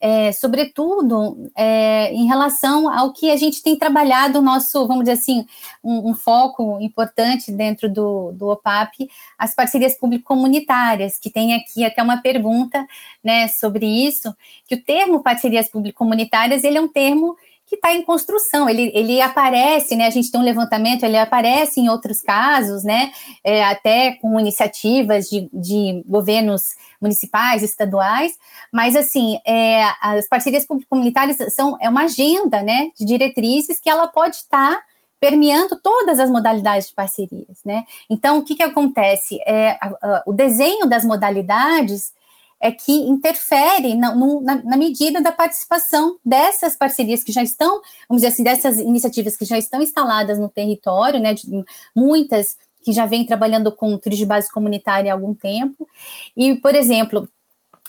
é, 0.00 0.30
sobretudo 0.30 1.50
é, 1.56 2.12
em 2.12 2.26
relação 2.26 2.88
ao 2.92 3.12
que 3.12 3.30
a 3.30 3.36
gente 3.36 3.62
tem 3.62 3.76
trabalhado, 3.76 4.42
nosso, 4.42 4.86
vamos 4.86 5.04
dizer 5.04 5.18
assim, 5.18 5.46
um, 5.82 6.10
um 6.10 6.14
foco 6.14 6.78
importante 6.80 7.50
dentro 7.50 7.88
do, 7.88 8.30
do 8.32 8.48
OPAP, 8.48 9.08
as 9.38 9.54
parcerias 9.54 9.98
público-comunitárias, 9.98 11.18
que 11.18 11.30
tem 11.30 11.54
aqui 11.54 11.84
até 11.84 12.02
uma 12.02 12.20
pergunta 12.20 12.86
né, 13.24 13.48
sobre 13.48 13.86
isso, 13.86 14.34
que 14.66 14.74
o 14.74 14.82
termo 14.82 15.22
parcerias 15.22 15.68
público-comunitárias, 15.68 16.62
ele 16.62 16.78
é 16.78 16.80
um 16.80 16.88
termo 16.88 17.36
que 17.66 17.74
está 17.74 17.92
em 17.92 18.02
construção, 18.02 18.68
ele, 18.68 18.92
ele 18.94 19.20
aparece, 19.20 19.96
né? 19.96 20.06
A 20.06 20.10
gente 20.10 20.30
tem 20.30 20.40
um 20.40 20.44
levantamento, 20.44 21.02
ele 21.02 21.18
aparece 21.18 21.80
em 21.80 21.88
outros 21.88 22.20
casos, 22.20 22.84
né? 22.84 23.12
É, 23.42 23.64
até 23.64 24.12
com 24.12 24.38
iniciativas 24.38 25.28
de, 25.28 25.48
de 25.52 26.04
governos 26.06 26.76
municipais, 27.00 27.62
estaduais, 27.64 28.38
mas 28.72 28.94
assim, 28.94 29.38
é, 29.44 29.82
as 30.00 30.28
parcerias 30.28 30.64
público-comunitárias 30.64 31.36
são 31.52 31.76
é 31.80 31.88
uma 31.88 32.04
agenda, 32.04 32.62
né? 32.62 32.90
De 32.96 33.04
diretrizes 33.04 33.80
que 33.80 33.90
ela 33.90 34.06
pode 34.06 34.36
estar 34.36 34.76
tá 34.76 34.82
permeando 35.18 35.76
todas 35.76 36.20
as 36.20 36.30
modalidades 36.30 36.88
de 36.88 36.94
parcerias, 36.94 37.58
né? 37.64 37.84
Então, 38.08 38.38
o 38.38 38.44
que, 38.44 38.54
que 38.54 38.62
acontece? 38.62 39.40
É, 39.44 39.70
a, 39.80 39.88
a, 40.00 40.22
o 40.24 40.32
desenho 40.32 40.86
das 40.86 41.04
modalidades 41.04 42.12
é 42.60 42.70
que 42.72 42.92
interfere 42.92 43.94
na, 43.94 44.14
na, 44.14 44.62
na, 44.62 44.76
medida 44.76 45.20
da 45.20 45.30
participação 45.30 46.18
dessas 46.24 46.74
parcerias 46.76 47.22
que 47.22 47.32
já 47.32 47.42
estão, 47.42 47.80
vamos 48.08 48.22
dizer 48.22 48.28
assim, 48.28 48.42
dessas 48.42 48.78
iniciativas 48.78 49.36
que 49.36 49.44
já 49.44 49.58
estão 49.58 49.82
instaladas 49.82 50.38
no 50.38 50.48
território, 50.48 51.20
né, 51.20 51.34
de, 51.34 51.46
muitas 51.94 52.56
que 52.82 52.92
já 52.92 53.04
vêm 53.04 53.26
trabalhando 53.26 53.70
com 53.72 53.98
trilhos 53.98 54.18
de 54.18 54.26
base 54.26 54.50
comunitária 54.50 55.12
há 55.12 55.14
algum 55.14 55.34
tempo, 55.34 55.88
e, 56.36 56.54
por 56.56 56.74
exemplo, 56.74 57.28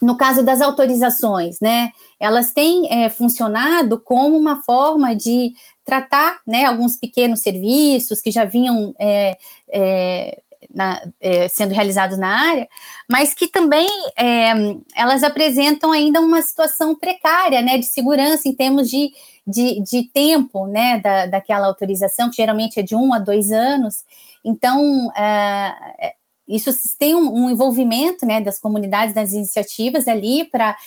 no 0.02 0.18
caso 0.18 0.44
das 0.44 0.62
autorizações, 0.62 1.60
né, 1.60 1.92
elas 2.20 2.52
têm 2.52 2.92
é, 2.92 3.10
funcionado 3.10 4.00
como 4.00 4.38
uma 4.38 4.62
forma 4.64 5.16
de 5.16 5.54
tratar, 5.86 6.40
né, 6.46 6.66
alguns 6.66 6.98
pequenos 6.98 7.40
serviços 7.40 8.22
que 8.22 8.32
já 8.32 8.44
vinham 8.44 8.94
é, 9.00 9.38
é, 9.72 10.42
na, 10.74 11.02
é, 11.20 11.48
sendo 11.48 11.74
realizados 11.74 12.18
na 12.18 12.28
área, 12.28 12.68
mas 13.10 13.34
que 13.34 13.48
também 13.48 13.88
é, 14.18 14.52
elas 14.96 15.24
apresentam 15.24 15.92
ainda 15.92 16.20
uma 16.20 16.42
situação 16.42 16.96
precária, 16.96 17.62
né, 17.62 17.78
de 17.78 17.86
segurança 17.86 18.48
em 18.48 18.54
termos 18.54 18.90
de, 18.90 19.12
de, 19.46 19.82
de 19.84 20.04
tempo, 20.12 20.68
né, 20.68 21.00
da, 21.00 21.26
daquela 21.26 21.68
autorização, 21.68 22.30
que 22.30 22.38
geralmente 22.38 22.80
é 22.80 22.84
de 22.84 22.96
um 22.96 23.14
a 23.14 23.20
dois 23.20 23.52
anos. 23.52 24.04
Então, 24.44 25.12
é, 25.16 25.74
é 26.00 26.14
isso 26.48 26.72
tem 26.98 27.14
um, 27.14 27.46
um, 27.46 27.50
envolvimento 27.50 28.26
né, 28.26 28.40
das 28.40 28.60
comunidades, 28.60 29.14
das 29.14 29.34
iniciativas 29.34 30.08
ali 30.08 30.46
para 30.46 30.78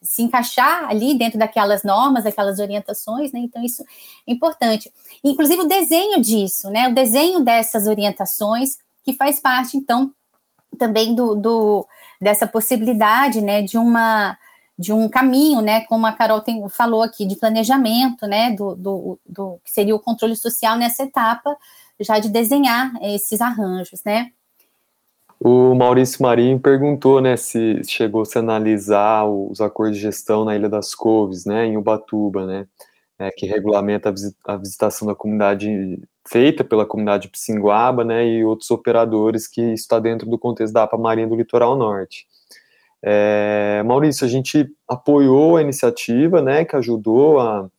se 0.00 0.22
encaixar 0.22 0.88
ali 0.88 1.18
dentro 1.18 1.38
daquelas 1.38 1.82
normas, 1.82 2.24
daquelas 2.24 2.60
orientações, 2.60 3.32
né? 3.32 3.40
Então, 3.40 3.62
isso 3.64 3.82
é 4.26 4.32
importante. 4.32 4.92
Inclusive 5.24 5.62
o 5.62 5.68
desenho 5.68 6.20
disso, 6.20 6.70
né? 6.70 6.88
O 6.88 6.94
desenho 6.94 7.40
dessas 7.40 7.86
orientações 7.88 8.78
que 9.02 9.12
faz 9.12 9.40
parte, 9.40 9.76
então, 9.76 10.12
também 10.78 11.14
do, 11.14 11.34
do 11.34 11.86
dessa 12.20 12.46
possibilidade, 12.46 13.40
né, 13.40 13.62
de 13.62 13.78
uma 13.78 14.36
de 14.78 14.92
um 14.92 15.08
caminho, 15.08 15.60
né, 15.60 15.80
como 15.86 16.06
a 16.06 16.12
Carol 16.12 16.40
tem, 16.40 16.68
falou 16.68 17.02
aqui, 17.02 17.26
de 17.26 17.34
planejamento, 17.34 18.28
né, 18.28 18.52
do, 18.52 18.76
do, 18.76 19.18
do 19.26 19.60
que 19.64 19.72
seria 19.72 19.94
o 19.94 19.98
controle 19.98 20.36
social 20.36 20.76
nessa 20.76 21.02
etapa, 21.02 21.56
já 21.98 22.20
de 22.20 22.28
desenhar 22.28 22.92
esses 23.02 23.40
arranjos, 23.40 24.04
né. 24.04 24.30
O 25.40 25.74
Maurício 25.74 26.20
Marinho 26.22 26.58
perguntou, 26.58 27.20
né, 27.20 27.36
se 27.36 27.80
chegou 27.84 28.24
-se 28.24 28.38
a 28.38 28.40
analisar 28.40 29.24
os 29.24 29.60
acordos 29.60 29.96
de 29.96 30.02
gestão 30.02 30.44
na 30.44 30.56
Ilha 30.56 30.68
das 30.68 30.94
Couves, 30.94 31.44
né, 31.44 31.64
em 31.66 31.76
Ubatuba, 31.76 32.44
né, 32.44 32.66
é, 33.18 33.30
que 33.30 33.46
regulamenta 33.46 34.12
a 34.44 34.56
visitação 34.56 35.06
da 35.06 35.14
comunidade 35.14 36.00
feita 36.26 36.64
pela 36.64 36.84
comunidade 36.84 37.28
Psinguaba, 37.28 38.04
né, 38.04 38.26
e 38.26 38.44
outros 38.44 38.70
operadores 38.70 39.46
que 39.46 39.62
está 39.72 40.00
dentro 40.00 40.28
do 40.28 40.38
contexto 40.38 40.74
da 40.74 40.82
APA 40.82 40.98
Marinha 40.98 41.28
do 41.28 41.36
Litoral 41.36 41.76
Norte. 41.76 42.26
É, 43.02 43.82
Maurício, 43.86 44.26
a 44.26 44.28
gente 44.28 44.68
apoiou 44.88 45.56
a 45.56 45.62
iniciativa, 45.62 46.42
né, 46.42 46.64
que 46.64 46.74
ajudou 46.76 47.38
a, 47.40 47.70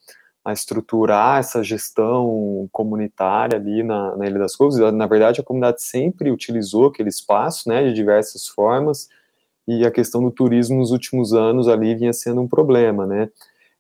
a 0.43 0.53
estruturar 0.53 1.39
essa 1.39 1.63
gestão 1.63 2.67
comunitária 2.71 3.57
ali 3.57 3.83
na, 3.83 4.15
na 4.15 4.25
Ilha 4.25 4.39
das 4.39 4.55
Couves. 4.55 4.79
Na 4.93 5.05
verdade, 5.05 5.41
a 5.41 5.43
comunidade 5.43 5.81
sempre 5.81 6.31
utilizou 6.31 6.87
aquele 6.87 7.09
espaço, 7.09 7.67
né, 7.67 7.83
de 7.83 7.93
diversas 7.93 8.47
formas, 8.47 9.09
e 9.67 9.85
a 9.85 9.91
questão 9.91 10.23
do 10.23 10.31
turismo 10.31 10.77
nos 10.77 10.91
últimos 10.91 11.33
anos 11.33 11.67
ali 11.67 11.93
vinha 11.93 12.13
sendo 12.13 12.41
um 12.41 12.47
problema, 12.47 13.05
né. 13.05 13.29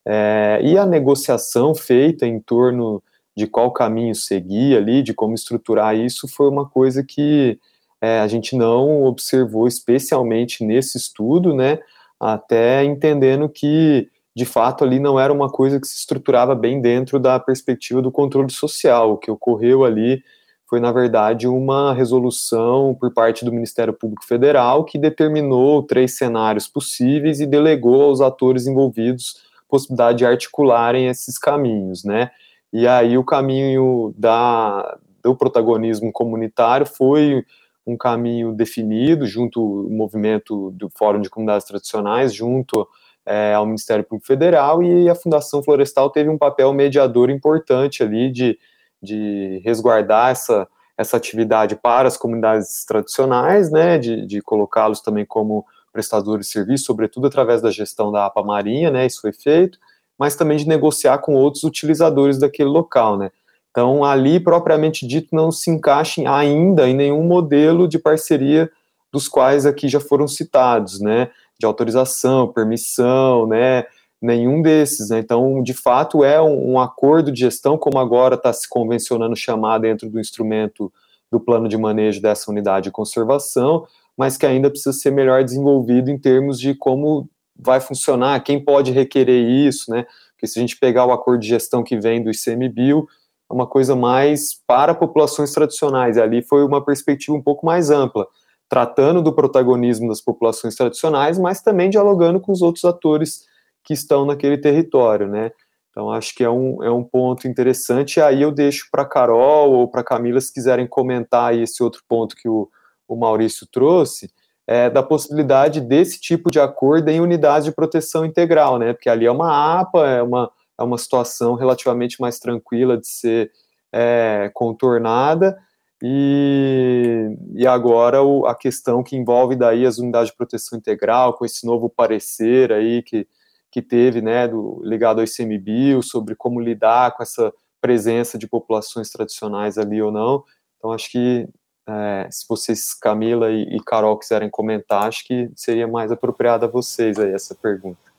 É, 0.05 0.59
e 0.63 0.77
a 0.77 0.85
negociação 0.85 1.75
feita 1.75 2.25
em 2.25 2.39
torno 2.39 3.01
de 3.35 3.47
qual 3.47 3.71
caminho 3.71 4.13
seguir 4.13 4.75
ali, 4.77 5.01
de 5.01 5.13
como 5.13 5.33
estruturar 5.33 5.95
isso, 5.95 6.27
foi 6.27 6.49
uma 6.49 6.67
coisa 6.67 7.03
que 7.03 7.59
é, 8.01 8.19
a 8.19 8.27
gente 8.27 8.55
não 8.55 9.03
observou 9.03 9.67
especialmente 9.67 10.63
nesse 10.63 10.97
estudo, 10.97 11.53
né, 11.53 11.79
até 12.19 12.83
entendendo 12.83 13.47
que, 13.47 14.09
de 14.39 14.45
fato, 14.45 14.85
ali 14.85 14.99
não 14.99 15.19
era 15.19 15.33
uma 15.33 15.49
coisa 15.49 15.81
que 15.81 15.85
se 15.85 15.97
estruturava 15.97 16.55
bem 16.55 16.79
dentro 16.79 17.19
da 17.19 17.37
perspectiva 17.37 18.01
do 18.01 18.09
controle 18.09 18.49
social. 18.49 19.11
O 19.11 19.17
que 19.17 19.29
ocorreu 19.29 19.83
ali 19.83 20.23
foi, 20.65 20.79
na 20.79 20.93
verdade, 20.93 21.45
uma 21.45 21.93
resolução 21.93 22.95
por 22.97 23.13
parte 23.13 23.43
do 23.43 23.51
Ministério 23.51 23.93
Público 23.93 24.25
Federal 24.25 24.85
que 24.85 24.97
determinou 24.97 25.83
três 25.83 26.15
cenários 26.15 26.69
possíveis 26.69 27.41
e 27.41 27.45
delegou 27.45 28.01
aos 28.01 28.21
atores 28.21 28.65
envolvidos 28.65 29.43
possibilidade 29.67 30.19
de 30.19 30.25
articularem 30.25 31.07
esses 31.07 31.37
caminhos, 31.37 32.05
né? 32.05 32.31
E 32.71 32.87
aí 32.87 33.17
o 33.17 33.25
caminho 33.25 34.13
da, 34.17 34.97
do 35.21 35.35
protagonismo 35.35 36.13
comunitário 36.13 36.85
foi 36.85 37.43
um 37.85 37.97
caminho 37.97 38.53
definido 38.53 39.27
junto 39.27 39.59
ao 39.59 39.89
movimento 39.89 40.71
do 40.71 40.89
Fórum 40.97 41.19
de 41.19 41.29
Comunidades 41.29 41.67
Tradicionais, 41.67 42.33
junto 42.33 42.87
é, 43.29 43.53
ao 43.53 43.63
Ministério 43.63 44.03
Público 44.03 44.25
Federal, 44.25 44.81
e 44.81 45.07
a 45.07 45.13
Fundação 45.13 45.61
Florestal 45.61 46.09
teve 46.09 46.31
um 46.31 46.37
papel 46.37 46.73
mediador 46.73 47.29
importante 47.29 48.01
ali 48.01 48.31
de, 48.31 48.57
de 48.99 49.61
resguardar 49.63 50.31
essa, 50.31 50.67
essa 50.97 51.15
atividade 51.15 51.75
para 51.75 52.07
as 52.07 52.17
comunidades 52.17 52.83
tradicionais, 52.85 53.71
né, 53.71 53.99
de, 53.99 54.25
de 54.25 54.41
colocá-los 54.41 54.99
também 54.99 55.27
como 55.27 55.63
prestadores 55.93 56.47
de 56.47 56.51
serviço, 56.51 56.85
sobretudo 56.85 57.27
através 57.27 57.61
da 57.61 57.69
gestão 57.69 58.11
da 58.11 58.25
APA 58.25 58.41
Marinha, 58.41 58.89
né, 58.89 59.05
isso 59.05 59.21
foi 59.21 59.31
feito, 59.31 59.77
mas 60.17 60.35
também 60.35 60.57
de 60.57 60.67
negociar 60.67 61.19
com 61.19 61.35
outros 61.35 61.63
utilizadores 61.63 62.39
daquele 62.39 62.69
local, 62.69 63.15
né. 63.15 63.29
Então, 63.69 64.03
ali, 64.03 64.39
propriamente 64.39 65.05
dito, 65.05 65.35
não 65.35 65.51
se 65.51 65.69
encaixa 65.69 66.19
ainda 66.27 66.89
em 66.89 66.95
nenhum 66.95 67.23
modelo 67.23 67.87
de 67.87 67.99
parceria 67.99 68.71
dos 69.13 69.27
quais 69.27 69.67
aqui 69.67 69.87
já 69.87 69.99
foram 69.99 70.27
citados, 70.27 70.99
né, 70.99 71.29
de 71.59 71.65
autorização, 71.65 72.47
permissão, 72.47 73.47
né, 73.47 73.85
nenhum 74.21 74.61
desses, 74.61 75.09
né, 75.09 75.19
então, 75.19 75.61
de 75.61 75.73
fato, 75.73 76.23
é 76.23 76.41
um, 76.41 76.73
um 76.73 76.79
acordo 76.79 77.31
de 77.31 77.39
gestão, 77.41 77.77
como 77.77 77.99
agora 77.99 78.35
está 78.35 78.51
se 78.53 78.67
convencionando 78.67 79.35
chamar 79.35 79.79
dentro 79.79 80.09
do 80.09 80.19
instrumento 80.19 80.91
do 81.31 81.39
plano 81.39 81.67
de 81.67 81.77
manejo 81.77 82.21
dessa 82.21 82.49
unidade 82.49 82.85
de 82.85 82.91
conservação, 82.91 83.85
mas 84.17 84.35
que 84.35 84.45
ainda 84.45 84.69
precisa 84.69 84.93
ser 84.93 85.11
melhor 85.11 85.43
desenvolvido 85.43 86.09
em 86.09 86.17
termos 86.17 86.59
de 86.59 86.73
como 86.73 87.29
vai 87.57 87.79
funcionar, 87.79 88.41
quem 88.43 88.63
pode 88.63 88.91
requerer 88.91 89.43
isso, 89.43 89.91
né? 89.91 90.05
Porque 90.31 90.47
se 90.47 90.57
a 90.57 90.61
gente 90.61 90.77
pegar 90.77 91.05
o 91.05 91.11
acordo 91.11 91.41
de 91.41 91.49
gestão 91.49 91.83
que 91.83 91.97
vem 91.99 92.23
do 92.23 92.31
ICMBio, 92.31 93.05
é 93.49 93.53
uma 93.53 93.67
coisa 93.67 93.95
mais 93.95 94.53
para 94.65 94.95
populações 94.95 95.51
tradicionais. 95.51 96.17
Ali 96.17 96.41
foi 96.41 96.63
uma 96.63 96.83
perspectiva 96.83 97.37
um 97.37 97.41
pouco 97.41 97.65
mais 97.65 97.89
ampla, 97.89 98.25
tratando 98.69 99.21
do 99.21 99.33
protagonismo 99.33 100.07
das 100.07 100.21
populações 100.21 100.75
tradicionais, 100.75 101.39
mas 101.39 101.61
também 101.61 101.89
dialogando 101.89 102.39
com 102.39 102.51
os 102.51 102.61
outros 102.61 102.85
atores 102.85 103.45
que 103.83 103.93
estão 103.93 104.25
naquele 104.25 104.57
território, 104.57 105.27
né? 105.27 105.51
Então, 105.89 106.11
acho 106.11 106.35
que 106.35 106.43
é 106.43 106.49
um, 106.49 106.83
é 106.83 106.91
um 106.91 107.03
ponto 107.03 107.47
interessante. 107.47 108.21
Aí 108.21 108.41
eu 108.41 108.51
deixo 108.51 108.87
para 108.91 109.03
Carol 109.03 109.71
ou 109.73 109.87
para 109.87 110.03
Camila, 110.03 110.39
se 110.39 110.53
quiserem 110.53 110.87
comentar 110.87 111.57
esse 111.57 111.81
outro 111.81 112.03
ponto 112.07 112.35
que 112.35 112.47
o, 112.47 112.69
o 113.07 113.15
Maurício 113.15 113.67
trouxe, 113.71 114.31
é, 114.67 114.87
da 114.87 115.01
possibilidade 115.01 115.81
desse 115.81 116.21
tipo 116.21 116.51
de 116.51 116.59
acordo 116.59 117.09
em 117.09 117.19
unidades 117.19 117.65
de 117.65 117.71
proteção 117.71 118.23
integral, 118.23 118.77
né? 118.77 118.93
Porque 118.93 119.09
ali 119.09 119.25
é 119.25 119.31
uma 119.31 119.79
APA, 119.79 120.07
é 120.07 120.21
uma, 120.21 120.51
é 120.79 120.83
uma 120.83 120.97
situação 120.99 121.55
relativamente 121.55 122.21
mais 122.21 122.37
tranquila 122.37 122.95
de 122.95 123.07
ser 123.07 123.51
é, 123.91 124.51
contornada, 124.53 125.57
e, 126.01 127.35
e 127.55 127.67
agora 127.67 128.23
o, 128.23 128.45
a 128.45 128.55
questão 128.55 129.03
que 129.03 129.15
envolve 129.15 129.55
daí 129.55 129.85
as 129.85 129.97
unidades 129.97 130.31
de 130.31 130.37
proteção 130.37 130.77
integral, 130.77 131.33
com 131.33 131.45
esse 131.45 131.65
novo 131.65 131.89
parecer 131.89 132.71
aí 132.71 133.01
que, 133.03 133.27
que 133.69 133.81
teve, 133.81 134.21
né, 134.21 134.47
do, 134.47 134.81
ligado 134.83 135.19
ao 135.19 135.25
ICMBio, 135.25 136.01
sobre 136.01 136.35
como 136.35 136.59
lidar 136.59 137.15
com 137.15 137.23
essa 137.23 137.53
presença 137.81 138.37
de 138.37 138.47
populações 138.47 139.09
tradicionais 139.09 139.77
ali 139.77 140.01
ou 140.01 140.11
não. 140.11 140.43
Então, 140.77 140.91
acho 140.91 141.11
que 141.11 141.47
é, 141.87 142.27
se 142.31 142.45
vocês, 142.47 142.93
Camila 142.93 143.51
e, 143.51 143.63
e, 143.75 143.83
Carol, 143.83 144.17
quiserem 144.17 144.49
comentar, 144.49 145.07
acho 145.07 145.25
que 145.25 145.49
seria 145.55 145.87
mais 145.87 146.11
apropriada 146.11 146.65
a 146.65 146.69
vocês 146.69 147.17
aí 147.19 147.33
essa 147.33 147.55
pergunta. 147.55 148.09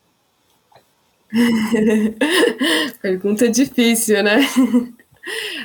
Pergunta 3.01 3.49
difícil, 3.49 4.23
né? 4.25 4.41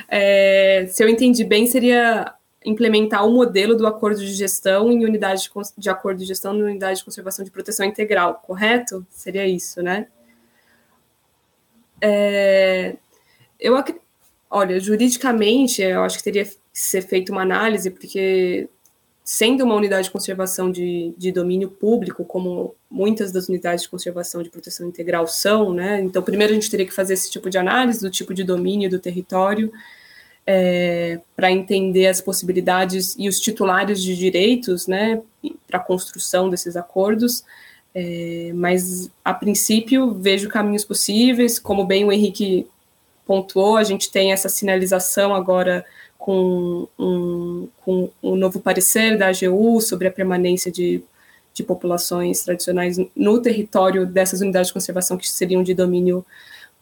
É, 0.08 0.86
se 0.88 1.02
eu 1.02 1.08
entendi 1.08 1.44
bem, 1.44 1.66
seria 1.66 2.34
implementar 2.64 3.26
o 3.26 3.32
modelo 3.32 3.76
do 3.76 3.86
acordo 3.86 4.20
de 4.20 4.32
gestão 4.32 4.90
em 4.90 5.04
unidade 5.04 5.42
de, 5.42 5.50
de 5.78 5.88
acordo 5.90 6.18
de 6.18 6.24
gestão 6.24 6.52
unidade 6.64 6.98
de 6.98 7.04
conservação 7.04 7.44
de 7.44 7.50
proteção 7.50 7.86
integral, 7.86 8.42
correto? 8.44 9.06
Seria 9.10 9.46
isso, 9.46 9.82
né? 9.82 10.08
É, 12.00 12.96
eu 13.58 13.76
olha, 14.50 14.78
juridicamente, 14.80 15.82
eu 15.82 16.02
acho 16.02 16.18
que 16.18 16.24
teria 16.24 16.44
que 16.44 16.56
ser 16.72 17.02
feita 17.02 17.32
uma 17.32 17.42
análise, 17.42 17.90
porque 17.90 18.68
sendo 19.28 19.64
uma 19.64 19.74
unidade 19.74 20.04
de 20.04 20.12
conservação 20.12 20.70
de, 20.70 21.12
de 21.18 21.32
domínio 21.32 21.68
público, 21.68 22.24
como 22.24 22.76
muitas 22.88 23.32
das 23.32 23.48
unidades 23.48 23.82
de 23.82 23.88
conservação 23.88 24.40
de 24.40 24.48
proteção 24.48 24.86
integral 24.86 25.26
são, 25.26 25.74
né? 25.74 26.00
Então, 26.00 26.22
primeiro 26.22 26.52
a 26.52 26.54
gente 26.54 26.70
teria 26.70 26.86
que 26.86 26.94
fazer 26.94 27.14
esse 27.14 27.28
tipo 27.28 27.50
de 27.50 27.58
análise 27.58 28.00
do 28.00 28.08
tipo 28.08 28.32
de 28.32 28.44
domínio 28.44 28.88
do 28.88 29.00
território, 29.00 29.72
é, 30.46 31.18
para 31.34 31.50
entender 31.50 32.06
as 32.06 32.20
possibilidades 32.20 33.16
e 33.18 33.28
os 33.28 33.40
titulares 33.40 34.00
de 34.00 34.16
direitos, 34.16 34.86
né, 34.86 35.20
para 35.66 35.80
a 35.80 35.82
construção 35.82 36.48
desses 36.48 36.76
acordos. 36.76 37.42
É, 37.92 38.52
mas, 38.54 39.10
a 39.24 39.34
princípio, 39.34 40.14
vejo 40.14 40.48
caminhos 40.48 40.84
possíveis, 40.84 41.58
como 41.58 41.84
bem 41.84 42.04
o 42.04 42.12
Henrique 42.12 42.68
pontuou, 43.26 43.76
a 43.76 43.82
gente 43.82 44.08
tem 44.08 44.30
essa 44.30 44.48
sinalização 44.48 45.34
agora 45.34 45.84
com 46.26 46.88
um, 46.98 47.68
com 47.84 48.10
um 48.20 48.34
novo 48.34 48.58
parecer 48.58 49.16
da 49.16 49.28
AGU 49.28 49.80
sobre 49.80 50.08
a 50.08 50.10
permanência 50.10 50.72
de, 50.72 51.00
de 51.54 51.62
populações 51.62 52.42
tradicionais 52.42 52.98
no 53.14 53.40
território 53.40 54.04
dessas 54.04 54.40
unidades 54.40 54.66
de 54.66 54.74
conservação 54.74 55.16
que 55.16 55.30
seriam 55.30 55.62
de 55.62 55.72
domínio 55.72 56.26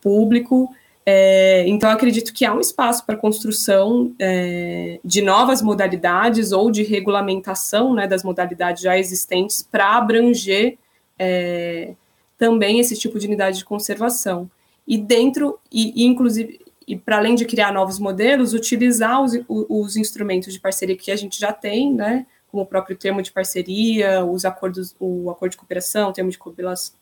público. 0.01 0.75
É, 1.05 1.69
então, 1.69 1.91
acredito 1.91 2.33
que 2.33 2.47
há 2.47 2.55
um 2.55 2.61
espaço 2.61 3.05
para 3.05 3.19
construção 3.19 4.15
é, 4.19 4.99
de 5.05 5.21
novas 5.21 5.61
modalidades 5.61 6.51
ou 6.51 6.71
de 6.71 6.83
regulamentação 6.83 7.93
né, 7.93 8.07
das 8.07 8.25
modalidades 8.25 8.83
já 8.83 8.99
existentes 8.99 9.61
para 9.61 9.99
abranger 9.99 10.79
é, 11.19 11.93
também 12.39 12.81
esse 12.81 12.97
tipo 12.97 13.19
de 13.19 13.27
unidade 13.27 13.59
de 13.59 13.65
conservação. 13.67 14.51
E 14.89 14.97
dentro, 14.97 15.59
e, 15.71 16.03
e 16.03 16.07
inclusive, 16.07 16.64
e 16.87 16.97
para 16.97 17.19
além 17.19 17.35
de 17.35 17.45
criar 17.45 17.73
novos 17.73 17.99
modelos, 17.99 18.53
utilizar 18.53 19.23
os, 19.23 19.33
os, 19.49 19.97
instrumentos 19.97 20.53
de 20.53 20.61
parceria 20.61 20.97
que 20.97 21.11
a 21.11 21.17
gente 21.17 21.39
já 21.41 21.53
tem, 21.53 21.93
né, 21.93 22.27
como 22.51 22.63
o 22.63 22.67
próprio 22.67 22.97
termo 22.97 23.21
de 23.21 23.33
parceria, 23.33 24.25
os 24.25 24.45
acordos, 24.45 24.95
o 25.01 25.31
acordo 25.31 25.53
de 25.53 25.57
cooperação, 25.57 26.11
o 26.11 26.13
termo 26.13 26.31
de 26.31 26.39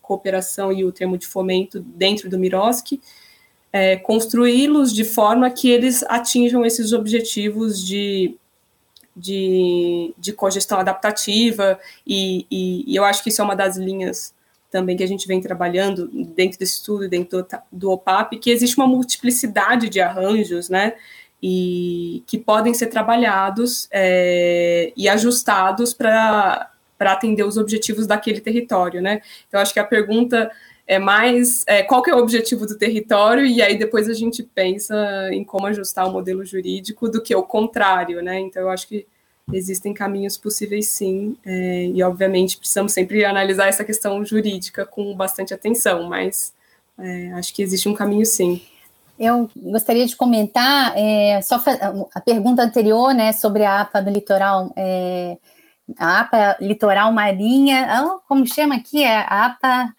cooperação 0.01 0.73
e 0.73 0.85
o 0.85 0.93
termo 0.93 1.19
de 1.19 1.27
fomento 1.27 1.81
dentro 1.81 2.31
do 2.31 2.39
Miroski, 2.39 3.01
é, 3.73 3.97
construí-los 3.97 4.93
de 4.93 5.05
forma 5.05 5.51
que 5.51 5.71
eles 5.71 6.03
atinjam 6.05 6.65
esses 6.65 6.93
objetivos 6.93 7.85
de, 7.85 8.37
de, 9.17 10.15
de 10.19 10.33
cogestão 10.33 10.79
adaptativa, 10.79 11.79
e, 12.07 12.47
e, 12.51 12.85
e, 12.87 12.97
eu 12.97 13.05
acho 13.05 13.23
que 13.23 13.29
isso 13.29 13.41
é 13.41 13.45
uma 13.45 13.57
das 13.57 13.77
linhas 13.77 14.35
também 14.73 14.97
que 14.97 15.05
a 15.05 15.07
gente 15.07 15.29
vem 15.29 15.41
trabalhando 15.41 16.09
dentro 16.09 16.59
desse 16.59 16.77
estudo, 16.77 17.09
dentro 17.09 17.43
do, 17.43 17.47
do 17.71 17.91
OPAP, 17.91 18.39
que 18.39 18.51
existe 18.51 18.77
uma 18.79 18.87
multiplicidade 18.87 19.89
de 19.91 20.01
arranjos, 20.01 20.71
né, 20.71 20.95
e 21.41 22.23
que 22.27 22.39
podem 22.39 22.73
ser 22.73 22.87
trabalhados 22.87 23.87
é, 23.93 24.93
e 24.97 25.09
ajustados 25.09 25.93
para 25.93 26.71
atender 26.99 27.45
os 27.45 27.59
objetivos 27.59 28.07
daquele 28.07 28.41
território, 28.41 29.03
né. 29.03 29.21
Então, 29.47 29.61
acho 29.61 29.75
que 29.75 29.81
a 29.81 29.85
pergunta 29.85 30.51
é 30.87 30.99
mais 30.99 31.65
é, 31.67 31.83
qual 31.83 32.03
que 32.03 32.11
é 32.11 32.15
o 32.15 32.19
objetivo 32.19 32.67
do 32.67 32.77
território 32.77 33.47
e 33.47 33.63
aí 33.63 33.79
depois 33.79 34.09
a 34.09 34.15
gente 34.15 34.43
pensa 34.43 34.97
em 35.33 35.45
como 35.45 35.67
ajustar 35.67 36.09
o 36.09 36.13
modelo 36.13 36.45
jurídico 36.45 37.09
do 37.09 37.23
que 37.23 37.35
o 37.35 37.43
contrário, 37.45 38.21
né? 38.21 38.41
Então 38.41 38.63
eu 38.63 38.69
acho 38.69 38.89
que 38.89 39.07
existem 39.53 39.93
caminhos 39.93 40.37
possíveis 40.37 40.89
sim 40.89 41.37
é, 41.45 41.87
e 41.87 42.03
obviamente 42.03 42.57
precisamos 42.57 42.93
sempre 42.93 43.25
analisar 43.25 43.69
essa 43.69 43.85
questão 43.85 44.25
jurídica 44.25 44.85
com 44.87 45.15
bastante 45.15 45.53
atenção, 45.53 46.09
mas 46.09 46.53
é, 46.99 47.33
acho 47.33 47.55
que 47.55 47.63
existe 47.63 47.89
um 47.89 47.95
caminho 47.95 48.27
sim. 48.27 48.61
Eu 49.19 49.51
gostaria 49.57 50.07
de 50.07 50.17
comentar 50.17 50.97
é, 50.97 51.41
só 51.43 51.63
a 52.15 52.21
pergunta 52.21 52.63
anterior, 52.63 53.15
né, 53.15 53.33
sobre 53.33 53.65
a 53.65 53.81
APA 53.81 54.01
do 54.01 54.11
litoral, 54.11 54.73
é, 54.77 55.37
a 55.99 56.21
APA 56.21 56.57
litoral 56.61 57.13
marinha, 57.13 57.87
ah, 57.89 58.19
como 58.29 58.47
chama 58.47 58.77
aqui 58.77 59.03
é 59.03 59.17
a 59.17 59.47
APA 59.47 59.95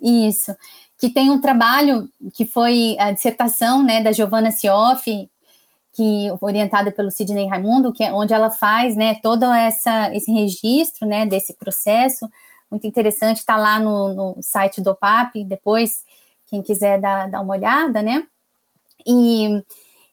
isso. 0.00 0.54
Que 0.98 1.10
tem 1.10 1.30
um 1.30 1.40
trabalho 1.40 2.08
que 2.32 2.46
foi 2.46 2.96
a 2.98 3.12
dissertação 3.12 3.82
né, 3.82 4.02
da 4.02 4.12
Giovanna 4.12 4.50
Sioff, 4.50 5.28
que 5.96 6.28
orientada 6.42 6.92
pelo 6.92 7.10
Sidney 7.10 7.48
Raimundo, 7.48 7.90
que 7.90 8.04
é 8.04 8.12
onde 8.12 8.34
ela 8.34 8.50
faz 8.50 8.94
né, 8.94 9.14
todo 9.22 9.46
essa, 9.46 10.14
esse 10.14 10.30
registro 10.30 11.08
né, 11.08 11.24
desse 11.24 11.54
processo. 11.54 12.28
Muito 12.70 12.86
interessante, 12.86 13.38
está 13.38 13.56
lá 13.56 13.80
no, 13.80 14.12
no, 14.12 14.36
site 14.42 14.82
do 14.82 14.94
PAP, 14.94 15.42
depois, 15.46 16.04
quem 16.50 16.60
quiser 16.60 17.00
dar, 17.00 17.30
dar 17.30 17.40
uma 17.40 17.54
olhada, 17.54 18.02
né? 18.02 18.26
E, 19.06 19.62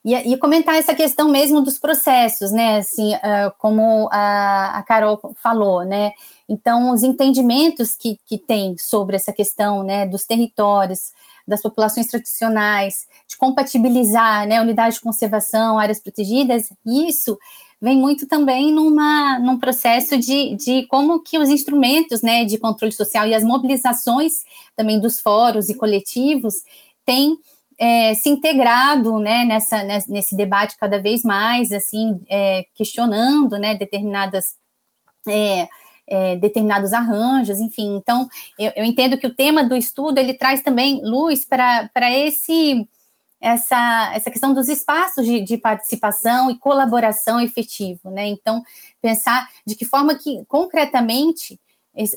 e, 0.06 0.14
e, 0.16 0.38
comentar 0.38 0.76
essa 0.76 0.96
questão 0.96 1.28
mesmo 1.28 1.60
dos 1.60 1.78
processos, 1.78 2.52
né? 2.52 2.78
Assim, 2.78 3.14
uh, 3.16 3.52
como 3.58 4.08
a, 4.10 4.78
a 4.78 4.84
Carol 4.84 5.20
falou, 5.36 5.84
né? 5.84 6.14
Então, 6.48 6.92
os 6.94 7.04
entendimentos 7.04 7.94
que, 7.96 8.18
que 8.26 8.38
tem 8.38 8.78
sobre 8.78 9.18
essa 9.18 9.34
questão 9.34 9.84
né, 9.84 10.06
dos 10.06 10.24
territórios, 10.24 11.12
das 11.48 11.62
populações 11.62 12.08
tradicionais, 12.08 13.08
de 13.28 13.38
compatibilizar 13.38 14.48
né, 14.48 14.62
unidade 14.62 14.96
de 14.96 15.02
conservação, 15.02 15.78
áreas 15.78 16.00
protegidas, 16.00 16.72
isso 16.86 17.38
vem 17.82 17.98
muito 17.98 18.26
também 18.26 18.72
numa, 18.72 19.38
num 19.40 19.60
processo 19.60 20.18
de, 20.18 20.56
de 20.56 20.88
como 20.88 21.22
que 21.22 21.38
os 21.38 21.50
instrumentos 21.50 22.22
né, 22.22 22.46
de 22.46 22.58
controle 22.58 22.94
social 22.94 23.28
e 23.28 23.34
as 23.34 23.44
mobilizações 23.44 24.44
também 24.74 25.02
dos 25.02 25.20
fóruns 25.20 25.68
e 25.68 25.76
coletivos 25.76 26.56
têm 27.06 27.38
é, 27.78 28.14
se 28.14 28.30
integrado 28.30 29.20
né, 29.20 29.44
nessa, 29.44 29.84
nesse 30.08 30.34
debate 30.34 30.78
cada 30.78 31.02
vez 31.02 31.24
mais, 31.24 31.74
assim, 31.74 32.22
é, 32.30 32.66
questionando 32.74 33.58
né, 33.58 33.76
determinadas 33.76 34.56
é, 35.28 35.68
é, 36.08 36.36
determinados 36.36 36.94
arranjos, 36.94 37.60
enfim. 37.60 37.96
Então, 37.96 38.28
eu, 38.58 38.72
eu, 38.76 38.86
entendo 38.86 39.18
que 39.18 39.28
o 39.28 39.34
tema 39.34 39.64
do 39.64 39.76
estudo 39.76 40.18
ele 40.18 40.34
traz 40.34 40.62
também 40.62 41.02
luz 41.04 41.46
para 41.46 41.90
esse 42.12 42.88
essa, 43.40 44.12
essa 44.14 44.32
questão 44.32 44.54
dos 44.54 44.70
espaços 44.70 45.26
de, 45.26 45.42
de, 45.42 45.58
participação 45.58 46.50
e 46.50 46.58
colaboração 46.58 47.42
efetivo, 47.42 48.10
né? 48.10 48.26
Então, 48.28 48.64
pensar 49.02 49.50
de 49.68 49.76
que 49.76 49.84
forma 49.84 50.16
que 50.16 50.46
concretamente 50.48 51.60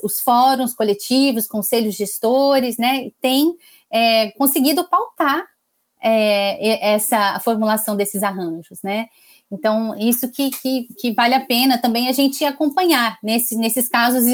os 0.03 0.21
fóruns 0.21 0.73
coletivos, 0.73 1.45
conselhos 1.45 1.95
gestores, 1.95 2.77
né, 2.77 3.11
têm 3.21 3.55
é, 3.91 4.31
conseguido 4.31 4.87
pautar 4.87 5.45
é, 6.01 6.93
essa 6.93 7.39
formulação 7.41 7.95
desses 7.95 8.23
arranjos, 8.23 8.81
né? 8.81 9.07
Então, 9.51 9.97
isso 9.97 10.29
que, 10.29 10.49
que, 10.51 10.87
que, 10.99 11.13
vale 11.13 11.33
a 11.33 11.45
pena 11.45 11.77
também 11.77 12.09
a 12.09 12.11
gente 12.11 12.43
acompanhar 12.43 13.17
nesse, 13.23 13.55
nesses 13.55 13.87
casos 13.87 14.25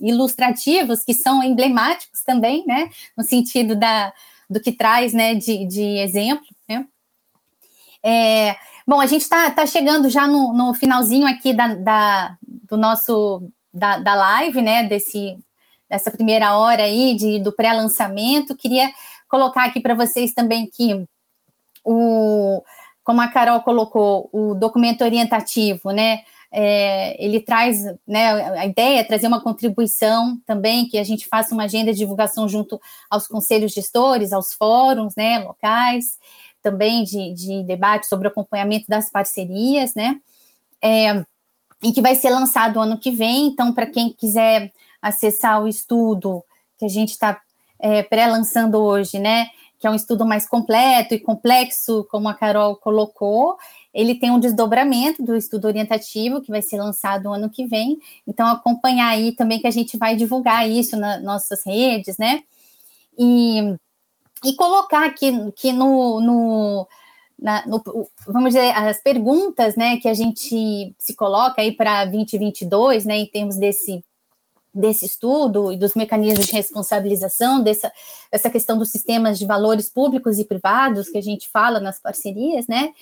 ilustrativos, 0.00 1.02
que 1.02 1.12
são 1.12 1.42
emblemáticos 1.42 2.22
também, 2.22 2.64
né? 2.66 2.88
No 3.16 3.24
sentido 3.24 3.74
da, 3.74 4.12
do 4.48 4.60
que 4.60 4.70
traz 4.70 5.12
né, 5.12 5.34
de, 5.34 5.66
de 5.66 5.82
exemplo. 5.98 6.46
Né? 6.68 6.86
É, 8.02 8.56
bom, 8.86 9.00
a 9.00 9.06
gente 9.06 9.22
está 9.22 9.50
tá 9.50 9.66
chegando 9.66 10.08
já 10.08 10.28
no, 10.28 10.52
no 10.52 10.72
finalzinho 10.72 11.26
aqui 11.26 11.52
da, 11.52 11.74
da, 11.74 12.36
do 12.42 12.76
nosso 12.76 13.42
da, 13.74 13.98
da 13.98 14.14
live, 14.14 14.62
né? 14.62 14.84
Desse, 14.84 15.36
dessa 15.88 16.12
primeira 16.12 16.56
hora 16.56 16.84
aí 16.84 17.16
de, 17.16 17.40
do 17.40 17.50
pré-lançamento. 17.50 18.56
Queria 18.56 18.88
colocar 19.28 19.64
aqui 19.64 19.80
para 19.80 19.94
vocês 19.94 20.32
também 20.32 20.70
que 20.72 21.04
o 21.84 22.62
como 23.02 23.20
a 23.20 23.28
Carol 23.28 23.60
colocou, 23.60 24.28
o 24.32 24.54
documento 24.54 25.02
orientativo, 25.02 25.90
né? 25.90 26.20
É, 26.52 27.22
ele 27.24 27.40
traz, 27.40 27.84
né, 28.06 28.32
a 28.58 28.66
ideia 28.66 29.00
é 29.00 29.04
trazer 29.04 29.28
uma 29.28 29.40
contribuição 29.40 30.36
também, 30.44 30.88
que 30.88 30.98
a 30.98 31.04
gente 31.04 31.28
faça 31.28 31.54
uma 31.54 31.64
agenda 31.64 31.92
de 31.92 31.98
divulgação 31.98 32.48
junto 32.48 32.80
aos 33.08 33.28
conselhos 33.28 33.72
gestores, 33.72 34.32
aos 34.32 34.52
fóruns, 34.52 35.14
né, 35.14 35.38
locais, 35.38 36.18
também 36.60 37.04
de, 37.04 37.32
de 37.34 37.62
debate 37.62 38.06
sobre 38.06 38.26
o 38.26 38.30
acompanhamento 38.32 38.86
das 38.88 39.08
parcerias, 39.08 39.94
né, 39.94 40.20
é, 40.82 41.24
e 41.82 41.92
que 41.92 42.02
vai 42.02 42.16
ser 42.16 42.30
lançado 42.30 42.80
ano 42.80 42.98
que 42.98 43.12
vem, 43.12 43.46
então, 43.46 43.72
para 43.72 43.86
quem 43.86 44.12
quiser 44.12 44.72
acessar 45.00 45.62
o 45.62 45.68
estudo 45.68 46.44
que 46.76 46.84
a 46.84 46.88
gente 46.88 47.10
está 47.10 47.40
é, 47.78 48.02
pré-lançando 48.02 48.76
hoje, 48.76 49.20
né, 49.20 49.46
que 49.80 49.86
é 49.86 49.90
um 49.90 49.94
estudo 49.96 50.24
mais 50.24 50.46
completo 50.46 51.14
e 51.14 51.18
complexo, 51.18 52.06
como 52.08 52.28
a 52.28 52.34
Carol 52.34 52.76
colocou. 52.76 53.56
Ele 53.92 54.14
tem 54.14 54.30
um 54.30 54.38
desdobramento 54.38 55.24
do 55.24 55.34
estudo 55.34 55.66
orientativo, 55.66 56.40
que 56.40 56.52
vai 56.52 56.62
ser 56.62 56.78
lançado 56.78 57.24
no 57.24 57.32
ano 57.32 57.50
que 57.50 57.66
vem. 57.66 57.98
Então, 58.26 58.46
acompanhar 58.46 59.08
aí 59.08 59.32
também 59.32 59.58
que 59.58 59.66
a 59.66 59.72
gente 59.72 59.96
vai 59.96 60.14
divulgar 60.14 60.68
isso 60.70 60.96
nas 60.96 61.20
nossas 61.22 61.66
redes, 61.66 62.16
né? 62.16 62.42
e, 63.20 63.76
e 64.44 64.54
colocar 64.54 65.04
aqui 65.04 65.30
que 65.54 65.72
no, 65.72 66.20
no, 66.22 66.88
na, 67.38 67.66
no, 67.66 67.82
vamos 68.26 68.54
dizer, 68.54 68.74
as 68.74 69.02
perguntas 69.02 69.76
né, 69.76 69.98
que 69.98 70.08
a 70.08 70.14
gente 70.14 70.94
se 70.98 71.14
coloca 71.14 71.60
aí 71.60 71.72
para 71.72 72.06
2022, 72.06 73.04
né, 73.04 73.18
em 73.18 73.26
termos 73.26 73.56
desse 73.56 74.02
desse 74.72 75.06
estudo 75.06 75.72
e 75.72 75.76
dos 75.76 75.94
mecanismos 75.94 76.46
de 76.46 76.52
responsabilização, 76.52 77.62
dessa, 77.62 77.92
dessa 78.30 78.48
questão 78.48 78.78
dos 78.78 78.90
sistemas 78.90 79.38
de 79.38 79.46
valores 79.46 79.88
públicos 79.88 80.38
e 80.38 80.44
privados 80.44 81.08
que 81.08 81.18
a 81.18 81.22
gente 81.22 81.48
fala 81.48 81.80
nas 81.80 81.98
parcerias, 81.98 82.66
né? 82.66 82.92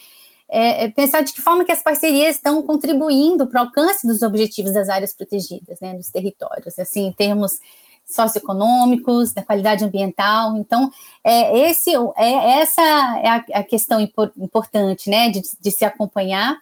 É, 0.50 0.84
é 0.84 0.90
pensar 0.90 1.20
de 1.20 1.32
que 1.32 1.42
forma 1.42 1.64
que 1.64 1.72
as 1.72 1.82
parcerias 1.82 2.36
estão 2.36 2.62
contribuindo 2.62 3.46
para 3.46 3.62
o 3.62 3.66
alcance 3.66 4.06
dos 4.06 4.22
objetivos 4.22 4.72
das 4.72 4.88
áreas 4.88 5.12
protegidas, 5.14 5.78
né, 5.80 5.92
dos 5.94 6.10
territórios, 6.10 6.78
assim, 6.78 7.06
em 7.06 7.12
termos 7.12 7.60
socioeconômicos, 8.06 9.34
da 9.34 9.42
qualidade 9.42 9.84
ambiental. 9.84 10.56
Então, 10.56 10.90
é, 11.22 11.68
esse, 11.68 11.90
é, 12.16 12.60
essa 12.60 12.80
é 13.22 13.28
a, 13.28 13.44
a 13.60 13.62
questão 13.62 14.00
impor, 14.00 14.32
importante, 14.38 15.10
né, 15.10 15.28
de, 15.28 15.42
de 15.60 15.70
se 15.70 15.84
acompanhar 15.84 16.58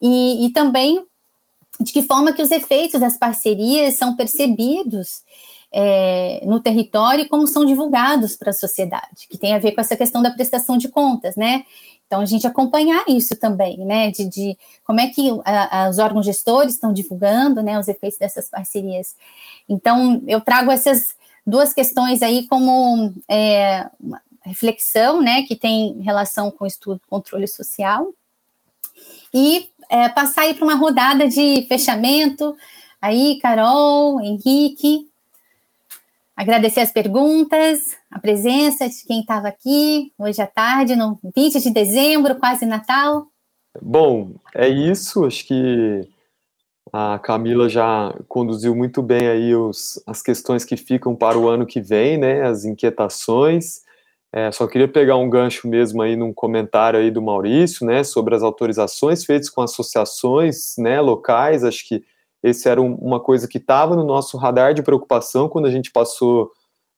e, 0.00 0.46
e 0.46 0.50
também 0.50 1.04
de 1.80 1.92
que 1.92 2.02
forma 2.02 2.32
que 2.32 2.42
os 2.42 2.50
efeitos 2.50 3.00
das 3.00 3.16
parcerias 3.16 3.94
são 3.94 4.16
percebidos 4.16 5.22
é, 5.72 6.42
no 6.46 6.60
território 6.60 7.24
e 7.24 7.28
como 7.28 7.46
são 7.46 7.64
divulgados 7.64 8.36
para 8.36 8.50
a 8.50 8.54
sociedade, 8.54 9.26
que 9.28 9.36
tem 9.36 9.54
a 9.54 9.58
ver 9.58 9.72
com 9.72 9.80
essa 9.80 9.96
questão 9.96 10.22
da 10.22 10.30
prestação 10.30 10.78
de 10.78 10.88
contas, 10.88 11.36
né? 11.36 11.64
Então, 12.06 12.20
a 12.20 12.24
gente 12.24 12.46
acompanhar 12.46 13.04
isso 13.08 13.34
também, 13.36 13.78
né? 13.78 14.10
De, 14.10 14.28
de 14.28 14.58
como 14.84 15.00
é 15.00 15.08
que 15.08 15.28
a, 15.44 15.84
a, 15.84 15.90
os 15.90 15.98
órgãos 15.98 16.24
gestores 16.24 16.74
estão 16.74 16.92
divulgando, 16.92 17.62
né? 17.62 17.78
Os 17.78 17.88
efeitos 17.88 18.18
dessas 18.18 18.48
parcerias. 18.48 19.16
Então, 19.68 20.22
eu 20.26 20.40
trago 20.40 20.70
essas 20.70 21.16
duas 21.44 21.72
questões 21.72 22.22
aí 22.22 22.46
como 22.46 23.12
é, 23.28 23.90
uma 24.00 24.22
reflexão, 24.44 25.20
né? 25.20 25.42
Que 25.42 25.56
tem 25.56 26.00
relação 26.00 26.50
com 26.50 26.64
o 26.64 26.68
estudo 26.68 27.00
controle 27.08 27.48
social. 27.48 28.14
E 29.34 29.68
é, 29.88 30.08
passar 30.08 30.42
aí 30.42 30.54
para 30.54 30.64
uma 30.64 30.74
rodada 30.74 31.28
de 31.28 31.66
fechamento. 31.68 32.56
Aí, 33.00 33.38
Carol, 33.40 34.20
Henrique, 34.20 35.08
agradecer 36.36 36.80
as 36.80 36.92
perguntas, 36.92 37.96
a 38.10 38.18
presença 38.18 38.88
de 38.88 39.04
quem 39.06 39.20
estava 39.20 39.48
aqui 39.48 40.12
hoje 40.18 40.42
à 40.42 40.46
tarde, 40.46 40.96
no 40.96 41.18
20 41.34 41.60
de 41.60 41.70
dezembro, 41.70 42.36
quase 42.36 42.66
Natal. 42.66 43.26
Bom, 43.80 44.32
é 44.54 44.68
isso. 44.68 45.24
Acho 45.24 45.46
que 45.46 46.08
a 46.92 47.18
Camila 47.18 47.68
já 47.68 48.14
conduziu 48.28 48.74
muito 48.74 49.02
bem 49.02 49.28
aí 49.28 49.54
os, 49.54 50.02
as 50.06 50.22
questões 50.22 50.64
que 50.64 50.76
ficam 50.76 51.14
para 51.14 51.38
o 51.38 51.48
ano 51.48 51.66
que 51.66 51.80
vem, 51.80 52.16
né? 52.18 52.42
As 52.42 52.64
inquietações. 52.64 53.85
É, 54.36 54.52
só 54.52 54.66
queria 54.66 54.86
pegar 54.86 55.16
um 55.16 55.30
gancho 55.30 55.66
mesmo 55.66 56.02
aí 56.02 56.14
num 56.14 56.30
comentário 56.30 57.00
aí 57.00 57.10
do 57.10 57.22
Maurício, 57.22 57.86
né, 57.86 58.04
sobre 58.04 58.34
as 58.34 58.42
autorizações 58.42 59.24
feitas 59.24 59.48
com 59.48 59.62
associações, 59.62 60.74
né, 60.76 61.00
locais. 61.00 61.64
Acho 61.64 61.88
que 61.88 62.04
esse 62.42 62.68
era 62.68 62.78
um, 62.78 62.96
uma 62.96 63.18
coisa 63.18 63.48
que 63.48 63.56
estava 63.56 63.96
no 63.96 64.04
nosso 64.04 64.36
radar 64.36 64.74
de 64.74 64.82
preocupação 64.82 65.48
quando 65.48 65.64
a 65.64 65.70
gente 65.70 65.90
passou 65.90 66.50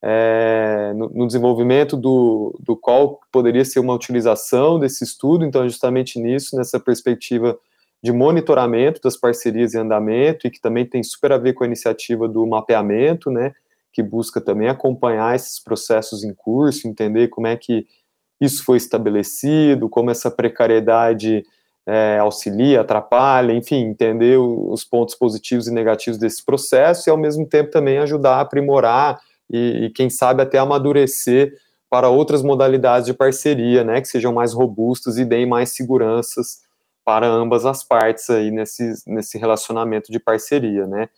é, 0.02 0.92
no, 0.96 1.10
no, 1.10 1.26
desenvolvimento 1.28 1.96
do, 1.96 2.58
do 2.58 2.76
qual 2.76 3.20
poderia 3.30 3.64
ser 3.64 3.78
uma 3.78 3.94
utilização 3.94 4.76
desse 4.80 5.04
estudo. 5.04 5.44
Então, 5.44 5.62
justamente 5.68 6.18
nisso, 6.18 6.56
nessa 6.56 6.80
perspectiva 6.80 7.56
de 8.02 8.10
monitoramento 8.10 9.00
das 9.00 9.16
parcerias 9.16 9.74
em 9.74 9.78
andamento 9.78 10.44
e 10.44 10.50
que 10.50 10.60
também 10.60 10.84
tem 10.84 11.04
super 11.04 11.30
a 11.30 11.38
ver 11.38 11.52
com 11.52 11.62
a 11.62 11.68
iniciativa 11.68 12.26
do 12.26 12.44
mapeamento, 12.44 13.30
né, 13.30 13.54
que 13.98 14.02
busca 14.04 14.40
também 14.40 14.68
acompanhar 14.68 15.34
esses 15.34 15.58
processos 15.58 16.22
em 16.22 16.32
curso, 16.32 16.86
entender 16.86 17.26
como 17.26 17.48
é 17.48 17.56
que 17.56 17.84
isso 18.40 18.64
foi 18.64 18.76
estabelecido, 18.76 19.88
como 19.88 20.08
essa 20.08 20.30
precariedade 20.30 21.42
é, 21.84 22.16
auxilia, 22.20 22.82
atrapalha, 22.82 23.52
enfim, 23.52 23.86
entender 23.86 24.38
os 24.38 24.84
pontos 24.84 25.16
positivos 25.16 25.66
e 25.66 25.72
negativos 25.72 26.16
desse 26.16 26.44
processo 26.44 27.08
e, 27.08 27.10
ao 27.10 27.16
mesmo 27.16 27.44
tempo, 27.44 27.72
também 27.72 27.98
ajudar 27.98 28.36
a 28.36 28.40
aprimorar 28.42 29.20
e, 29.50 29.86
e 29.86 29.90
quem 29.90 30.08
sabe, 30.08 30.42
até 30.42 30.58
amadurecer 30.58 31.52
para 31.90 32.08
outras 32.08 32.40
modalidades 32.40 33.06
de 33.06 33.14
parceria, 33.14 33.82
né, 33.82 34.00
que 34.00 34.06
sejam 34.06 34.32
mais 34.32 34.52
robustas 34.52 35.18
e 35.18 35.24
deem 35.24 35.44
mais 35.44 35.70
seguranças 35.70 36.60
para 37.04 37.26
ambas 37.26 37.66
as 37.66 37.82
partes 37.82 38.30
aí 38.30 38.52
nesse, 38.52 38.92
nesse 39.08 39.38
relacionamento 39.38 40.12
de 40.12 40.20
parceria, 40.20 40.86
né. 40.86 41.08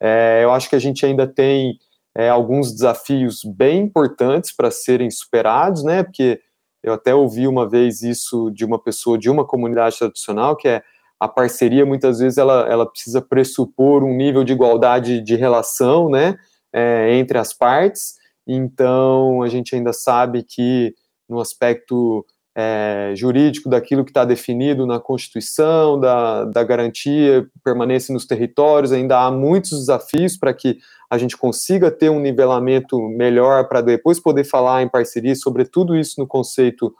É, 0.00 0.40
eu 0.42 0.50
acho 0.50 0.68
que 0.68 0.74
a 0.74 0.80
gente 0.80 1.06
ainda 1.06 1.24
tem 1.24 1.78
é, 2.16 2.30
alguns 2.30 2.72
desafios 2.72 3.42
bem 3.44 3.82
importantes 3.82 4.50
para 4.50 4.70
serem 4.70 5.10
superados, 5.10 5.84
né? 5.84 6.02
Porque 6.02 6.40
eu 6.82 6.94
até 6.94 7.14
ouvi 7.14 7.46
uma 7.46 7.68
vez 7.68 8.02
isso 8.02 8.50
de 8.50 8.64
uma 8.64 8.82
pessoa 8.82 9.18
de 9.18 9.28
uma 9.28 9.44
comunidade 9.44 9.98
tradicional, 9.98 10.56
que 10.56 10.66
é 10.66 10.82
a 11.20 11.28
parceria, 11.28 11.84
muitas 11.84 12.18
vezes, 12.18 12.38
ela, 12.38 12.66
ela 12.70 12.86
precisa 12.86 13.20
pressupor 13.20 14.02
um 14.02 14.14
nível 14.14 14.44
de 14.44 14.52
igualdade 14.52 15.20
de 15.20 15.36
relação, 15.36 16.08
né? 16.08 16.36
É, 16.72 17.14
entre 17.16 17.36
as 17.36 17.52
partes. 17.52 18.14
Então, 18.46 19.42
a 19.42 19.48
gente 19.48 19.74
ainda 19.74 19.92
sabe 19.92 20.42
que 20.42 20.94
no 21.28 21.40
aspecto 21.40 22.24
é, 22.56 23.12
jurídico 23.14 23.68
daquilo 23.68 24.04
que 24.04 24.10
está 24.10 24.24
definido 24.24 24.86
na 24.86 24.98
Constituição, 24.98 26.00
da, 26.00 26.44
da 26.46 26.64
garantia, 26.64 27.46
permanência 27.62 28.12
nos 28.12 28.24
territórios, 28.26 28.92
ainda 28.92 29.18
há 29.20 29.30
muitos 29.30 29.72
desafios 29.80 30.38
para 30.38 30.54
que 30.54 30.78
a 31.10 31.18
gente 31.18 31.36
consiga 31.36 31.90
ter 31.90 32.10
um 32.10 32.20
nivelamento 32.20 33.00
melhor 33.08 33.68
para 33.68 33.80
depois 33.80 34.20
poder 34.20 34.44
falar 34.44 34.82
em 34.82 34.88
parceria, 34.88 35.34
sobre 35.34 35.64
tudo 35.64 35.96
isso 35.96 36.20
no 36.20 36.26
conceito 36.26 36.94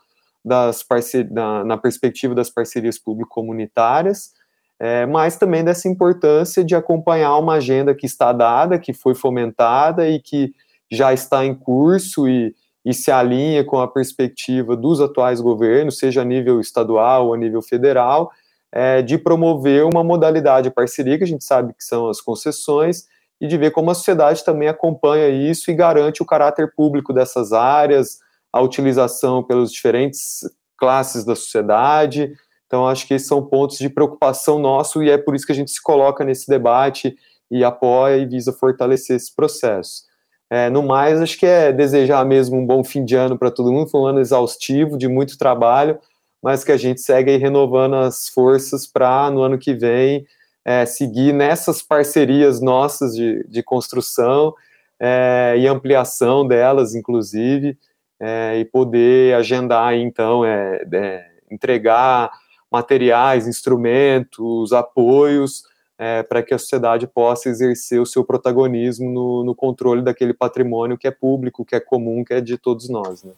das 0.45 0.83
parcerias, 0.83 1.33
na, 1.33 1.65
na 1.65 1.77
perspectiva 1.77 2.35
das 2.35 2.51
parcerias 2.51 2.99
público-comunitárias, 2.99 4.33
é, 4.79 5.07
mas 5.07 5.37
também 5.37 5.65
dessa 5.65 5.89
importância 5.89 6.63
de 6.63 6.75
acompanhar 6.75 7.37
uma 7.39 7.55
agenda 7.55 7.95
que 7.95 8.07
está 8.07 8.33
dada, 8.33 8.79
que 8.79 8.93
foi 8.93 9.15
fomentada 9.15 10.09
e 10.09 10.21
que 10.21 10.53
já 10.91 11.13
está 11.13 11.45
em 11.45 11.55
curso 11.55 12.29
e 12.29 12.55
e 12.87 12.95
se 12.95 13.11
alinha 13.11 13.65
com 13.65 13.81
a 13.81 13.89
perspectiva 13.89 14.77
dos 14.77 15.01
atuais 15.01 15.41
governos, 15.41 15.99
seja 15.99 16.23
a 16.23 16.25
nível 16.25 16.61
estadual 16.61 17.27
ou 17.27 17.35
a 17.35 17.37
nível 17.37 17.61
federal, 17.61 18.31
é, 18.71 19.03
de 19.03 19.19
promover 19.19 19.85
uma 19.85 20.05
modalidade 20.05 20.69
de 20.69 20.75
parceria, 20.75 21.19
que 21.19 21.25
a 21.25 21.27
gente 21.27 21.45
sabe 21.45 21.75
que 21.75 21.83
são 21.83 22.09
as 22.09 22.21
concessões, 22.21 23.09
e 23.41 23.47
de 23.47 23.59
ver 23.59 23.71
como 23.71 23.91
a 23.91 23.95
sociedade 23.95 24.45
também 24.45 24.69
acompanha 24.69 25.29
isso 25.29 25.71
e 25.71 25.75
garante 25.75 26.23
o 26.23 26.27
caráter 26.27 26.73
público 26.75 27.13
dessas 27.13 27.53
áreas, 27.53 28.19
a 28.53 28.61
utilização 28.61 29.43
pelas 29.43 29.71
diferentes 29.71 30.41
classes 30.79 31.25
da 31.25 31.35
sociedade. 31.35 32.33
Então, 32.67 32.87
acho 32.87 33.07
que 33.07 33.15
esses 33.15 33.29
são 33.29 33.45
pontos 33.45 33.79
de 33.79 33.89
preocupação 33.89 34.59
nosso 34.59 35.03
e 35.03 35.11
é 35.11 35.19
por 35.19 35.35
isso 35.35 35.47
que 35.47 35.53
a 35.53 35.57
gente 35.57 35.71
se 35.71 35.83
coloca 35.83 36.25
nesse 36.25 36.49
debate 36.49 37.17
e 37.51 37.63
apoia 37.63 38.17
e 38.17 38.27
visa 38.27 38.53
fortalecer 38.53 39.17
esse 39.17 39.35
processo. 39.35 40.05
É, 40.51 40.71
no 40.71 40.83
mais, 40.83 41.21
acho 41.21 41.39
que 41.39 41.47
é 41.47 41.73
desejar 41.73 42.25
mesmo 42.25 42.57
um 42.57 42.67
bom 42.67 42.83
fim 42.85 43.05
de 43.05 43.17
ano 43.17 43.39
para 43.39 43.51
todo 43.51 43.73
mundo. 43.73 43.91
Foi 43.91 44.01
um 44.01 44.07
ano 44.07 44.21
exaustivo, 44.21 44.97
de 44.97 45.09
muito 45.09 45.37
trabalho, 45.37 45.99
mas 46.43 46.63
que 46.65 46.73
a 46.73 46.77
gente 46.77 47.01
segue 47.01 47.37
renovando 47.37 47.95
as 47.95 48.29
forças 48.29 48.87
para, 48.87 49.31
no 49.31 49.43
ano 49.43 49.59
que 49.59 49.75
vem, 49.75 50.25
é, 50.67 50.85
seguir 50.85 51.33
nessas 51.33 51.81
parcerias 51.81 52.61
nossas 52.61 53.15
de, 53.15 53.47
de 53.49 53.63
construção 53.63 54.53
é, 54.99 55.55
e 55.57 55.69
ampliação 55.69 56.45
delas, 56.45 56.93
inclusive, 56.93 57.79
é, 58.19 58.59
e 58.59 58.65
poder 58.65 59.37
agendar, 59.37 59.95
então, 59.95 60.45
é, 60.45 60.85
é, 60.93 61.31
entregar 61.53 62.33
materiais, 62.69 63.47
instrumentos, 63.47 64.73
apoios 64.73 65.63
é, 65.97 66.25
para 66.25 66.43
que 66.43 66.53
a 66.53 66.59
sociedade 66.59 67.07
possa 67.07 67.49
exercer 67.49 68.01
o 68.01 68.07
seu 68.07 68.25
protagonismo 68.25 69.09
no, 69.09 69.45
no, 69.45 69.55
controle 69.55 70.03
daquele 70.03 70.35
patrimônio 70.35 70.99
que 70.99 71.07
é 71.07 71.13
público, 71.13 71.65
que 71.65 71.77
é 71.77 71.81
comum, 71.81 72.25
que 72.25 72.35
é 72.35 72.41
de 72.41 72.59
todos 72.59 72.89
nós. 72.89 73.23
Né? 73.23 73.33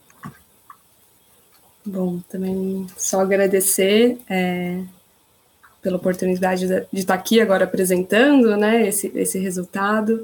Bom, 1.85 2.20
também 2.20 2.87
só 2.97 3.20
agradecer 3.20 4.18
pela 5.89 5.97
oportunidade 5.97 6.68
de, 6.68 6.86
estar 6.93 7.14
aqui 7.14 7.41
agora 7.41 7.64
apresentando 7.64 8.55
né, 8.59 8.86
esse, 8.86 9.11
esse 9.14 9.39
resultado 9.39 10.22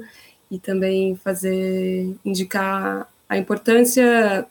e 0.49 0.59
também 0.59 1.15
fazer 1.15 2.15
indicar 2.23 3.09
a 3.27 3.35
importância 3.35 4.45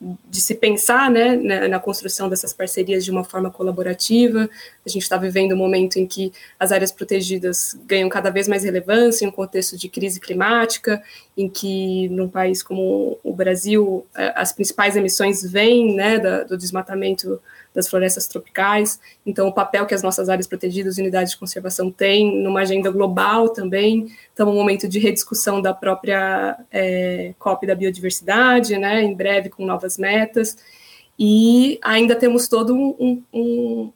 de 0.00 0.40
se 0.40 0.54
pensar 0.54 1.10
né, 1.10 1.36
na, 1.36 1.68
na, 1.68 1.78
construção 1.78 2.28
dessas 2.30 2.52
parcerias 2.52 3.04
de 3.04 3.10
uma 3.10 3.24
forma 3.24 3.50
colaborativa. 3.50 4.48
A 4.84 4.88
gente 4.88 5.02
está 5.02 5.18
vivendo 5.18 5.52
um 5.52 5.56
momento 5.56 5.98
em 5.98 6.06
que 6.06 6.32
as 6.58 6.72
áreas 6.72 6.90
protegidas 6.90 7.78
ganham 7.86 8.08
cada 8.08 8.30
vez 8.30 8.48
mais 8.48 8.64
relevância 8.64 9.24
em 9.24 9.28
um 9.28 9.32
contexto 9.32 9.76
de 9.76 9.88
crise 9.88 10.18
climática, 10.18 11.02
em 11.36 11.48
que 11.48 12.08
num 12.08 12.28
país 12.28 12.62
como 12.62 13.18
o 13.22 13.34
Brasil 13.34 14.06
as 14.14 14.52
principais 14.52 14.96
emissões 14.96 15.42
vêm 15.42 15.94
né, 15.94 16.18
da, 16.18 16.42
do 16.42 16.56
desmatamento 16.56 17.40
das 17.74 17.88
florestas 17.88 18.26
tropicais. 18.28 19.00
Então, 19.26 19.48
o 19.48 19.52
papel 19.52 19.84
que 19.84 19.94
as 19.94 20.02
nossas 20.02 20.28
áreas 20.28 20.46
protegidas, 20.46 20.96
unidades 20.96 21.32
de 21.32 21.38
conservação 21.38 21.90
têm 21.90 22.42
numa 22.42 22.60
agenda 22.60 22.90
global 22.90 23.48
também. 23.48 24.06
Estamos 24.28 24.54
no 24.54 24.60
momento 24.60 24.88
de 24.88 24.98
rediscussão 24.98 25.60
da 25.60 25.74
própria 25.74 26.56
é, 26.70 27.34
COP 27.38 27.66
da 27.66 27.74
biodiversidade, 27.74 28.78
né, 28.78 29.02
em 29.02 29.14
breve 29.14 29.48
com 29.48 29.66
novas 29.66 29.98
metas 29.98 30.56
e 31.18 31.78
ainda 31.82 32.16
temos 32.16 32.48
todo 32.48 32.74
um, 32.74 32.96
um, 32.98 33.22
um 33.32 33.92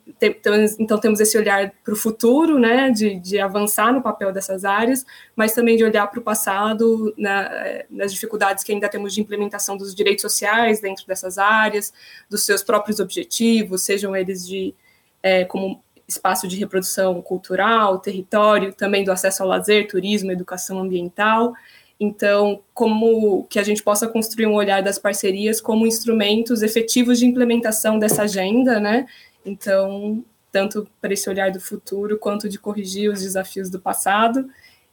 então 0.78 0.98
temos 0.98 1.20
esse 1.20 1.38
olhar 1.38 1.72
para 1.84 1.92
o 1.92 1.96
futuro, 1.96 2.58
né, 2.58 2.90
de, 2.90 3.18
de, 3.20 3.38
avançar 3.38 3.92
no 3.92 4.02
papel 4.02 4.32
dessas 4.32 4.64
áreas, 4.64 5.04
mas 5.36 5.52
também 5.52 5.76
de 5.76 5.84
olhar 5.84 6.06
para 6.08 6.18
o 6.18 6.22
passado, 6.22 7.14
na, 7.16 7.50
nas 7.88 8.12
dificuldades 8.12 8.64
que 8.64 8.72
ainda 8.72 8.88
temos 8.88 9.14
de 9.14 9.20
implementação 9.20 9.76
dos 9.76 9.94
direitos 9.94 10.22
sociais 10.22 10.80
dentro 10.80 11.06
dessas 11.06 11.38
áreas, 11.38 11.92
dos 12.28 12.44
seus 12.44 12.62
próprios 12.62 12.98
objetivos, 12.98 13.82
sejam 13.82 14.14
eles 14.16 14.46
de 14.46 14.74
é, 15.22 15.44
como 15.44 15.82
espaço 16.08 16.48
de 16.48 16.56
reprodução 16.56 17.20
cultural, 17.20 17.98
território, 17.98 18.72
também 18.72 19.04
do 19.04 19.12
acesso 19.12 19.42
ao 19.42 19.48
lazer, 19.48 19.86
turismo, 19.86 20.32
educação 20.32 20.80
ambiental. 20.80 21.52
Então, 22.00 22.60
como 22.72 23.44
que 23.44 23.58
a 23.58 23.62
gente 23.62 23.82
possa 23.82 24.06
construir 24.06 24.46
um 24.46 24.54
olhar 24.54 24.82
das 24.82 24.98
parcerias 24.98 25.60
como 25.60 25.86
instrumentos 25.86 26.62
efetivos 26.62 27.18
de 27.18 27.26
implementação 27.26 27.98
dessa 27.98 28.22
agenda, 28.22 28.78
né? 28.78 29.06
Então, 29.44 30.24
tanto 30.52 30.88
para 31.00 31.12
esse 31.12 31.28
olhar 31.28 31.50
do 31.50 31.60
futuro 31.60 32.16
quanto 32.16 32.48
de 32.48 32.58
corrigir 32.58 33.10
os 33.10 33.22
desafios 33.22 33.68
do 33.68 33.80
passado. 33.80 34.48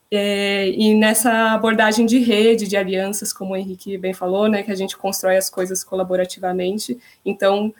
É, 0.09 0.69
e 0.69 0.95
nessa 0.95 1.53
abordagem 1.53 2.05
de 2.05 2.19
rede, 2.19 2.67
de 2.67 2.77
alianças, 2.77 3.31
como 3.31 3.53
o 3.53 3.57
Henrique 3.57 3.97
bem 3.97 4.13
falou, 4.13 4.47
né, 4.47 4.63
que 4.63 4.71
a 4.71 4.75
gente 4.75 4.95
constrói 4.97 5.37
as 5.37 5.49
coisas 5.49 5.83
colaborativamente. 5.83 6.97
Então, 7.23 7.73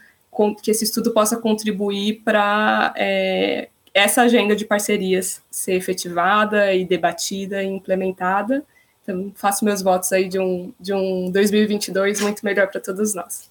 que 0.62 0.70
esse 0.70 0.84
estudo 0.84 1.12
possa 1.12 1.38
contribuir 1.38 2.22
para 2.24 2.94
é, 2.98 3.70
essa 3.94 4.24
agenda 4.24 4.56
de 4.56 4.66
parcerias 4.66 5.42
ser 5.50 5.74
efetivada 5.74 6.74
e 6.74 6.86
debatida 6.86 7.64
e 7.64 7.68
implementada 7.68 8.64
então, 9.06 9.32
faço 9.36 9.64
meus 9.64 9.84
votos 9.84 10.12
aí 10.12 10.28
de 10.28 10.40
um, 10.40 10.74
de 10.80 10.92
um 10.94 11.30
2022 11.30 12.22
muito 12.22 12.44
melhor 12.44 12.68
para 12.68 12.82
todos 12.82 13.14
nós. 13.14 13.50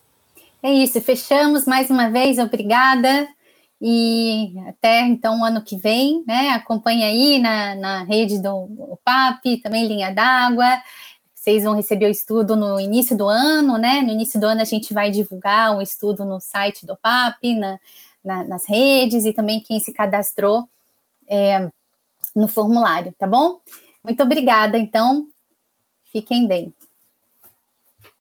É 0.60 0.72
isso, 0.72 1.00
fechamos 1.00 1.64
mais 1.64 1.90
uma 1.90 2.10
vez, 2.10 2.38
obrigada. 2.38 3.28
E 3.80 4.54
até 4.68 5.02
então, 5.02 5.44
ano 5.44 5.62
que 5.62 5.76
vem, 5.76 6.24
né? 6.26 6.50
Acompanhe 6.50 7.04
aí 7.04 7.38
na, 7.38 7.74
na 7.74 8.02
rede 8.02 8.40
do 8.40 8.98
PAP, 9.04 9.60
também 9.62 9.86
Linha 9.86 10.12
d'Água. 10.12 10.80
Vocês 11.34 11.64
vão 11.64 11.74
receber 11.74 12.06
o 12.06 12.10
estudo 12.10 12.56
no 12.56 12.80
início 12.80 13.16
do 13.16 13.28
ano, 13.28 13.76
né? 13.76 14.00
No 14.00 14.10
início 14.10 14.40
do 14.40 14.46
ano 14.46 14.62
a 14.62 14.64
gente 14.64 14.94
vai 14.94 15.10
divulgar 15.10 15.76
o 15.76 15.82
estudo 15.82 16.24
no 16.24 16.40
site 16.40 16.86
do 16.86 16.96
PAP, 16.96 17.54
na, 17.56 17.78
na, 18.24 18.44
nas 18.44 18.66
redes, 18.66 19.24
e 19.24 19.32
também 19.32 19.60
quem 19.60 19.78
se 19.78 19.92
cadastrou 19.92 20.66
é, 21.28 21.68
no 22.34 22.48
formulário, 22.48 23.14
tá 23.18 23.26
bom? 23.26 23.60
Muito 24.02 24.22
obrigada, 24.22 24.78
então, 24.78 25.28
Fiquem 26.14 26.46
bem. 26.48 26.72